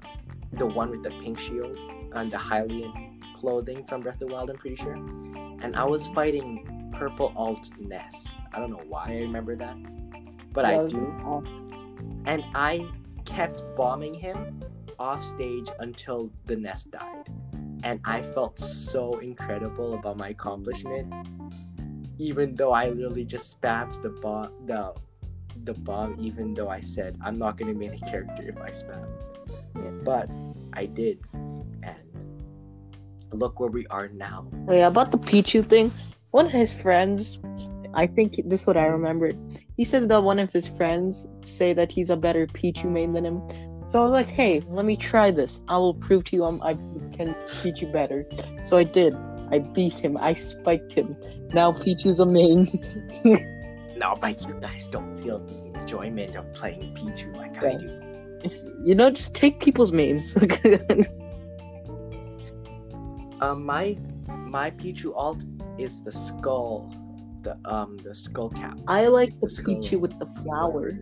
the 0.53 0.65
one 0.65 0.89
with 0.89 1.03
the 1.03 1.09
pink 1.09 1.39
shield 1.39 1.77
and 2.13 2.31
the 2.31 2.37
Hylian 2.37 3.21
clothing 3.35 3.83
from 3.85 4.01
Breath 4.01 4.15
of 4.21 4.27
the 4.27 4.33
Wild. 4.33 4.49
I'm 4.49 4.57
pretty 4.57 4.75
sure, 4.75 4.95
and 4.95 5.75
I 5.75 5.83
was 5.83 6.07
fighting 6.07 6.91
Purple 6.93 7.33
Alt 7.35 7.69
Ness. 7.79 8.33
I 8.53 8.59
don't 8.59 8.69
know 8.69 8.83
why 8.87 9.05
I 9.07 9.17
remember 9.21 9.55
that, 9.55 9.75
but 10.53 10.65
I 10.65 10.87
do. 10.87 11.13
And 12.25 12.45
I 12.53 12.87
kept 13.25 13.63
bombing 13.75 14.13
him 14.13 14.61
off 14.99 15.25
stage 15.25 15.69
until 15.79 16.31
the 16.45 16.55
Ness 16.55 16.83
died. 16.85 17.29
And 17.83 17.99
I 18.05 18.21
felt 18.21 18.59
so 18.59 19.19
incredible 19.19 19.95
about 19.95 20.17
my 20.17 20.29
accomplishment. 20.29 21.13
Even 22.17 22.55
though 22.55 22.71
I 22.71 22.89
literally 22.89 23.25
just 23.25 23.59
spammed 23.59 24.01
the 24.01 24.09
bomb 24.09 24.51
the 24.65 24.93
the 25.65 25.73
bomb, 25.73 26.17
even 26.19 26.53
though 26.53 26.69
I 26.69 26.79
said 26.79 27.17
I'm 27.23 27.37
not 27.37 27.57
gonna 27.57 27.73
make 27.73 28.01
a 28.01 28.05
character 28.05 28.43
if 28.47 28.57
I 28.61 28.69
spam. 28.69 29.07
But 30.03 30.29
I 30.73 30.85
did. 30.85 31.19
Look 33.33 33.59
where 33.59 33.69
we 33.69 33.87
are 33.87 34.07
now. 34.09 34.47
Oh, 34.67 34.73
yeah, 34.73 34.87
about 34.87 35.11
the 35.11 35.17
Pichu 35.17 35.65
thing, 35.65 35.91
one 36.31 36.45
of 36.45 36.51
his 36.51 36.71
friends, 36.71 37.41
I 37.93 38.07
think 38.07 38.39
this 38.45 38.61
is 38.61 38.67
what 38.67 38.77
I 38.77 38.85
remembered. 38.85 39.37
He 39.75 39.85
said 39.85 40.07
that 40.09 40.23
one 40.23 40.39
of 40.39 40.53
his 40.53 40.67
friends 40.67 41.27
say 41.43 41.73
that 41.73 41.91
he's 41.91 42.09
a 42.09 42.17
better 42.17 42.45
Pichu 42.47 42.89
main 42.89 43.13
than 43.13 43.25
him. 43.25 43.41
So 43.87 43.99
I 43.99 44.03
was 44.03 44.11
like, 44.11 44.27
hey, 44.27 44.61
let 44.69 44.85
me 44.85 44.95
try 44.95 45.31
this. 45.31 45.61
I 45.67 45.77
will 45.77 45.93
prove 45.93 46.23
to 46.25 46.35
you 46.35 46.45
I'm, 46.45 46.61
I 46.61 46.73
can 47.15 47.35
Pichu 47.47 47.91
better. 47.91 48.25
So 48.63 48.77
I 48.77 48.83
did. 48.83 49.15
I 49.51 49.59
beat 49.59 49.99
him. 49.99 50.17
I 50.17 50.33
spiked 50.33 50.93
him. 50.93 51.15
Now 51.53 51.71
Pichu's 51.71 52.19
a 52.19 52.25
main. 52.25 52.67
No, 53.95 54.15
but 54.19 54.41
you 54.45 54.53
guys 54.55 54.87
don't 54.87 55.17
feel 55.19 55.39
the 55.39 55.79
enjoyment 55.79 56.35
of 56.35 56.51
playing 56.55 56.93
Pichu 56.95 57.33
like 57.37 57.63
I 57.63 57.77
do. 57.77 58.81
you 58.83 58.95
know, 58.95 59.11
just 59.11 59.35
take 59.35 59.61
people's 59.61 59.93
mains. 59.93 60.33
Um, 63.43 63.65
my 63.65 63.97
my 64.27 64.71
Pichu 64.71 65.11
alt 65.13 65.43
is 65.77 66.01
the 66.01 66.13
skull, 66.13 66.89
the 67.41 67.57
um 67.65 67.97
the 67.97 68.15
skull 68.15 68.49
cap. 68.49 68.77
I 68.87 69.07
like 69.07 69.37
the 69.41 69.47
The. 69.47 69.63
Pichu 69.63 69.99
with 69.99 70.17
the 70.17 70.27
flower. 70.41 70.93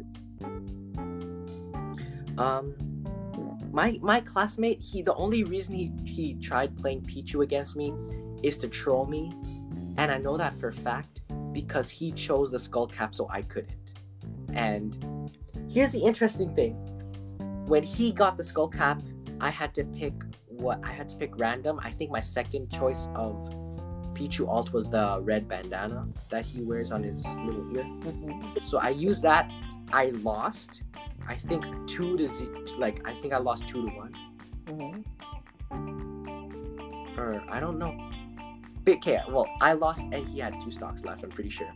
Um, 2.40 2.74
my 3.72 4.00
my 4.02 4.22
classmate, 4.22 4.82
he 4.82 5.04
the 5.04 5.14
only 5.14 5.44
reason 5.44 5.76
he 5.76 5.92
he 6.04 6.34
tried 6.34 6.76
playing 6.76 7.02
Pichu 7.02 7.44
against 7.44 7.76
me 7.76 7.94
is 8.42 8.58
to 8.58 8.68
troll 8.68 9.06
me, 9.06 9.32
and 9.98 10.12
I 10.12 10.18
know 10.18 10.36
that 10.36 10.60
for 10.60 10.70
a 10.70 10.74
fact 10.74 11.22
because 11.54 11.92
he 11.92 12.12
chose 12.12 12.50
the 12.50 12.60
skull 12.60 12.88
cap 12.88 13.14
so 13.14 13.30
I 13.30 13.44
couldn't. 13.44 13.94
And 14.54 14.98
here's 15.70 15.92
the 15.92 16.02
interesting 16.02 16.56
thing: 16.56 16.74
when 17.68 17.84
he 17.84 18.12
got 18.12 18.36
the 18.36 18.44
skull 18.44 18.68
cap, 18.68 19.00
I 19.40 19.52
had 19.52 19.76
to 19.76 19.84
pick 19.84 20.16
what 20.62 20.80
I 20.84 20.92
had 20.92 21.10
to 21.10 21.16
pick 21.16 21.38
random. 21.40 21.80
I 21.84 21.90
think 21.92 22.12
my 22.12 22.20
second 22.22 22.72
choice 22.72 23.08
of 23.16 23.34
Pichu 24.14 24.48
alt 24.48 24.72
was 24.74 24.90
the 24.90 25.20
red 25.24 25.48
bandana 25.48 26.08
that 26.30 26.46
he 26.46 26.62
wears 26.62 26.92
on 26.92 27.02
his 27.04 27.26
little 27.46 27.66
ear. 27.76 27.84
Mhm. 27.84 28.62
So 28.62 28.78
I 28.78 28.90
used 28.90 29.24
that. 29.24 29.50
I 29.92 30.08
lost. 30.24 30.84
I 31.28 31.36
think 31.36 31.66
two 31.88 32.18
to 32.18 32.28
z- 32.28 32.48
like 32.78 33.08
I 33.08 33.14
think 33.22 33.34
I 33.34 33.38
lost 33.38 33.68
two 33.68 33.82
to 33.90 33.92
one, 33.96 34.14
Mhm. 34.66 35.04
or 37.18 37.42
I 37.50 37.60
don't 37.60 37.78
know. 37.80 37.94
But 38.84 38.96
okay, 38.98 39.20
well 39.30 39.48
I 39.62 39.74
lost 39.74 40.04
and 40.12 40.28
he 40.28 40.40
had 40.40 40.60
two 40.62 40.72
stocks 40.72 41.04
left. 41.06 41.24
I'm 41.24 41.30
pretty 41.30 41.50
sure. 41.50 41.72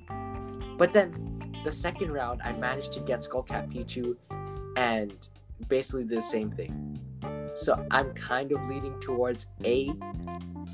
But 0.78 0.92
then 0.94 1.14
the 1.64 1.72
second 1.72 2.12
round, 2.12 2.42
I 2.44 2.52
managed 2.54 2.92
to 2.94 3.00
get 3.00 3.20
Skullcap 3.22 3.72
Pichu, 3.74 4.16
and 4.76 5.14
basically 5.68 6.04
the 6.04 6.22
same 6.22 6.52
thing. 6.52 7.00
So 7.56 7.86
I'm 7.89 8.14
kind 8.14 8.51
of 8.51 8.68
leaning 8.68 8.99
towards 8.99 9.47
a 9.64 9.88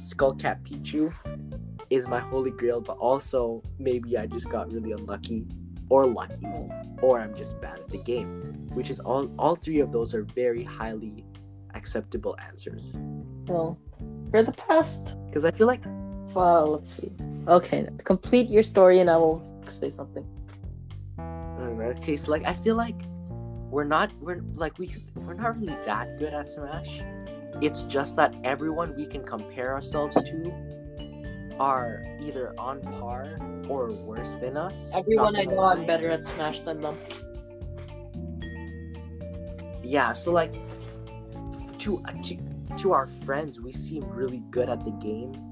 Skullcap 0.03 0.63
Pichu 0.63 1.13
is 1.91 2.07
my 2.07 2.19
holy 2.19 2.51
grail, 2.51 2.82
but 2.82 2.97
also 2.97 3.61
maybe 3.77 4.17
I 4.17 4.25
just 4.25 4.49
got 4.49 4.71
really 4.71 4.91
unlucky 4.91 5.45
or 5.89 6.07
lucky 6.07 6.47
or 7.01 7.19
I'm 7.19 7.36
just 7.36 7.59
bad 7.61 7.79
at 7.79 7.89
the 7.89 7.97
game, 7.97 8.67
which 8.73 8.89
is 8.89 8.99
all 8.99 9.32
all 9.38 9.55
three 9.55 9.79
of 9.79 9.91
those 9.91 10.15
are 10.15 10.23
very 10.23 10.63
highly 10.63 11.25
acceptable 11.75 12.36
answers. 12.47 12.93
Well, 13.47 13.77
for 14.32 14.43
the 14.43 14.53
past 14.53 15.17
Because 15.27 15.45
I 15.45 15.51
feel 15.51 15.67
like 15.67 15.84
Well, 16.34 16.71
let's 16.71 16.93
see. 16.93 17.11
Okay, 17.47 17.88
complete 18.03 18.49
your 18.49 18.63
story 18.63 18.99
and 18.99 19.09
I 19.09 19.17
will 19.17 19.43
say 19.67 19.89
something. 19.89 20.25
in 21.17 21.77
that 21.77 22.01
case, 22.01 22.27
like 22.27 22.43
I 22.45 22.53
feel 22.53 22.75
like 22.75 23.01
we're 23.72 23.86
not 23.86 24.11
we're 24.19 24.41
like 24.55 24.78
we 24.78 24.93
we're 25.15 25.34
not 25.34 25.57
really 25.59 25.76
that 25.86 26.19
good 26.19 26.34
at 26.34 26.51
Smash. 26.51 27.01
It's 27.61 27.84
just 27.84 28.15
that 28.17 28.36
everyone 28.43 28.95
we 28.95 29.05
can 29.05 29.24
compare 29.24 29.74
ourselves 29.74 30.15
to 30.26 31.55
are 31.59 32.03
either 32.22 32.53
on 32.57 32.82
par 32.82 33.39
or 33.69 33.91
worse 33.91 34.36
than 34.36 34.57
us. 34.57 34.91
Everyone 34.93 35.36
I 35.36 35.43
know 35.43 35.63
I'm 35.63 35.86
better 35.86 36.09
at 36.09 36.28
Smash 36.28 36.59
than 36.61 36.82
them. 36.82 36.97
Yeah, 39.84 40.11
so 40.11 40.32
like 40.32 40.53
to 41.80 42.03
to 42.24 42.38
to 42.78 42.93
our 42.93 43.07
friends, 43.26 43.61
we 43.61 43.72
seem 43.72 44.03
really 44.09 44.43
good 44.51 44.69
at 44.69 44.84
the 44.84 44.91
game. 44.91 45.50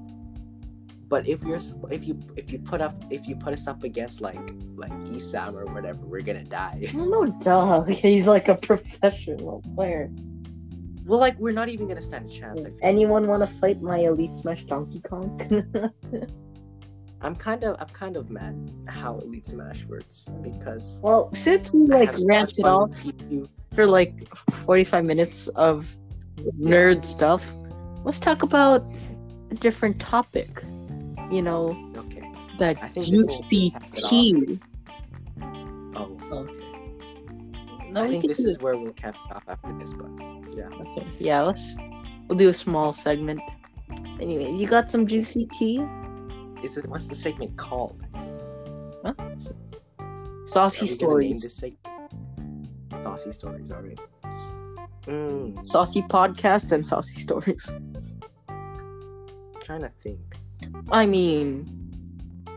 But 1.10 1.26
if 1.26 1.42
you're 1.42 1.58
if 1.90 2.04
you 2.06 2.20
if 2.36 2.52
you 2.52 2.60
put 2.60 2.80
up 2.80 2.94
if 3.10 3.26
you 3.26 3.34
put 3.34 3.52
us 3.52 3.66
up 3.66 3.82
against 3.82 4.20
like 4.20 4.54
like 4.76 4.92
Esam 5.10 5.54
or 5.54 5.64
whatever, 5.74 5.98
we're 6.06 6.22
gonna 6.22 6.44
die. 6.44 6.88
No, 6.94 7.26
duh. 7.26 7.82
He's 8.06 8.28
like 8.28 8.46
a 8.48 8.54
professional 8.54 9.60
player. 9.74 10.08
well, 11.04 11.18
like 11.18 11.36
we're 11.40 11.58
not 11.60 11.68
even 11.68 11.88
gonna 11.88 12.00
stand 12.00 12.30
a 12.30 12.32
chance. 12.32 12.62
Anyone 12.80 13.26
want 13.26 13.42
to 13.42 13.48
fight 13.48 13.82
my 13.82 13.98
Elite 13.98 14.38
Smash 14.38 14.62
Donkey 14.62 15.00
Kong? 15.00 15.28
I'm 17.22 17.34
kind 17.34 17.64
of 17.64 17.76
I'm 17.80 17.88
kind 17.88 18.16
of 18.16 18.30
mad 18.30 18.72
how 18.86 19.18
Elite 19.18 19.48
Smash 19.48 19.84
works 19.86 20.24
because 20.42 21.00
well, 21.02 21.34
since 21.34 21.72
we 21.72 21.88
like 21.88 22.06
have 22.06 22.20
so 22.20 22.26
much 22.26 22.36
ranted 22.36 22.64
off 22.64 22.92
for 23.74 23.84
like 23.84 24.14
45 24.50 25.04
minutes 25.04 25.48
of 25.48 25.92
nerd 26.60 27.04
stuff, 27.04 27.52
let's 28.04 28.20
talk 28.20 28.44
about 28.44 28.84
a 29.50 29.56
different 29.56 29.98
topic. 29.98 30.62
You 31.30 31.42
know, 31.42 31.76
Okay. 31.96 32.22
that 32.58 32.76
I 32.82 32.88
think 32.88 32.94
this 32.94 33.10
will 33.10 33.18
juicy 33.22 33.70
cap 33.70 33.84
it 33.84 34.04
off. 34.04 34.10
tea. 34.10 34.60
Oh. 35.94 36.18
Okay. 36.32 37.90
No, 37.90 38.04
I 38.04 38.08
think 38.08 38.24
this 38.26 38.38
is 38.40 38.56
it. 38.56 38.62
where 38.62 38.76
we'll 38.76 38.92
cap 38.92 39.14
it 39.14 39.34
off 39.36 39.44
after 39.48 39.76
this, 39.78 39.92
but 39.92 40.10
yeah. 40.56 40.68
Okay. 40.80 41.06
Yeah, 41.18 41.42
let's. 41.42 41.76
We'll 42.28 42.38
do 42.38 42.48
a 42.48 42.54
small 42.54 42.92
segment. 42.92 43.42
Anyway, 44.20 44.52
you 44.52 44.66
got 44.68 44.88
some 44.90 45.06
juicy 45.06 45.46
tea? 45.46 45.84
Is 46.62 46.76
it 46.76 46.86
what's 46.86 47.06
the 47.08 47.14
segment 47.16 47.56
called? 47.56 48.00
Huh? 49.04 49.14
Saucy 50.44 50.84
we 50.86 50.98
gonna 50.98 51.18
name 51.22 51.34
stories. 51.34 51.54
segment? 51.54 51.78
Saucy 53.02 53.32
stories, 53.32 53.72
alright. 53.72 53.98
Mm, 55.06 55.64
Saucy 55.64 56.02
podcast 56.02 56.70
and 56.72 56.86
saucy 56.86 57.18
stories. 57.18 57.66
trying 59.60 59.80
to 59.82 59.88
think. 59.88 60.36
I 60.90 61.06
mean, 61.06 61.66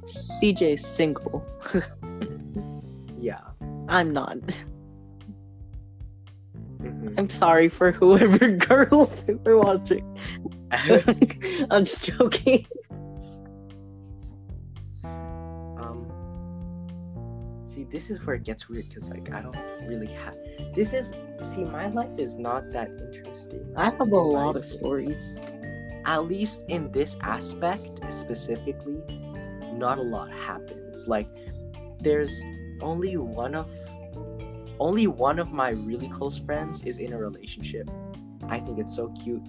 CJ's 0.05 0.85
single. 0.85 1.45
Yeah. 3.17 3.39
I'm 3.87 4.11
not. 4.11 4.35
Mhm. 6.81 7.17
I'm 7.17 7.29
sorry 7.29 7.69
for 7.69 7.93
whoever 7.93 8.51
girls 8.67 9.25
who 9.25 9.39
are 9.45 9.57
watching. 9.57 10.03
I'm 11.71 11.85
just 11.85 12.03
joking. 12.03 12.65
um. 15.05 16.05
See, 17.65 17.85
this 17.85 18.09
is 18.09 18.21
where 18.25 18.35
it 18.35 18.43
gets 18.43 18.67
weird 18.67 18.89
because, 18.89 19.09
like, 19.09 19.31
I 19.31 19.41
don't 19.41 19.55
really 19.87 20.07
have. 20.07 20.35
This 20.75 20.91
is 20.91 21.13
see, 21.41 21.63
my 21.63 21.87
life 21.87 22.11
is 22.17 22.35
not 22.35 22.69
that 22.71 22.89
interesting. 22.89 23.63
I 23.77 23.85
have 23.85 24.01
a 24.01 24.03
lot 24.03 24.57
of 24.57 24.65
stories. 24.65 25.39
At 26.05 26.25
least 26.27 26.63
in 26.67 26.91
this 26.91 27.15
aspect 27.21 28.01
specifically, 28.11 29.01
not 29.73 29.97
a 29.97 30.01
lot 30.01 30.31
happens. 30.31 31.07
Like, 31.07 31.27
there's 31.99 32.43
only 32.81 33.17
one 33.17 33.55
of 33.55 33.69
only 34.79 35.07
one 35.07 35.39
of 35.39 35.51
my 35.51 35.69
really 35.69 36.09
close 36.09 36.37
friends 36.37 36.81
is 36.81 36.97
in 36.97 37.13
a 37.13 37.17
relationship. 37.17 37.89
I 38.49 38.59
think 38.59 38.79
it's 38.79 38.95
so 38.95 39.07
cute. 39.23 39.43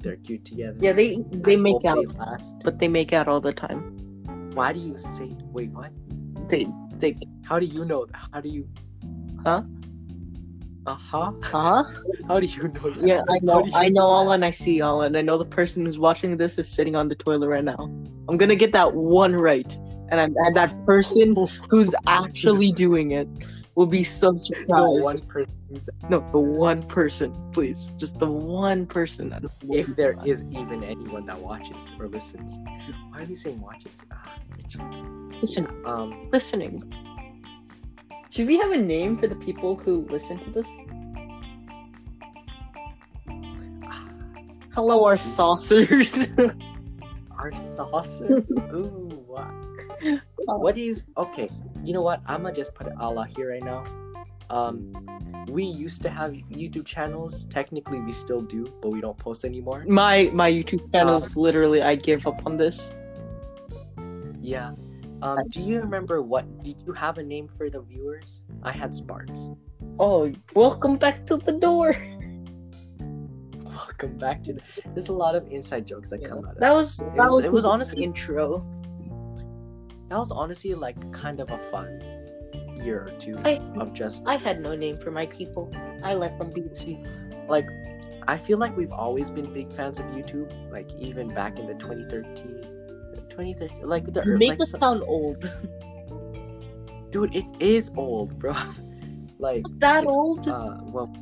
They're 0.00 0.16
cute 0.16 0.44
together. 0.44 0.76
Yeah, 0.80 0.92
they 0.92 1.16
they 1.30 1.54
I 1.54 1.56
make 1.56 1.84
out, 1.84 1.96
they 1.96 2.62
but 2.64 2.78
they 2.78 2.88
make 2.88 3.12
out 3.12 3.28
all 3.28 3.40
the 3.40 3.52
time. 3.52 3.96
Why 4.54 4.72
do 4.72 4.80
you 4.80 4.96
say? 4.98 5.36
Wait, 5.52 5.70
what? 5.70 5.92
They 6.48 6.66
they 6.96 7.16
How 7.44 7.58
do 7.58 7.66
you 7.66 7.84
know? 7.84 8.06
How 8.12 8.40
do 8.40 8.48
you? 8.48 8.68
Huh? 9.42 9.62
Uh 10.86 10.94
huh. 10.94 11.32
huh? 11.42 11.84
How 12.28 12.40
do 12.40 12.46
you 12.46 12.64
know 12.68 12.90
that? 12.90 13.02
Yeah, 13.06 13.22
I 13.30 13.38
know. 13.42 13.64
I 13.74 13.88
know 13.88 14.06
all 14.06 14.32
and 14.32 14.44
I 14.44 14.50
see 14.50 14.80
all 14.82 15.02
and 15.02 15.16
I 15.16 15.22
know 15.22 15.38
the 15.38 15.44
person 15.46 15.84
who's 15.86 15.98
watching 15.98 16.36
this 16.36 16.58
is 16.58 16.68
sitting 16.68 16.94
on 16.96 17.08
the 17.08 17.14
toilet 17.14 17.48
right 17.48 17.64
now. 17.64 17.76
I'm 18.28 18.36
gonna 18.36 18.56
get 18.56 18.72
that 18.72 18.94
one 18.94 19.34
right, 19.34 19.70
and 20.10 20.20
I'm, 20.20 20.34
and 20.36 20.54
that 20.56 20.84
person 20.86 21.34
who's 21.70 21.94
actually 22.06 22.72
doing 22.72 23.12
it 23.12 23.28
will 23.76 23.86
be 23.86 24.04
so 24.04 24.32
The 24.32 24.40
surprised. 24.40 25.02
one 25.02 25.18
person. 25.28 25.50
No, 26.10 26.24
the 26.32 26.38
one 26.38 26.82
person, 26.82 27.34
please, 27.52 27.92
just 27.98 28.18
the 28.18 28.26
one 28.26 28.86
person. 28.86 29.34
if 29.72 29.86
there 29.96 30.16
is 30.24 30.42
even 30.52 30.84
anyone 30.84 31.26
that 31.26 31.40
watches 31.40 31.94
or 31.98 32.06
listens. 32.08 32.58
Why 33.10 33.22
are 33.22 33.24
we 33.24 33.34
saying 33.34 33.60
watches? 33.60 34.02
Ah, 34.12 34.34
It's 34.58 34.76
listening. 35.40 35.84
Um, 35.86 36.28
listening. 36.30 36.82
Should 38.34 38.48
we 38.48 38.58
have 38.58 38.72
a 38.72 38.76
name 38.76 39.16
for 39.16 39.28
the 39.28 39.36
people 39.36 39.76
who 39.76 40.08
listen 40.10 40.40
to 40.40 40.50
this? 40.50 40.66
Hello, 44.74 45.04
our 45.04 45.16
saucers. 45.16 46.36
our 47.38 47.52
saucers. 47.76 48.50
Ooh, 48.72 49.24
wow. 49.28 49.54
What 50.46 50.76
if? 50.76 51.02
Okay, 51.16 51.48
you 51.84 51.92
know 51.92 52.02
what? 52.02 52.22
I'm 52.26 52.42
gonna 52.42 52.52
just 52.52 52.74
put 52.74 52.88
it 52.88 52.94
all 52.98 53.20
out 53.20 53.28
here 53.28 53.52
right 53.52 53.62
now. 53.62 53.84
Um, 54.50 54.92
we 55.48 55.62
used 55.62 56.02
to 56.02 56.10
have 56.10 56.32
YouTube 56.32 56.86
channels. 56.86 57.44
Technically, 57.44 58.00
we 58.00 58.10
still 58.10 58.40
do, 58.40 58.66
but 58.82 58.90
we 58.90 59.00
don't 59.00 59.16
post 59.16 59.44
anymore. 59.44 59.84
my 59.86 60.28
my 60.34 60.50
YouTube 60.50 60.90
channels, 60.90 61.28
is 61.28 61.36
literally 61.36 61.82
I 61.82 61.94
give 61.94 62.26
up 62.26 62.44
on 62.44 62.56
this. 62.56 62.94
Yeah. 64.42 64.72
Um, 65.24 65.48
do 65.48 65.58
you 65.60 65.80
remember 65.80 66.20
what? 66.20 66.44
Did 66.62 66.76
you 66.86 66.92
have 66.92 67.16
a 67.16 67.22
name 67.22 67.48
for 67.48 67.70
the 67.70 67.80
viewers? 67.80 68.42
I 68.62 68.72
had 68.72 68.94
Sparks. 68.94 69.48
Oh, 69.98 70.30
welcome 70.54 70.96
back 70.96 71.26
to 71.28 71.38
the 71.38 71.58
door. 71.58 71.94
Welcome 73.64 74.16
back 74.18 74.44
to. 74.44 74.52
The, 74.52 74.60
there's 74.94 75.08
a 75.08 75.12
lot 75.12 75.34
of 75.34 75.48
inside 75.48 75.84
jokes 75.86 76.08
that 76.10 76.22
come 76.22 76.44
out. 76.44 76.54
of 76.54 76.60
That 76.60 76.72
was 76.72 77.08
It 77.08 77.16
that 77.16 77.24
was- 77.24 77.32
was, 77.36 77.44
it 77.46 77.52
was 77.52 77.66
honestly- 77.66 78.04
intro. 78.04 78.58
That 80.10 80.18
was 80.18 80.30
honestly 80.30 80.74
like 80.74 80.96
kind 81.12 81.40
of 81.40 81.50
a 81.50 81.58
fun 81.72 82.00
year 82.84 83.06
or 83.08 83.18
two 83.18 83.36
I 83.44 83.60
of 83.80 83.92
just 83.92 84.22
I 84.26 84.36
had 84.36 84.60
no 84.60 84.76
name 84.76 84.98
for 84.98 85.10
my 85.10 85.26
people. 85.26 85.72
I 86.04 86.14
let 86.14 86.38
them 86.38 86.52
be. 86.52 86.62
see, 86.74 87.02
like, 87.48 87.66
I 88.28 88.36
feel 88.36 88.58
like 88.58 88.76
we've 88.76 88.92
always 88.92 89.28
been 89.30 89.52
big 89.52 89.72
fans 89.72 89.98
of 89.98 90.04
YouTube. 90.06 90.52
Like 90.70 90.88
even 91.00 91.34
back 91.34 91.58
in 91.58 91.66
the 91.66 91.74
2013, 91.74 92.62
2013, 93.36 93.86
like 93.88 94.04
the 94.12 94.22
You 94.24 94.38
make 94.38 94.50
like, 94.50 94.60
us 94.60 94.70
so- 94.70 94.76
sound 94.78 95.02
old. 95.06 95.40
dude, 97.10 97.34
it 97.34 97.44
is 97.60 97.90
old, 97.96 98.38
bro. 98.38 98.54
like 99.38 99.64
that 99.78 100.04
old? 100.06 100.46
Uh, 100.48 100.78
well, 100.94 101.12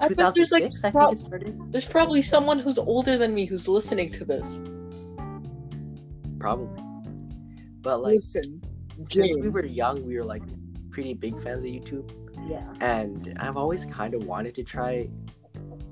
I 0.00 0.08
bet 0.08 0.34
there's 0.34 0.52
like 0.52 0.66
pro- 0.92 1.12
it 1.12 1.72
there's 1.72 1.86
probably 1.86 2.20
someone 2.22 2.58
who's 2.58 2.78
older 2.78 3.16
than 3.16 3.34
me 3.34 3.46
who's 3.46 3.68
listening 3.68 4.10
to 4.12 4.24
this. 4.24 4.62
Probably, 6.38 6.82
but 7.80 8.02
like 8.02 8.14
Listen, 8.14 8.60
since 9.10 9.34
we 9.36 9.48
were 9.48 9.64
young, 9.64 10.04
we 10.06 10.16
were 10.18 10.24
like 10.24 10.42
pretty 10.90 11.14
big 11.14 11.40
fans 11.42 11.64
of 11.64 11.70
YouTube. 11.70 12.10
Yeah, 12.48 12.64
and 12.80 13.34
I've 13.40 13.56
always 13.56 13.86
kind 13.86 14.12
of 14.14 14.24
wanted 14.26 14.54
to 14.56 14.62
try 14.64 15.08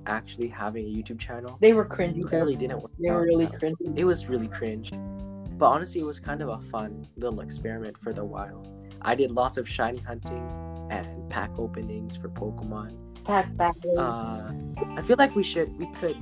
actually 0.07 0.49
having 0.49 0.85
a 0.85 0.89
YouTube 0.89 1.19
channel. 1.21 1.57
they 1.61 1.73
were 1.73 1.85
cringy. 1.87 2.19
It 2.19 2.33
really 2.37 2.57
didn't 2.57 2.81
work. 2.83 2.91
They 3.01 3.11
were 3.11 3.23
really 3.23 3.47
cringy. 3.47 3.97
It 3.97 4.05
was 4.05 4.27
really 4.27 4.49
cringe, 4.49 4.93
but 5.63 5.69
honestly, 5.69 6.01
it 6.01 6.05
was 6.05 6.19
kind 6.19 6.43
of 6.43 6.49
a 6.49 6.59
fun 6.73 7.07
little 7.17 7.41
experiment 7.41 7.97
for 7.97 8.13
the 8.13 8.25
while. 8.25 8.67
I 9.01 9.15
did 9.15 9.31
lots 9.31 9.57
of 9.59 9.69
shiny 9.69 10.01
hunting 10.01 10.43
and 10.91 11.07
pack 11.31 11.51
openings 11.57 12.17
for 12.17 12.29
Pokemon. 12.31 12.91
Pack 13.23 13.57
battles. 13.57 13.97
Uh, 13.97 14.51
I 14.97 15.03
feel 15.03 15.15
like 15.21 15.37
we 15.37 15.45
should, 15.45 15.79
we 15.79 15.87
could 16.01 16.17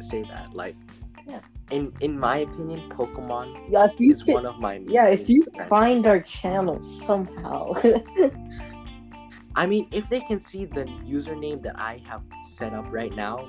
say 0.00 0.20
that. 0.24 0.52
Like, 0.52 0.76
Yeah. 1.26 1.40
in 1.70 1.94
in 2.00 2.20
my 2.20 2.36
opinion, 2.40 2.90
Pokemon 2.90 3.46
yeah, 3.70 3.86
is 3.98 4.22
can- 4.22 4.34
one 4.34 4.44
of 4.44 4.58
my. 4.60 4.74
yeah, 4.86 5.06
if 5.08 5.30
you 5.30 5.44
favorite 5.46 5.68
find 5.70 6.06
our 6.06 6.20
channel 6.20 6.84
somehow. 6.84 7.72
I 9.56 9.64
mean, 9.64 9.88
if 9.92 10.10
they 10.10 10.20
can 10.20 10.38
see 10.40 10.66
the 10.66 10.84
username 11.08 11.62
that 11.62 11.76
I 11.78 12.02
have 12.04 12.20
set 12.42 12.74
up 12.74 12.92
right 12.92 13.14
now 13.16 13.48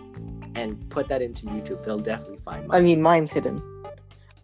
and 0.56 0.90
put 0.90 1.10
that 1.10 1.22
into 1.22 1.48
YouTube, 1.48 1.84
they'll 1.84 2.00
definitely 2.00 2.40
find 2.46 2.68
mine. 2.68 2.78
I 2.80 2.82
mean, 2.82 3.02
mine's 3.02 3.32
hidden. 3.32 3.60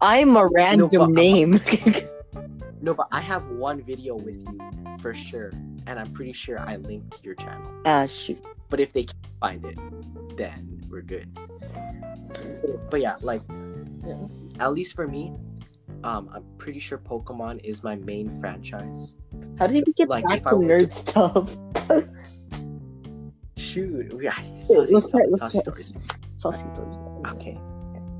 I'm 0.02 0.36
a 0.36 0.46
random 0.48 0.90
but- 0.92 1.10
name. 1.10 1.58
no, 2.82 2.92
but 2.94 3.06
I 3.12 3.20
have 3.20 3.48
one 3.50 3.80
video 3.80 4.16
with 4.16 4.36
you 4.44 4.58
for 5.00 5.14
sure, 5.14 5.50
and 5.86 5.98
I'm 5.98 6.12
pretty 6.12 6.32
sure 6.32 6.58
I 6.58 6.76
linked 6.76 7.20
your 7.24 7.34
channel. 7.36 7.70
ah, 7.86 8.06
shoot. 8.06 8.38
But 8.68 8.80
if 8.80 8.92
they 8.92 9.04
can't 9.04 9.26
find 9.40 9.64
it, 9.64 9.78
then 10.36 10.82
we're 10.88 11.02
good. 11.02 11.28
But 12.90 13.00
yeah, 13.00 13.14
like, 13.22 13.42
Yeah. 14.06 14.26
at 14.60 14.72
least 14.72 14.94
for 14.96 15.06
me, 15.06 15.32
um, 16.04 16.30
I'm 16.34 16.44
pretty 16.58 16.78
sure 16.80 16.98
Pokemon 16.98 17.60
is 17.62 17.82
my 17.84 17.96
main 17.96 18.30
franchise. 18.40 19.14
How 19.58 19.66
did 19.66 19.84
we 19.86 19.92
get 19.92 20.08
Like, 20.08 20.24
back 20.26 20.42
to 20.44 20.54
nerd 20.56 20.88
to- 20.88 20.92
stuff? 20.92 21.56
Shoot, 23.56 24.12
we, 24.14 24.28
let's 24.90 25.10
try- 25.10 25.26
let's 25.28 25.52
try-. 25.52 25.62
Saucy 26.34 26.66
stories. 26.74 26.96
Okay, 27.34 27.58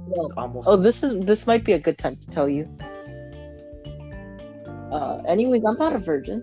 Well, 0.07 0.33
almost. 0.37 0.69
Oh, 0.69 0.77
this 0.77 1.03
is 1.03 1.21
this 1.21 1.47
might 1.47 1.65
be 1.65 1.73
a 1.73 1.79
good 1.79 1.99
time 1.99 2.17
to 2.17 2.27
tell 2.31 2.49
you. 2.49 2.69
Uh, 4.91 5.23
anyways, 5.27 5.65
I'm 5.65 5.77
not 5.77 5.95
a 5.95 5.99
virgin. 5.99 6.43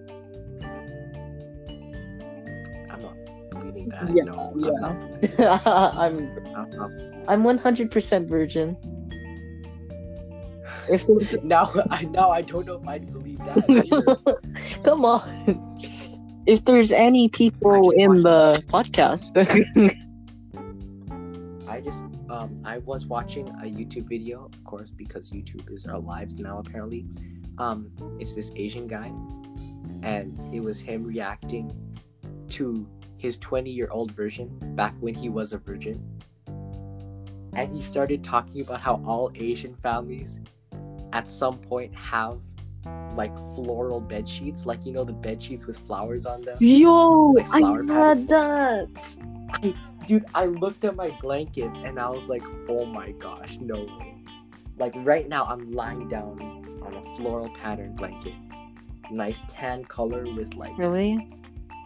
I'm 2.90 3.02
not 3.02 3.16
believing 3.52 3.90
that. 3.90 4.10
Yeah, 4.10 4.24
no, 4.24 4.54
yeah. 4.58 5.52
I'm 5.98 6.34
not. 6.34 6.74
I'm 6.76 6.80
I'm. 7.30 7.44
I'm 7.46 7.60
100% 7.60 8.28
virgin. 8.28 8.76
If 10.90 11.06
there's 11.06 11.40
now, 11.44 11.72
I 11.92 12.04
now 12.06 12.30
I 12.30 12.42
don't 12.42 12.66
know 12.66 12.82
if 12.82 12.88
I 12.88 12.98
believe 12.98 13.38
that. 13.40 14.82
come 14.84 15.06
on, 15.06 15.22
if 16.48 16.66
there's 16.66 16.92
any 16.92 17.30
people 17.30 17.92
in 17.92 18.24
the 18.24 18.64
podcast, 18.68 19.36
um 22.40 22.62
I 22.66 22.78
was 22.80 23.06
watching 23.06 23.48
a 23.50 23.66
YouTube 23.66 24.08
video, 24.08 24.46
of 24.46 24.64
course, 24.64 24.92
because 24.92 25.32
YouTube 25.32 25.72
is 25.72 25.86
our 25.86 26.00
lives 26.00 26.36
now 26.36 26.60
apparently. 26.60 27.06
Um 27.58 27.92
it's 28.20 28.36
this 28.36 28.52
Asian 28.56 28.88
guy 28.88 29.12
and 30.04 30.38
it 30.54 30.62
was 30.62 30.80
him 30.80 31.04
reacting 31.04 31.72
to 32.50 32.88
his 33.18 33.38
20-year-old 33.40 34.12
version 34.12 34.48
back 34.76 34.96
when 35.00 35.14
he 35.14 35.30
was 35.30 35.52
a 35.52 35.58
virgin. 35.58 36.02
And 37.54 37.76
he 37.76 37.82
started 37.82 38.24
talking 38.24 38.62
about 38.62 38.80
how 38.80 39.02
all 39.06 39.32
Asian 39.36 39.76
families 39.76 40.40
at 41.12 41.30
some 41.30 41.58
point 41.58 41.94
have 41.94 42.40
like 43.16 43.36
floral 43.56 44.00
bed 44.00 44.28
sheets, 44.28 44.66
like 44.66 44.86
you 44.86 44.94
know 44.94 45.04
the 45.04 45.14
bed 45.14 45.42
sheets 45.44 45.68
with 45.68 45.78
flowers 45.80 46.26
on 46.26 46.42
them. 46.44 46.58
Yo, 46.62 47.34
Like 47.36 47.48
I 47.52 47.60
had 47.94 48.28
that. 48.30 49.76
Dude, 50.10 50.26
I 50.34 50.46
looked 50.46 50.84
at 50.86 50.96
my 50.96 51.16
blankets 51.22 51.82
and 51.82 52.00
I 52.00 52.10
was 52.10 52.30
like, 52.30 52.42
oh 52.68 52.84
my 52.84 53.12
gosh, 53.12 53.60
no 53.60 53.76
way. 53.76 54.16
Like 54.80 54.94
right 54.96 55.30
now, 55.30 55.46
I'm 55.46 55.72
lying 55.72 56.08
down 56.08 56.42
on 56.82 56.96
a 56.96 57.16
floral 57.16 57.48
pattern 57.52 57.94
blanket, 57.96 58.34
nice 59.12 59.44
tan 59.48 59.86
color 59.86 60.24
with 60.24 60.56
like 60.56 60.76
Really? 60.80 61.30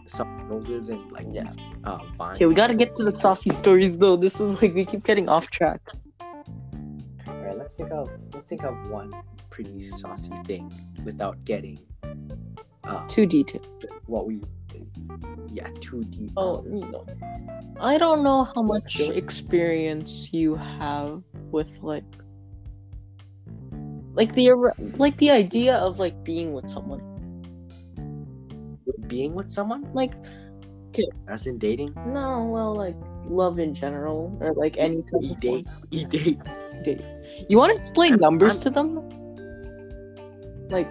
some 0.06 0.48
roses 0.48 0.88
and 0.88 1.12
like 1.12 1.26
Yeah. 1.32 1.52
uh, 1.84 1.98
vines. 2.16 2.36
Okay, 2.38 2.46
we 2.46 2.54
gotta 2.54 2.74
get 2.74 2.96
to 2.96 3.04
the 3.04 3.14
saucy 3.14 3.50
stories 3.50 3.98
though. 3.98 4.16
This 4.16 4.40
is 4.40 4.62
like 4.62 4.74
we 4.74 4.86
keep 4.86 5.04
getting 5.04 5.28
off 5.28 5.50
track. 5.50 5.82
All 6.22 7.34
right, 7.44 7.58
let's 7.58 7.76
think 7.76 7.90
of 7.90 8.08
let's 8.32 8.48
think 8.48 8.64
of 8.64 8.74
one 8.88 9.12
pretty 9.50 9.86
saucy 9.86 10.32
thing 10.46 10.72
without 11.04 11.44
getting 11.44 11.78
uh, 12.84 13.06
Too 13.06 13.26
detailed. 13.26 13.84
what 14.06 14.26
we 14.26 14.42
yeah 15.50 15.68
too 15.80 16.04
deep. 16.04 16.32
Oh, 16.36 16.62
know. 16.66 17.04
I 17.80 17.98
don't 17.98 18.22
know 18.22 18.44
how 18.44 18.62
much 18.62 19.00
experience 19.00 20.32
you 20.32 20.54
have 20.56 21.22
with 21.50 21.80
like 21.82 22.04
like 24.14 24.32
the 24.34 24.52
like 24.96 25.16
the 25.18 25.30
idea 25.30 25.76
of 25.78 25.98
like 25.98 26.14
being 26.24 26.54
with 26.54 26.70
someone. 26.70 27.02
being 29.06 29.34
with 29.34 29.50
someone 29.52 29.84
Like 29.92 30.14
as 31.28 31.46
in 31.46 31.58
dating. 31.58 31.90
no, 32.14 32.46
well 32.50 32.74
like 32.74 32.96
love 33.26 33.58
in 33.58 33.74
general 33.74 34.30
or 34.40 34.52
like 34.54 34.76
any 34.78 35.02
type 35.02 35.22
E 35.22 35.30
of 35.32 35.40
date, 35.40 35.66
e 35.90 36.04
date. 36.04 36.38
date. 36.84 37.02
You 37.48 37.58
want 37.58 37.72
to 37.74 37.78
explain 37.78 38.16
numbers 38.16 38.54
I'm- 38.56 38.62
to 38.62 38.70
them? 38.70 38.88
Like 40.70 40.88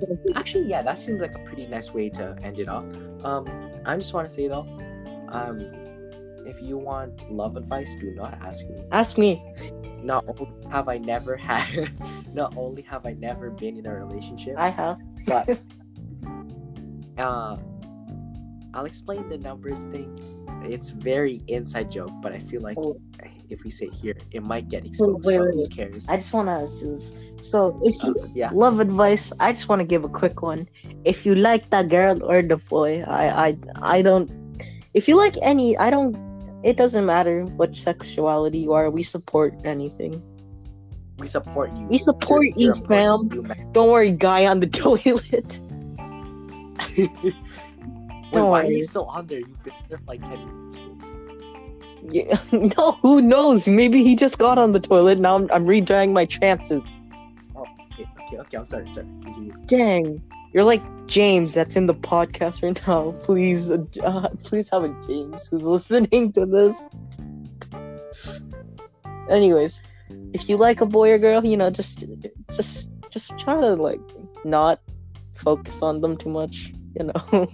so 0.00 0.18
Actually, 0.34 0.68
yeah, 0.68 0.82
that 0.82 1.00
seems 1.00 1.20
like 1.20 1.34
a 1.34 1.38
pretty 1.40 1.66
nice 1.66 1.92
way 1.92 2.08
to 2.10 2.36
end 2.42 2.58
it 2.58 2.68
off. 2.68 2.84
Um, 3.24 3.46
I 3.84 3.96
just 3.96 4.12
want 4.14 4.28
to 4.28 4.34
say 4.34 4.48
though, 4.48 4.66
um, 5.28 5.60
if 6.46 6.60
you 6.62 6.76
want 6.78 7.30
love 7.30 7.56
advice, 7.56 7.88
do 8.00 8.12
not 8.12 8.34
ask 8.42 8.64
me. 8.68 8.84
ask 8.92 9.18
me. 9.18 9.42
Not 10.02 10.24
only 10.28 10.52
have 10.70 10.88
I 10.88 10.98
never 10.98 11.36
had, 11.36 11.90
not 12.32 12.56
only 12.56 12.82
have 12.82 13.06
I 13.06 13.12
never 13.14 13.50
been 13.50 13.76
in 13.78 13.86
a 13.86 13.94
relationship, 13.94 14.54
I 14.56 14.68
have. 14.68 14.98
but 15.26 15.48
uh, 17.18 17.56
I'll 18.74 18.84
explain 18.84 19.28
the 19.28 19.38
numbers 19.38 19.78
thing. 19.86 20.16
It's 20.62 20.90
very 20.90 21.42
inside 21.48 21.90
joke, 21.90 22.10
but 22.22 22.32
I 22.32 22.38
feel 22.38 22.60
like 22.60 22.76
Oh. 22.78 22.96
If 23.50 23.62
we 23.64 23.70
say 23.70 23.86
here, 23.86 24.16
it 24.32 24.42
might 24.42 24.68
get 24.68 24.84
exposed. 24.86 25.24
wait, 25.24 25.40
wait, 25.40 25.56
wait. 25.56 25.70
cares? 25.70 26.08
I 26.08 26.16
just 26.16 26.32
want 26.34 26.48
to. 26.48 26.64
So, 27.42 27.78
if 27.84 27.94
you 28.02 28.14
Uh, 28.18 28.28
yeah, 28.34 28.50
love 28.52 28.80
advice, 28.80 29.32
I 29.40 29.52
just 29.52 29.68
want 29.68 29.80
to 29.80 29.86
give 29.86 30.04
a 30.04 30.08
quick 30.08 30.42
one. 30.42 30.68
If 31.04 31.24
you 31.26 31.34
like 31.34 31.70
that 31.70 31.88
girl 31.88 32.22
or 32.22 32.42
the 32.42 32.56
boy, 32.56 33.02
I, 33.06 33.24
I, 33.28 33.98
I 33.98 34.02
don't. 34.02 34.30
If 34.94 35.06
you 35.08 35.16
like 35.16 35.36
any, 35.42 35.76
I 35.76 35.90
don't. 35.90 36.16
It 36.64 36.76
doesn't 36.76 37.06
matter 37.06 37.44
what 37.44 37.76
sexuality 37.76 38.58
you 38.58 38.72
are. 38.72 38.90
We 38.90 39.02
support 39.04 39.54
anything. 39.64 40.18
we 41.18 41.26
support 41.28 41.70
you. 41.76 41.86
We 41.86 41.98
support 41.98 42.44
You're- 42.44 42.54
you, 42.56 42.66
you're 42.74 42.76
a 42.76 42.80
person, 42.82 43.30
fam. 43.46 43.72
Don't 43.72 43.90
worry, 43.90 44.12
guy 44.12 44.46
on 44.46 44.60
the 44.60 44.66
toilet. 44.84 45.60
Wait, 46.96 48.32
Don't 48.32 48.50
why 48.50 48.62
are 48.62 48.70
you 48.70 48.84
still 48.84 49.04
on 49.06 49.26
there? 49.26 49.38
You've 49.40 49.62
been 49.64 49.72
there 49.88 50.00
like 50.06 50.20
10 50.20 50.30
minutes. 50.30 50.95
Yeah, 52.02 52.38
no, 52.52 52.92
who 53.02 53.20
knows? 53.20 53.68
Maybe 53.68 54.02
he 54.02 54.16
just 54.16 54.38
got 54.38 54.58
on 54.58 54.72
the 54.72 54.80
toilet. 54.80 55.18
Now 55.18 55.36
I'm, 55.36 55.50
I'm 55.50 55.66
redrawing 55.66 56.12
my 56.12 56.24
chances. 56.24 56.84
Okay, 57.56 58.06
okay, 58.22 58.38
okay, 58.38 58.56
I'm 58.56 58.64
sorry, 58.64 58.90
sorry. 58.92 59.06
Continue. 59.22 59.54
Dang, 59.66 60.22
you're 60.52 60.64
like 60.64 60.82
James 61.06 61.54
that's 61.54 61.76
in 61.76 61.86
the 61.86 61.94
podcast 61.94 62.62
right 62.62 62.80
now. 62.86 63.12
Please, 63.22 63.70
uh, 63.70 64.28
please 64.44 64.70
have 64.70 64.84
a 64.84 64.94
James 65.06 65.46
who's 65.48 65.62
listening 65.90 66.32
to 66.32 66.46
this. 66.46 66.88
Anyways, 69.28 69.82
if 70.32 70.48
you 70.48 70.56
like 70.56 70.80
a 70.80 70.86
boy 70.86 71.12
or 71.12 71.18
girl, 71.18 71.44
you 71.44 71.56
know, 71.56 71.70
just, 71.70 72.04
just, 72.52 72.94
just 73.10 73.36
try 73.38 73.60
to 73.60 73.74
like 73.74 74.00
not 74.44 74.80
focus 75.34 75.82
on 75.82 76.00
them 76.00 76.16
too 76.16 76.30
much. 76.30 76.72
You 76.98 77.10
know. 77.12 77.48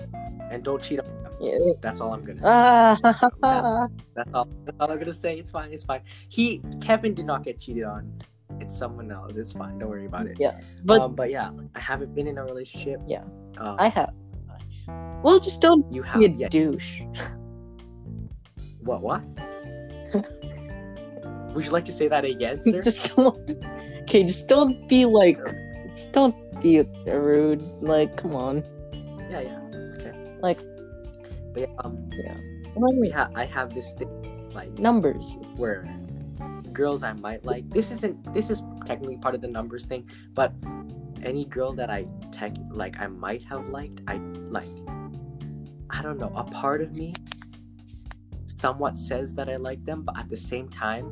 And 0.50 0.62
don't 0.62 0.82
cheat 0.82 1.00
on. 1.00 1.21
Yeah. 1.42 1.58
That's 1.80 2.00
all 2.00 2.12
I'm 2.14 2.24
gonna 2.24 2.40
say. 2.40 2.48
Ah, 2.48 2.96
That's 4.14 4.30
all, 4.32 4.48
that's 4.64 4.76
all 4.80 4.90
I'm 4.90 4.98
gonna 4.98 5.12
say. 5.12 5.38
It's 5.38 5.50
fine, 5.50 5.72
it's 5.72 5.84
fine. 5.84 6.00
He, 6.28 6.62
Kevin 6.80 7.14
did 7.14 7.26
not 7.26 7.42
get 7.44 7.60
cheated 7.60 7.84
on. 7.84 8.12
It's 8.60 8.76
someone 8.76 9.10
else. 9.10 9.34
It's 9.36 9.52
fine. 9.52 9.78
Don't 9.78 9.88
worry 9.88 10.06
about 10.06 10.26
it. 10.26 10.36
yeah, 10.38 10.60
but 10.84 11.00
um, 11.00 11.14
but 11.14 11.30
yeah, 11.30 11.50
I 11.74 11.80
haven't 11.80 12.14
been 12.14 12.26
in 12.26 12.38
a 12.38 12.44
relationship. 12.44 13.00
Yeah. 13.06 13.24
Um, 13.58 13.76
I 13.78 13.88
have. 13.88 14.12
Well, 15.22 15.38
just 15.40 15.60
don't 15.62 15.90
You 15.92 16.02
have. 16.02 16.18
be 16.18 16.26
a 16.26 16.28
Yeah. 16.28 16.48
douche. 16.48 17.02
What? 18.80 19.00
What? 19.00 19.22
Would 21.54 21.64
you 21.64 21.70
like 21.70 21.84
to 21.86 21.92
say 21.92 22.08
that 22.08 22.24
again, 22.24 22.62
sir? 22.62 22.80
just 22.82 23.14
don't. 23.16 23.38
Okay, 24.02 24.24
just 24.24 24.48
don't 24.48 24.88
be 24.88 25.04
like. 25.06 25.38
Just 25.90 26.12
don't 26.12 26.34
be 26.62 26.80
rude. 27.06 27.62
Like, 27.82 28.16
come 28.16 28.34
on. 28.34 28.64
yeah, 29.30 29.40
yeah. 29.40 29.60
Okay. 29.98 30.12
Like, 30.42 30.60
But 31.52 31.60
yeah, 31.60 31.74
um, 31.84 32.10
what 32.74 32.94
we 32.94 33.10
have. 33.10 33.32
I 33.34 33.44
have 33.44 33.74
this 33.74 33.92
thing 33.92 34.50
like 34.54 34.78
numbers. 34.78 35.38
where 35.56 35.84
girls 36.72 37.02
I 37.02 37.12
might 37.12 37.44
like. 37.44 37.68
This 37.70 37.90
isn't. 37.90 38.32
This 38.32 38.50
is 38.50 38.62
technically 38.84 39.18
part 39.18 39.34
of 39.34 39.40
the 39.40 39.48
numbers 39.48 39.86
thing, 39.86 40.08
but 40.34 40.52
any 41.22 41.44
girl 41.44 41.72
that 41.74 41.90
I 41.90 42.06
tech 42.30 42.52
like 42.70 42.98
I 42.98 43.06
might 43.06 43.44
have 43.44 43.68
liked, 43.68 44.02
I 44.06 44.16
like. 44.16 44.68
I 45.90 46.02
don't 46.02 46.18
know. 46.18 46.32
A 46.34 46.44
part 46.44 46.80
of 46.80 46.96
me 46.96 47.12
somewhat 48.46 48.96
says 48.96 49.34
that 49.34 49.48
I 49.48 49.56
like 49.56 49.84
them, 49.84 50.02
but 50.02 50.18
at 50.18 50.28
the 50.28 50.36
same 50.36 50.68
time, 50.68 51.06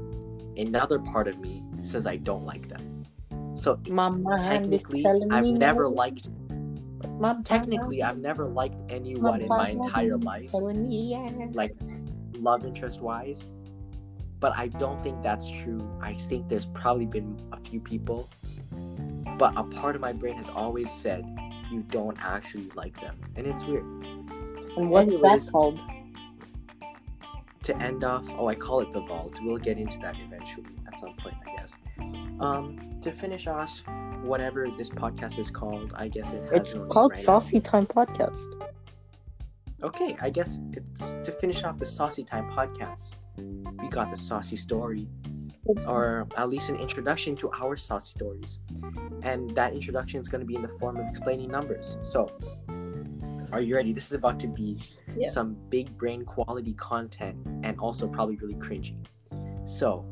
another 0.57 0.99
part 0.99 1.29
of 1.29 1.39
me 1.39 1.63
says 1.83 2.07
I 2.07 2.17
don't 2.17 2.45
like 2.47 2.69
them. 2.69 3.05
So 3.55 3.79
is 3.85 4.41
technically, 4.41 5.05
I've 5.31 5.45
never 5.47 5.89
liked. 5.89 6.29
My 7.21 7.37
Technically, 7.45 8.03
I've 8.03 8.19
never 8.19 8.49
liked 8.49 8.81
anyone 8.89 9.43
in 9.43 9.47
my 9.49 9.71
entire 9.71 10.17
life. 10.17 10.49
Yes. 10.53 11.55
like 11.55 11.73
love 12.41 12.65
interest 12.65 13.01
wise 13.01 13.51
but 14.41 14.53
i 14.57 14.67
don't 14.67 15.03
think 15.05 15.23
that's 15.23 15.49
true 15.49 15.81
i 16.01 16.15
think 16.15 16.49
there's 16.49 16.67
probably 16.67 17.07
been 17.07 17.39
a 17.53 17.59
few 17.59 17.79
people 17.79 18.29
but 19.39 19.53
a 19.57 19.63
part 19.63 19.95
of 19.95 20.01
my 20.01 20.13
brain 20.13 20.35
has 20.35 20.49
always 20.49 20.91
said 20.91 21.25
you 21.71 21.83
don't 21.91 22.17
actually 22.21 22.71
like 22.75 22.99
them 23.01 23.17
and 23.37 23.47
it's 23.47 23.63
weird 23.65 23.85
and 23.85 24.89
what's 24.91 25.07
anyways. 25.09 25.47
that 25.47 25.53
called? 25.53 25.81
to 27.63 27.77
end 27.77 28.03
off 28.03 28.27
oh 28.39 28.49
i 28.49 28.55
call 28.55 28.81
it 28.81 28.91
the 28.93 29.01
vault 29.01 29.39
we'll 29.43 29.59
get 29.59 29.77
into 29.77 29.99
that 29.99 30.17
eventually 30.19 30.65
at 30.93 30.99
some 30.99 31.15
point 31.17 31.35
i 31.47 31.57
guess 31.57 31.73
um 32.41 32.65
to 33.01 33.13
finish 33.13 33.47
off 33.47 33.83
whatever 34.23 34.69
this 34.79 34.91
podcast 34.91 35.39
is 35.39 35.51
called 35.51 35.93
i 35.97 36.09
guess 36.09 36.31
it 36.31 36.43
has 36.51 36.53
It's 36.61 36.75
called 36.93 37.13
right. 37.13 37.21
Saucy 37.21 37.61
Time 37.61 37.87
Podcast. 37.87 38.47
okay 39.83 40.17
i 40.21 40.29
guess 40.31 40.59
it's 40.73 41.11
to 41.25 41.33
finish 41.41 41.63
off 41.65 41.79
the 41.79 41.87
saucy 41.87 42.25
time 42.25 42.47
podcast 42.51 43.15
we 43.81 43.89
got 43.89 44.11
the 44.11 44.17
saucy 44.17 44.57
story 44.57 45.07
or 45.87 46.27
at 46.37 46.49
least 46.49 46.69
an 46.69 46.77
introduction 46.77 47.37
to 47.37 47.51
our 47.53 47.77
saucy 47.77 48.11
stories. 48.19 48.59
And 49.23 49.51
that 49.51 49.73
introduction 49.73 50.21
is 50.21 50.29
going 50.29 50.41
to 50.41 50.47
be 50.47 50.57
in 50.57 50.63
the 50.63 50.69
form 50.81 50.97
of 50.97 51.07
explaining 51.07 51.51
numbers. 51.51 51.97
So, 52.03 52.31
are 53.53 53.61
you 53.61 53.77
ready? 53.77 53.93
This 53.93 54.07
is 54.07 54.13
about 54.13 54.41
to 54.41 54.49
be 54.49 54.77
some 55.29 55.57
big 55.69 55.97
brain 55.97 56.25
quality 56.25 56.73
content 56.75 57.37
and 57.63 57.79
also 57.79 58.09
probably 58.09 58.37
really 58.37 58.55
cringy. 58.55 58.97
So, 59.67 60.09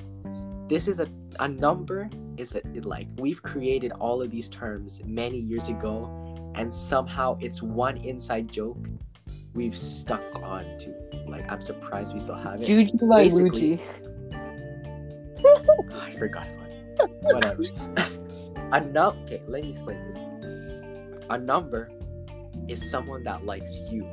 this 0.69 0.89
is 0.89 1.01
a, 1.01 1.09
a 1.41 1.49
number 1.49 2.11
is 2.37 2.55
a, 2.55 2.59
it 2.77 2.85
like 2.85 3.09
we've 3.19 3.43
created 3.43 3.93
all 3.93 4.23
of 4.23 4.31
these 4.31 4.49
terms 4.49 5.01
many 5.05 5.39
years 5.39 5.69
ago 5.69 6.53
and 6.55 6.73
somehow 6.73 7.37
it's 7.41 7.63
one 7.63 7.97
inside 7.99 8.51
joke 8.51 8.79
we've 9.55 9.77
stuck 9.77 10.23
on 10.37 10.65
to. 10.79 10.95
Like 11.27 11.51
I'm 11.51 11.61
surprised 11.61 12.15
we 12.15 12.21
still 12.21 12.37
have 12.37 12.61
it. 12.63 13.03
My 13.03 13.25
Basically- 13.25 13.79
Wuji. 13.79 14.15
I 16.03 16.11
forgot 16.13 16.47
about 16.49 16.71
it. 16.71 17.09
Whatever. 17.23 17.63
a 18.73 18.81
num 18.81 19.17
okay, 19.25 19.43
let 19.47 19.63
me 19.63 19.71
explain 19.71 19.99
this. 20.11 20.17
A 21.31 21.39
number 21.39 21.91
is 22.69 22.91
someone 22.91 23.25
that 23.25 23.45
likes 23.45 23.81
you. 23.91 24.07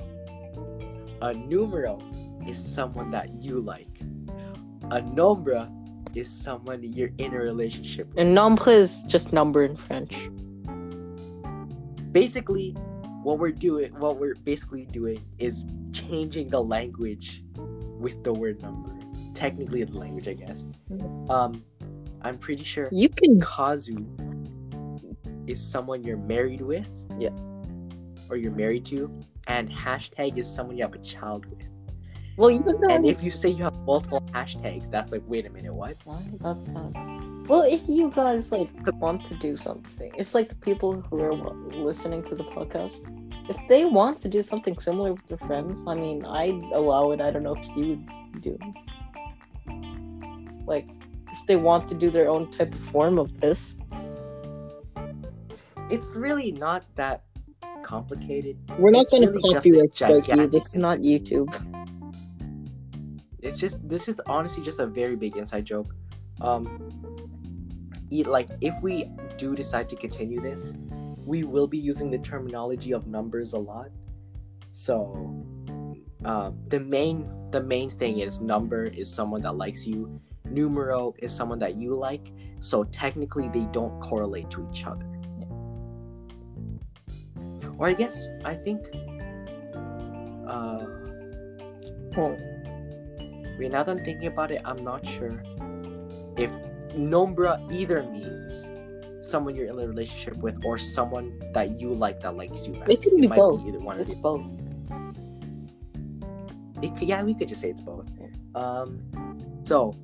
A 1.21 1.33
numero 1.33 2.01
is 2.47 2.57
someone 2.57 3.09
that 3.11 3.41
you 3.41 3.59
like. 3.59 3.99
A 4.91 5.01
nombra 5.01 5.69
is 6.15 6.29
someone 6.29 6.81
you're 6.81 7.11
in 7.17 7.33
a 7.33 7.39
relationship 7.39 8.07
with. 8.09 8.19
And 8.19 8.33
nombre 8.33 8.71
is 8.71 9.03
just 9.03 9.33
number 9.33 9.63
in 9.63 9.75
French. 9.75 10.29
Basically, 12.11 12.71
what 13.23 13.39
we're 13.39 13.51
doing 13.51 13.91
what 13.99 14.17
we're 14.17 14.35
basically 14.35 14.85
doing 14.85 15.23
is 15.39 15.65
changing 15.91 16.49
the 16.49 16.61
language 16.61 17.43
with 17.57 18.23
the 18.23 18.31
word 18.31 18.61
number. 18.61 18.93
Technically 19.33 19.83
the 19.83 19.97
language, 19.97 20.27
I 20.27 20.33
guess. 20.33 20.65
Um 21.29 21.63
I'm 22.21 22.37
pretty 22.37 22.63
sure 22.63 22.87
You 22.91 23.09
can 23.09 23.39
Kazu 23.41 23.97
is 25.47 25.61
someone 25.61 26.03
you're 26.03 26.17
married 26.17 26.61
with. 26.61 26.89
Yeah. 27.19 27.29
Or 28.29 28.37
you're 28.37 28.51
married 28.51 28.85
to, 28.85 29.11
and 29.47 29.69
hashtag 29.69 30.37
is 30.37 30.47
someone 30.47 30.77
you 30.77 30.83
have 30.83 30.95
a 30.95 30.99
child 30.99 31.45
with. 31.45 31.67
Well, 32.37 32.51
even 32.51 32.81
though 32.81 32.89
And 32.89 33.05
if 33.05 33.23
you 33.23 33.31
say 33.31 33.49
you 33.49 33.63
have 33.63 33.77
multiple 33.79 34.21
hashtags, 34.33 34.91
that's 34.91 35.11
like, 35.11 35.23
wait 35.25 35.45
a 35.45 35.49
minute, 35.49 35.73
what? 35.73 35.95
Why? 36.03 36.21
That's 36.41 36.67
not. 36.69 36.91
Well, 37.47 37.61
if 37.61 37.87
you 37.87 38.11
guys 38.11 38.51
like 38.51 38.69
want 38.99 39.23
to 39.25 39.35
do 39.35 39.55
something, 39.55 40.11
if 40.17 40.33
like 40.35 40.49
the 40.49 40.55
people 40.55 40.99
who 41.01 41.21
are 41.21 41.33
listening 41.73 42.23
to 42.23 42.35
the 42.35 42.43
podcast. 42.43 42.99
If 43.47 43.57
they 43.67 43.85
want 43.85 44.19
to 44.21 44.27
do 44.27 44.41
something 44.41 44.75
similar 44.79 45.13
with 45.13 45.27
their 45.27 45.37
friends, 45.37 45.83
I 45.87 45.93
mean, 45.93 46.25
I 46.25 46.45
allow 46.73 47.11
it. 47.11 47.21
I 47.21 47.29
don't 47.29 47.43
know 47.43 47.55
if 47.55 47.65
you 47.77 48.03
would 48.33 48.41
do. 48.41 48.57
Like, 50.65 50.89
if 51.31 51.45
they 51.45 51.55
want 51.55 51.87
to 51.89 51.95
do 51.95 52.09
their 52.09 52.27
own 52.27 52.49
type 52.49 52.73
of 52.73 52.79
form 52.79 53.19
of 53.19 53.39
this, 53.39 53.77
It's 55.91 56.07
really 56.15 56.51
not 56.51 56.83
that 56.95 57.21
complicated. 57.83 58.57
we're 58.79 58.89
not 58.89 59.05
going 59.11 59.21
to 59.21 59.29
really 59.29 59.53
copyright 59.53 59.93
strike 59.93 60.27
you. 60.27 60.47
This 60.47 60.73
is 60.73 60.77
not 60.77 60.99
YouTube. 60.99 61.53
It's 63.45 63.59
just 63.59 63.87
this 63.87 64.07
is 64.07 64.19
honestly 64.25 64.63
just 64.63 64.79
a 64.79 64.87
very 64.87 65.15
big 65.15 65.37
inside 65.37 65.65
joke. 65.65 65.93
Um, 66.41 66.89
like 68.09 68.49
if 68.61 68.81
we 68.81 69.11
do 69.37 69.55
decide 69.55 69.87
to 69.89 69.95
continue 69.95 70.41
this, 70.41 70.73
we 71.25 71.43
will 71.43 71.67
be 71.67 71.77
using 71.77 72.09
the 72.09 72.17
terminology 72.17 72.91
of 72.91 73.07
numbers 73.07 73.53
a 73.53 73.59
lot. 73.59 73.89
So, 74.71 75.13
um, 76.25 76.57
the 76.69 76.79
main 76.79 77.29
the 77.51 77.61
main 77.61 77.89
thing 77.89 78.19
is 78.19 78.41
number 78.41 78.85
is 78.85 79.13
someone 79.13 79.41
that 79.43 79.55
likes 79.55 79.85
you. 79.85 80.19
Numero 80.45 81.13
is 81.19 81.31
someone 81.31 81.59
that 81.59 81.75
you 81.75 81.95
like. 81.95 82.31
So 82.61 82.83
technically, 82.85 83.49
they 83.49 83.67
don't 83.71 83.99
correlate 84.01 84.49
to 84.51 84.67
each 84.71 84.85
other. 84.85 85.05
Or 87.77 87.87
I 87.87 87.93
guess 87.93 88.25
I 88.43 88.55
think. 88.55 88.87
Uh, 90.47 90.85
Well, 92.15 92.37
Wait, 93.57 93.71
now 93.71 93.83
that 93.83 93.91
I'm 93.91 94.03
thinking 94.03 94.27
about 94.27 94.51
it, 94.51 94.61
I'm 94.65 94.83
not 94.83 95.05
sure 95.05 95.43
if 96.37 96.51
nombra 96.91 97.71
either 97.71 98.03
means 98.03 98.69
someone 99.25 99.55
you're 99.55 99.67
in 99.67 99.79
a 99.79 99.87
relationship 99.87 100.37
with 100.37 100.63
or 100.65 100.77
someone 100.77 101.39
that 101.53 101.79
you 101.79 101.93
like 101.93 102.21
that 102.21 102.35
likes 102.35 102.67
you. 102.67 102.73
back. 102.73 102.89
it 102.89 103.01
can 103.01 103.19
be 103.19 103.27
might 103.27 103.35
both. 103.35 103.67
either 103.67 103.79
one 103.79 103.99
It's 103.99 104.15
both. 104.15 104.45
It 106.81 106.95
could, 106.95 107.07
yeah, 107.07 107.23
we 107.23 107.33
could 107.33 107.47
just 107.47 107.61
say 107.61 107.69
it's 107.69 107.81
both. 107.81 108.09
Um, 108.53 109.01
so 109.63 109.95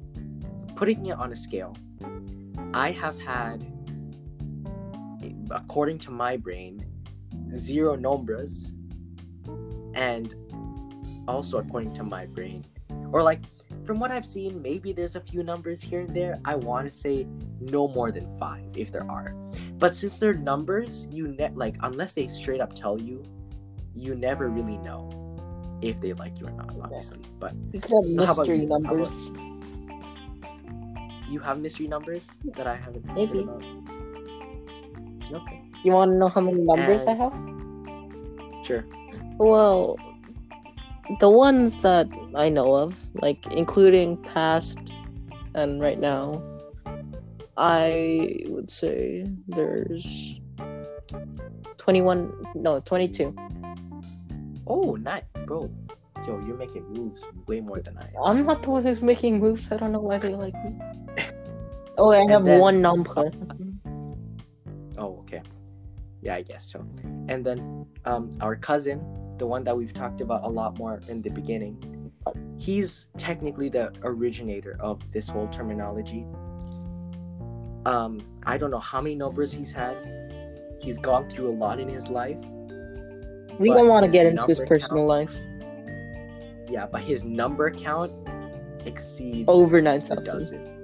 putting 0.75 1.05
it 1.05 1.17
on 1.17 1.31
a 1.31 1.35
scale, 1.35 1.75
I 2.73 2.91
have 2.91 3.19
had, 3.19 3.65
according 5.51 5.99
to 5.99 6.11
my 6.11 6.37
brain, 6.37 6.83
zero 7.55 7.95
nombras, 7.97 8.71
and 9.93 10.33
also 11.27 11.59
according 11.59 11.93
to 11.93 12.03
my 12.03 12.25
brain, 12.25 12.65
or 13.11 13.21
like 13.23 13.41
from 13.85 13.99
what 13.99 14.11
I've 14.11 14.25
seen, 14.25 14.61
maybe 14.61 14.93
there's 14.93 15.15
a 15.15 15.21
few 15.21 15.43
numbers 15.43 15.81
here 15.81 16.01
and 16.01 16.15
there. 16.15 16.39
I 16.45 16.55
want 16.55 16.85
to 16.85 16.91
say 16.91 17.25
no 17.59 17.87
more 17.87 18.11
than 18.11 18.27
five 18.37 18.65
if 18.77 18.91
there 18.91 19.09
are, 19.09 19.33
but 19.79 19.93
since 19.95 20.17
they're 20.19 20.33
numbers, 20.33 21.07
you 21.09 21.27
ne- 21.29 21.51
like 21.55 21.75
unless 21.81 22.13
they 22.13 22.27
straight 22.27 22.61
up 22.61 22.73
tell 22.75 22.99
you, 22.99 23.23
you 23.95 24.15
never 24.15 24.49
really 24.49 24.77
know 24.77 25.09
if 25.81 25.99
they 25.99 26.13
like 26.13 26.39
you 26.39 26.47
or 26.47 26.51
not, 26.51 26.75
obviously. 26.81 27.19
But 27.39 27.53
You 27.73 27.81
have 27.89 28.05
mystery 28.05 28.61
you? 28.61 28.67
Numbers. 28.67 29.31
you 31.29 31.39
have 31.39 31.59
mystery 31.59 31.87
numbers 31.87 32.29
that 32.55 32.67
I 32.67 32.75
haven't 32.75 33.05
Maybe. 33.15 33.47
Okay, 35.33 35.61
You 35.83 35.93
want 35.93 36.11
to 36.11 36.17
know 36.17 36.27
how 36.27 36.41
many 36.41 36.61
numbers 36.63 37.05
I 37.05 37.13
have? 37.13 37.33
sure. 38.65 38.83
Well, 39.37 39.97
the 41.19 41.29
ones 41.29 41.81
that 41.81 42.07
I 42.35 42.49
know 42.49 42.75
of, 42.75 42.97
like 43.21 43.45
including 43.51 44.17
past 44.17 44.79
and 45.55 45.81
right 45.81 45.99
now, 45.99 46.41
I 47.57 48.39
would 48.47 48.71
say 48.71 49.29
there's 49.47 50.39
21, 51.77 52.33
no, 52.55 52.79
22. 52.79 53.35
Oh, 54.67 54.95
nice, 54.95 55.23
bro. 55.45 55.69
Yo, 56.27 56.39
you're 56.45 56.55
making 56.57 56.85
moves 56.93 57.23
way 57.47 57.59
more 57.61 57.79
than 57.81 57.97
I 57.97 58.03
am. 58.15 58.23
I'm 58.23 58.45
not 58.45 58.61
the 58.63 58.69
one 58.69 58.83
who's 58.83 59.01
making 59.01 59.39
moves. 59.39 59.71
I 59.71 59.77
don't 59.77 59.91
know 59.91 59.99
why 59.99 60.17
they 60.17 60.33
like 60.35 60.53
me. 60.63 60.79
Oh, 61.97 62.09
I 62.11 62.19
And 62.19 62.31
have 62.31 62.45
then- 62.45 62.59
one 62.59 62.81
number. 62.81 63.29
Oh, 64.97 65.19
okay. 65.19 65.41
Yeah, 66.21 66.35
I 66.35 66.41
guess 66.41 66.71
so. 66.71 66.79
And 67.27 67.45
then 67.45 67.85
um 68.05 68.29
our 68.39 68.55
cousin, 68.55 69.01
the 69.41 69.47
one 69.47 69.63
that 69.63 69.75
we've 69.75 69.91
talked 69.91 70.21
about 70.21 70.43
a 70.43 70.47
lot 70.47 70.77
more 70.77 71.01
in 71.07 71.19
the 71.23 71.29
beginning, 71.31 72.11
he's 72.59 73.07
technically 73.17 73.69
the 73.69 73.91
originator 74.03 74.77
of 74.79 75.01
this 75.11 75.27
whole 75.27 75.47
terminology. 75.47 76.27
Um, 77.87 78.21
I 78.43 78.57
don't 78.59 78.69
know 78.69 78.79
how 78.79 79.01
many 79.01 79.15
numbers 79.15 79.51
he's 79.51 79.71
had. 79.71 79.97
He's 80.79 80.99
gone 80.99 81.27
through 81.27 81.49
a 81.49 81.55
lot 81.57 81.79
in 81.79 81.89
his 81.89 82.07
life. 82.07 82.39
We 83.57 83.69
don't 83.69 83.87
want 83.87 84.05
to 84.05 84.11
get 84.11 84.27
into 84.27 84.45
his 84.45 84.59
personal 84.59 85.07
life. 85.07 85.35
Yeah, 86.69 86.85
but 86.85 87.01
his 87.01 87.23
number 87.23 87.71
count 87.71 88.11
exceeds 88.85 89.45
Over 89.47 89.79
a 89.79 89.81
9,000. 89.81 90.80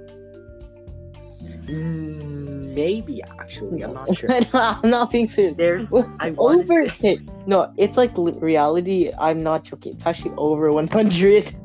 Mm, 1.68 2.74
maybe 2.74 3.22
actually, 3.40 3.84
I'm 3.84 3.94
not 3.94 4.16
sure. 4.16 4.30
I'm 4.54 4.90
not 4.90 5.12
being 5.12 5.28
serious. 5.28 5.56
There's 5.58 5.94
I 6.20 6.34
over 6.38 6.66
say 6.66 6.86
okay, 6.88 7.20
no 7.46 7.74
it's 7.78 7.98
like 7.98 8.12
reality 8.16 9.10
i'm 9.20 9.42
not 9.42 9.64
joking 9.64 9.94
it's 9.94 10.06
actually 10.06 10.34
over 10.38 10.72
100 10.72 11.54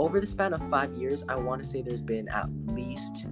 over 0.00 0.18
the 0.18 0.26
span 0.26 0.54
of 0.54 0.66
five 0.70 0.94
years, 0.94 1.22
I 1.28 1.36
want 1.36 1.62
to 1.62 1.68
say 1.68 1.82
there's 1.82 2.00
been 2.00 2.26
at 2.30 2.48
least 2.66 3.26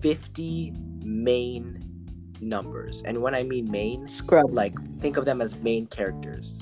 50 0.00 0.74
main 1.04 1.78
numbers. 2.40 3.02
And 3.06 3.22
when 3.22 3.32
I 3.32 3.44
mean 3.44 3.70
main, 3.70 4.08
scrub 4.08 4.50
like 4.50 4.74
think 4.98 5.16
of 5.16 5.24
them 5.24 5.40
as 5.40 5.54
main 5.56 5.86
characters, 5.86 6.60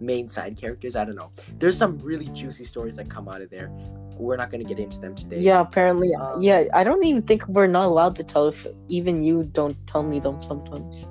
main 0.00 0.28
side 0.28 0.58
characters. 0.60 0.96
I 0.96 1.04
don't 1.04 1.14
know. 1.14 1.30
There's 1.58 1.76
some 1.76 1.98
really 1.98 2.26
juicy 2.26 2.64
stories 2.64 2.96
that 2.96 3.08
come 3.08 3.28
out 3.28 3.40
of 3.40 3.48
there. 3.48 3.70
We're 4.18 4.36
not 4.36 4.50
going 4.50 4.62
to 4.64 4.68
get 4.68 4.78
into 4.82 4.98
them 5.00 5.14
today. 5.14 5.38
yeah 5.40 5.60
apparently 5.60 6.10
Um, 6.14 6.42
yeah 6.42 6.64
i 6.74 6.84
don't 6.84 7.04
even 7.04 7.22
think 7.22 7.46
we're 7.48 7.66
not 7.66 7.86
allowed 7.86 8.14
to 8.16 8.24
tell 8.24 8.46
if 8.48 8.66
even 8.88 9.22
you 9.22 9.44
don't 9.44 9.76
tell 9.86 10.02
me 10.02 10.20
them 10.20 10.42
sometimes 10.42 11.06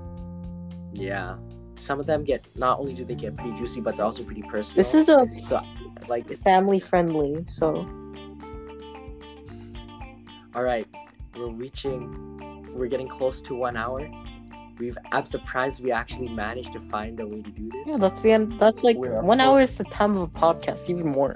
Yeah. 0.94 1.38
Some 1.76 2.00
of 2.00 2.06
them 2.06 2.24
get, 2.24 2.46
not 2.56 2.78
only 2.80 2.94
do 2.94 3.04
they 3.04 3.16
get 3.16 3.36
pretty 3.36 3.54
juicy, 3.58 3.82
but 3.82 3.96
they're 3.96 4.06
also 4.06 4.24
pretty 4.24 4.44
personal. 4.44 4.76
this 4.76 4.94
is 4.94 5.10
a 5.10 5.26
So, 5.26 5.60
like, 6.08 6.28
family 6.44 6.80
friendly 6.80 7.44
so 7.48 7.68
All 10.54 10.64
right, 10.64 10.86
we're 11.36 11.48
reaching, 11.48 12.02
we're 12.76 12.88
getting 12.88 13.08
close 13.08 13.42
to 13.44 13.56
one 13.56 13.78
hour. 13.78 14.02
We've, 14.78 14.98
I'm 15.12 15.26
surprised 15.26 15.84
we 15.84 15.92
actually 15.92 16.30
managed 16.30 16.74
to 16.74 16.80
find 16.82 17.20
a 17.20 17.26
way 17.26 17.42
to 17.42 17.50
do 17.52 17.70
this. 17.72 17.88
yeah 17.88 17.98
that's 17.98 18.22
the 18.22 18.32
end 18.32 18.60
that's 18.60 18.84
like 18.84 18.98
We're 18.98 19.22
one 19.22 19.40
hour 19.40 19.62
is 19.62 19.78
the 19.78 19.84
time 19.86 20.12
of 20.16 20.22
a 20.24 20.28
podcast 20.28 20.90
even 20.90 21.08
more 21.08 21.36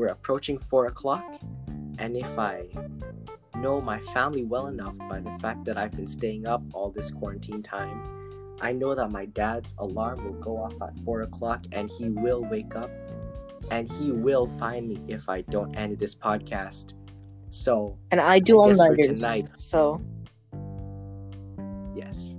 We're 0.00 0.06
approaching 0.06 0.56
four 0.56 0.86
o'clock, 0.86 1.38
and 1.98 2.16
if 2.16 2.38
I 2.38 2.64
know 3.56 3.82
my 3.82 4.00
family 4.14 4.44
well 4.44 4.68
enough 4.68 4.96
by 4.96 5.20
the 5.20 5.36
fact 5.42 5.66
that 5.66 5.76
I've 5.76 5.90
been 5.90 6.06
staying 6.06 6.46
up 6.46 6.62
all 6.72 6.90
this 6.90 7.10
quarantine 7.10 7.62
time, 7.62 8.56
I 8.62 8.72
know 8.72 8.94
that 8.94 9.10
my 9.12 9.26
dad's 9.26 9.74
alarm 9.76 10.24
will 10.24 10.40
go 10.40 10.56
off 10.56 10.72
at 10.80 10.98
four 11.04 11.20
o'clock, 11.20 11.66
and 11.72 11.90
he 11.90 12.08
will 12.08 12.42
wake 12.42 12.74
up, 12.74 12.90
and 13.70 13.92
he 13.92 14.10
will 14.10 14.46
find 14.58 14.88
me 14.88 15.02
if 15.06 15.28
I 15.28 15.42
don't 15.42 15.76
end 15.76 15.98
this 15.98 16.14
podcast. 16.14 16.94
So 17.50 17.98
and 18.10 18.22
i 18.22 18.38
do 18.38 18.58
all 18.58 18.74
nighters 18.74 19.20
tonight- 19.20 19.50
so 19.58 20.00
Yes. 21.94 22.34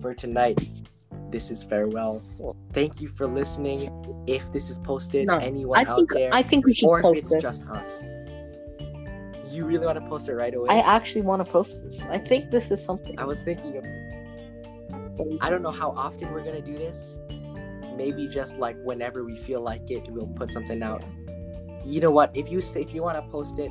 For 0.00 0.12
tonight, 0.14 0.58
this 1.34 1.50
is 1.50 1.64
farewell. 1.64 2.22
Thank 2.72 3.00
you 3.00 3.08
for 3.08 3.26
listening. 3.26 3.80
If 4.28 4.52
this 4.52 4.70
is 4.70 4.78
posted, 4.78 5.26
No, 5.26 5.38
anyone 5.38 5.76
i 5.76 5.82
out 5.90 5.98
think 5.98 6.12
there, 6.12 6.30
i 6.32 6.42
think 6.42 6.64
we 6.64 6.72
should 6.72 6.86
or 6.88 6.98
if 7.00 7.02
post 7.02 7.24
it's 7.24 7.32
this 7.32 7.42
just 7.42 7.68
us, 7.68 8.02
you 9.50 9.66
really 9.66 9.84
want 9.84 9.98
to 10.02 10.08
post 10.08 10.28
it 10.28 10.34
right 10.34 10.54
away? 10.54 10.68
i 10.70 10.78
actually 10.96 11.22
want 11.30 11.44
to 11.44 11.48
post 11.56 11.82
this 11.82 12.06
i 12.06 12.18
think 12.18 12.50
this 12.50 12.70
is 12.70 12.80
something 12.88 13.18
I 13.18 13.24
was 13.24 13.42
thinking 13.42 13.72
of. 13.78 13.84
I 15.44 15.50
don't 15.50 15.62
know 15.62 15.76
how 15.82 15.90
often 16.06 16.32
we're 16.32 16.44
gonna 16.48 16.68
do 16.72 16.76
this. 16.86 17.16
Maybe 17.96 18.26
just 18.28 18.52
like 18.58 18.76
whenever 18.90 19.18
we 19.24 19.36
feel 19.36 19.60
like 19.70 19.84
it, 19.96 20.04
we'll 20.14 20.32
put 20.40 20.52
something 20.52 20.82
out. 20.82 21.02
You 21.84 22.00
know 22.04 22.10
what? 22.18 22.28
If 22.34 22.46
you 22.52 22.60
say 22.60 22.82
if 22.82 22.92
you 22.94 23.02
want 23.02 23.16
to 23.22 23.24
post 23.30 23.58
it, 23.64 23.70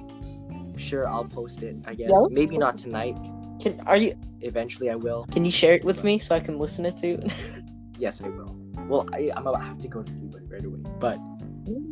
sure, 0.77 1.05
I'll 1.13 1.25
post 1.39 1.61
it. 1.63 1.75
I 1.85 1.93
guess 1.95 2.09
Yeah, 2.11 2.25
maybe 2.39 2.57
not 2.57 2.77
tonight. 2.77 3.17
can 3.61 3.73
are 3.91 3.97
you 4.03 4.11
Eventually, 4.43 4.89
I 4.89 4.95
will. 4.95 5.25
can 5.31 5.45
you 5.45 5.51
share 5.51 5.73
it 5.73 5.83
with 5.83 6.03
me 6.03 6.19
so 6.19 6.35
i 6.35 6.39
can 6.39 6.57
listen 6.59 6.83
to 6.83 6.89
it 6.89 6.97
to 7.29 7.61
Yes, 7.99 8.21
I 8.21 8.27
will. 8.29 8.55
Well, 8.89 9.07
I, 9.13 9.31
I'm 9.35 9.45
about 9.47 9.59
to 9.59 9.65
have 9.65 9.79
to 9.81 9.87
go 9.87 10.01
to 10.03 10.11
sleep 10.11 10.33
right 10.49 10.65
away, 10.65 10.79
but 10.99 11.17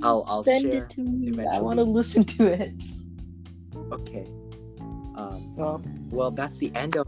I'll- 0.01 0.25
I'll 0.27 0.41
send 0.43 0.65
it 0.73 0.89
to 0.89 1.01
me. 1.03 1.45
I 1.45 1.61
want 1.61 1.77
to 1.79 1.85
listen 1.85 2.23
to 2.35 2.47
it. 2.51 2.71
okay. 3.91 4.25
Um, 5.15 5.53
Well, 5.55 5.81
Well, 6.09 6.31
that's 6.31 6.57
the 6.57 6.71
end 6.75 6.97
of 6.97 7.07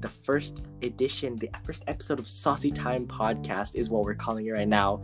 the 0.00 0.08
first 0.08 0.60
edition, 0.82 1.36
the 1.36 1.48
first 1.64 1.82
episode 1.88 2.18
of 2.20 2.28
Saucy 2.28 2.70
Time 2.70 3.06
podcast 3.06 3.74
is 3.74 3.88
what 3.90 4.04
we're 4.04 4.14
calling 4.14 4.46
it 4.46 4.50
right 4.52 4.68
now. 4.68 5.02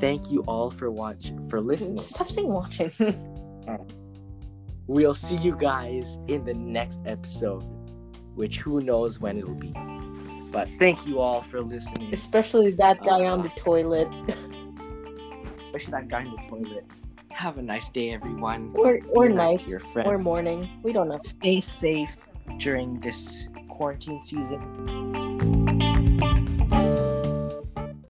Thank 0.00 0.32
you 0.32 0.40
all 0.48 0.70
for 0.70 0.90
watch 0.90 1.32
for 1.50 1.60
listening. 1.60 1.98
stop 1.98 2.26
saying 2.28 2.48
watching. 2.48 2.90
We'll 4.86 5.14
see 5.14 5.36
you 5.36 5.56
guys 5.56 6.18
in 6.28 6.44
the 6.44 6.52
next 6.52 7.00
episode, 7.06 7.62
which 8.34 8.58
who 8.58 8.80
knows 8.80 9.20
when 9.20 9.38
it'll 9.38 9.54
be. 9.54 9.72
But 10.50 10.68
thank 10.78 11.06
you 11.06 11.20
all 11.20 11.42
for 11.42 11.60
listening, 11.60 12.12
Especially 12.14 12.70
that 12.72 13.02
guy 13.02 13.24
on 13.24 13.42
the 13.42 13.48
uh, 13.48 13.52
toilet. 13.56 14.08
especially 15.66 15.90
that 15.92 16.08
guy 16.08 16.22
in 16.22 16.30
the 16.30 16.42
toilet. 16.48 16.84
Have 17.30 17.58
a 17.58 17.62
nice 17.62 17.88
day, 17.88 18.12
everyone. 18.12 18.70
Or 18.76 19.00
or 19.10 19.28
nice 19.28 19.36
night. 19.36 19.60
to 19.60 19.70
your 19.70 19.80
friends. 19.80 20.08
Or 20.08 20.18
morning. 20.18 20.68
We 20.84 20.92
don't 20.92 21.08
know. 21.08 21.18
Stay 21.24 21.60
safe 21.60 22.14
during 22.58 23.00
this 23.00 23.48
quarantine 23.68 24.20
season. 24.20 24.60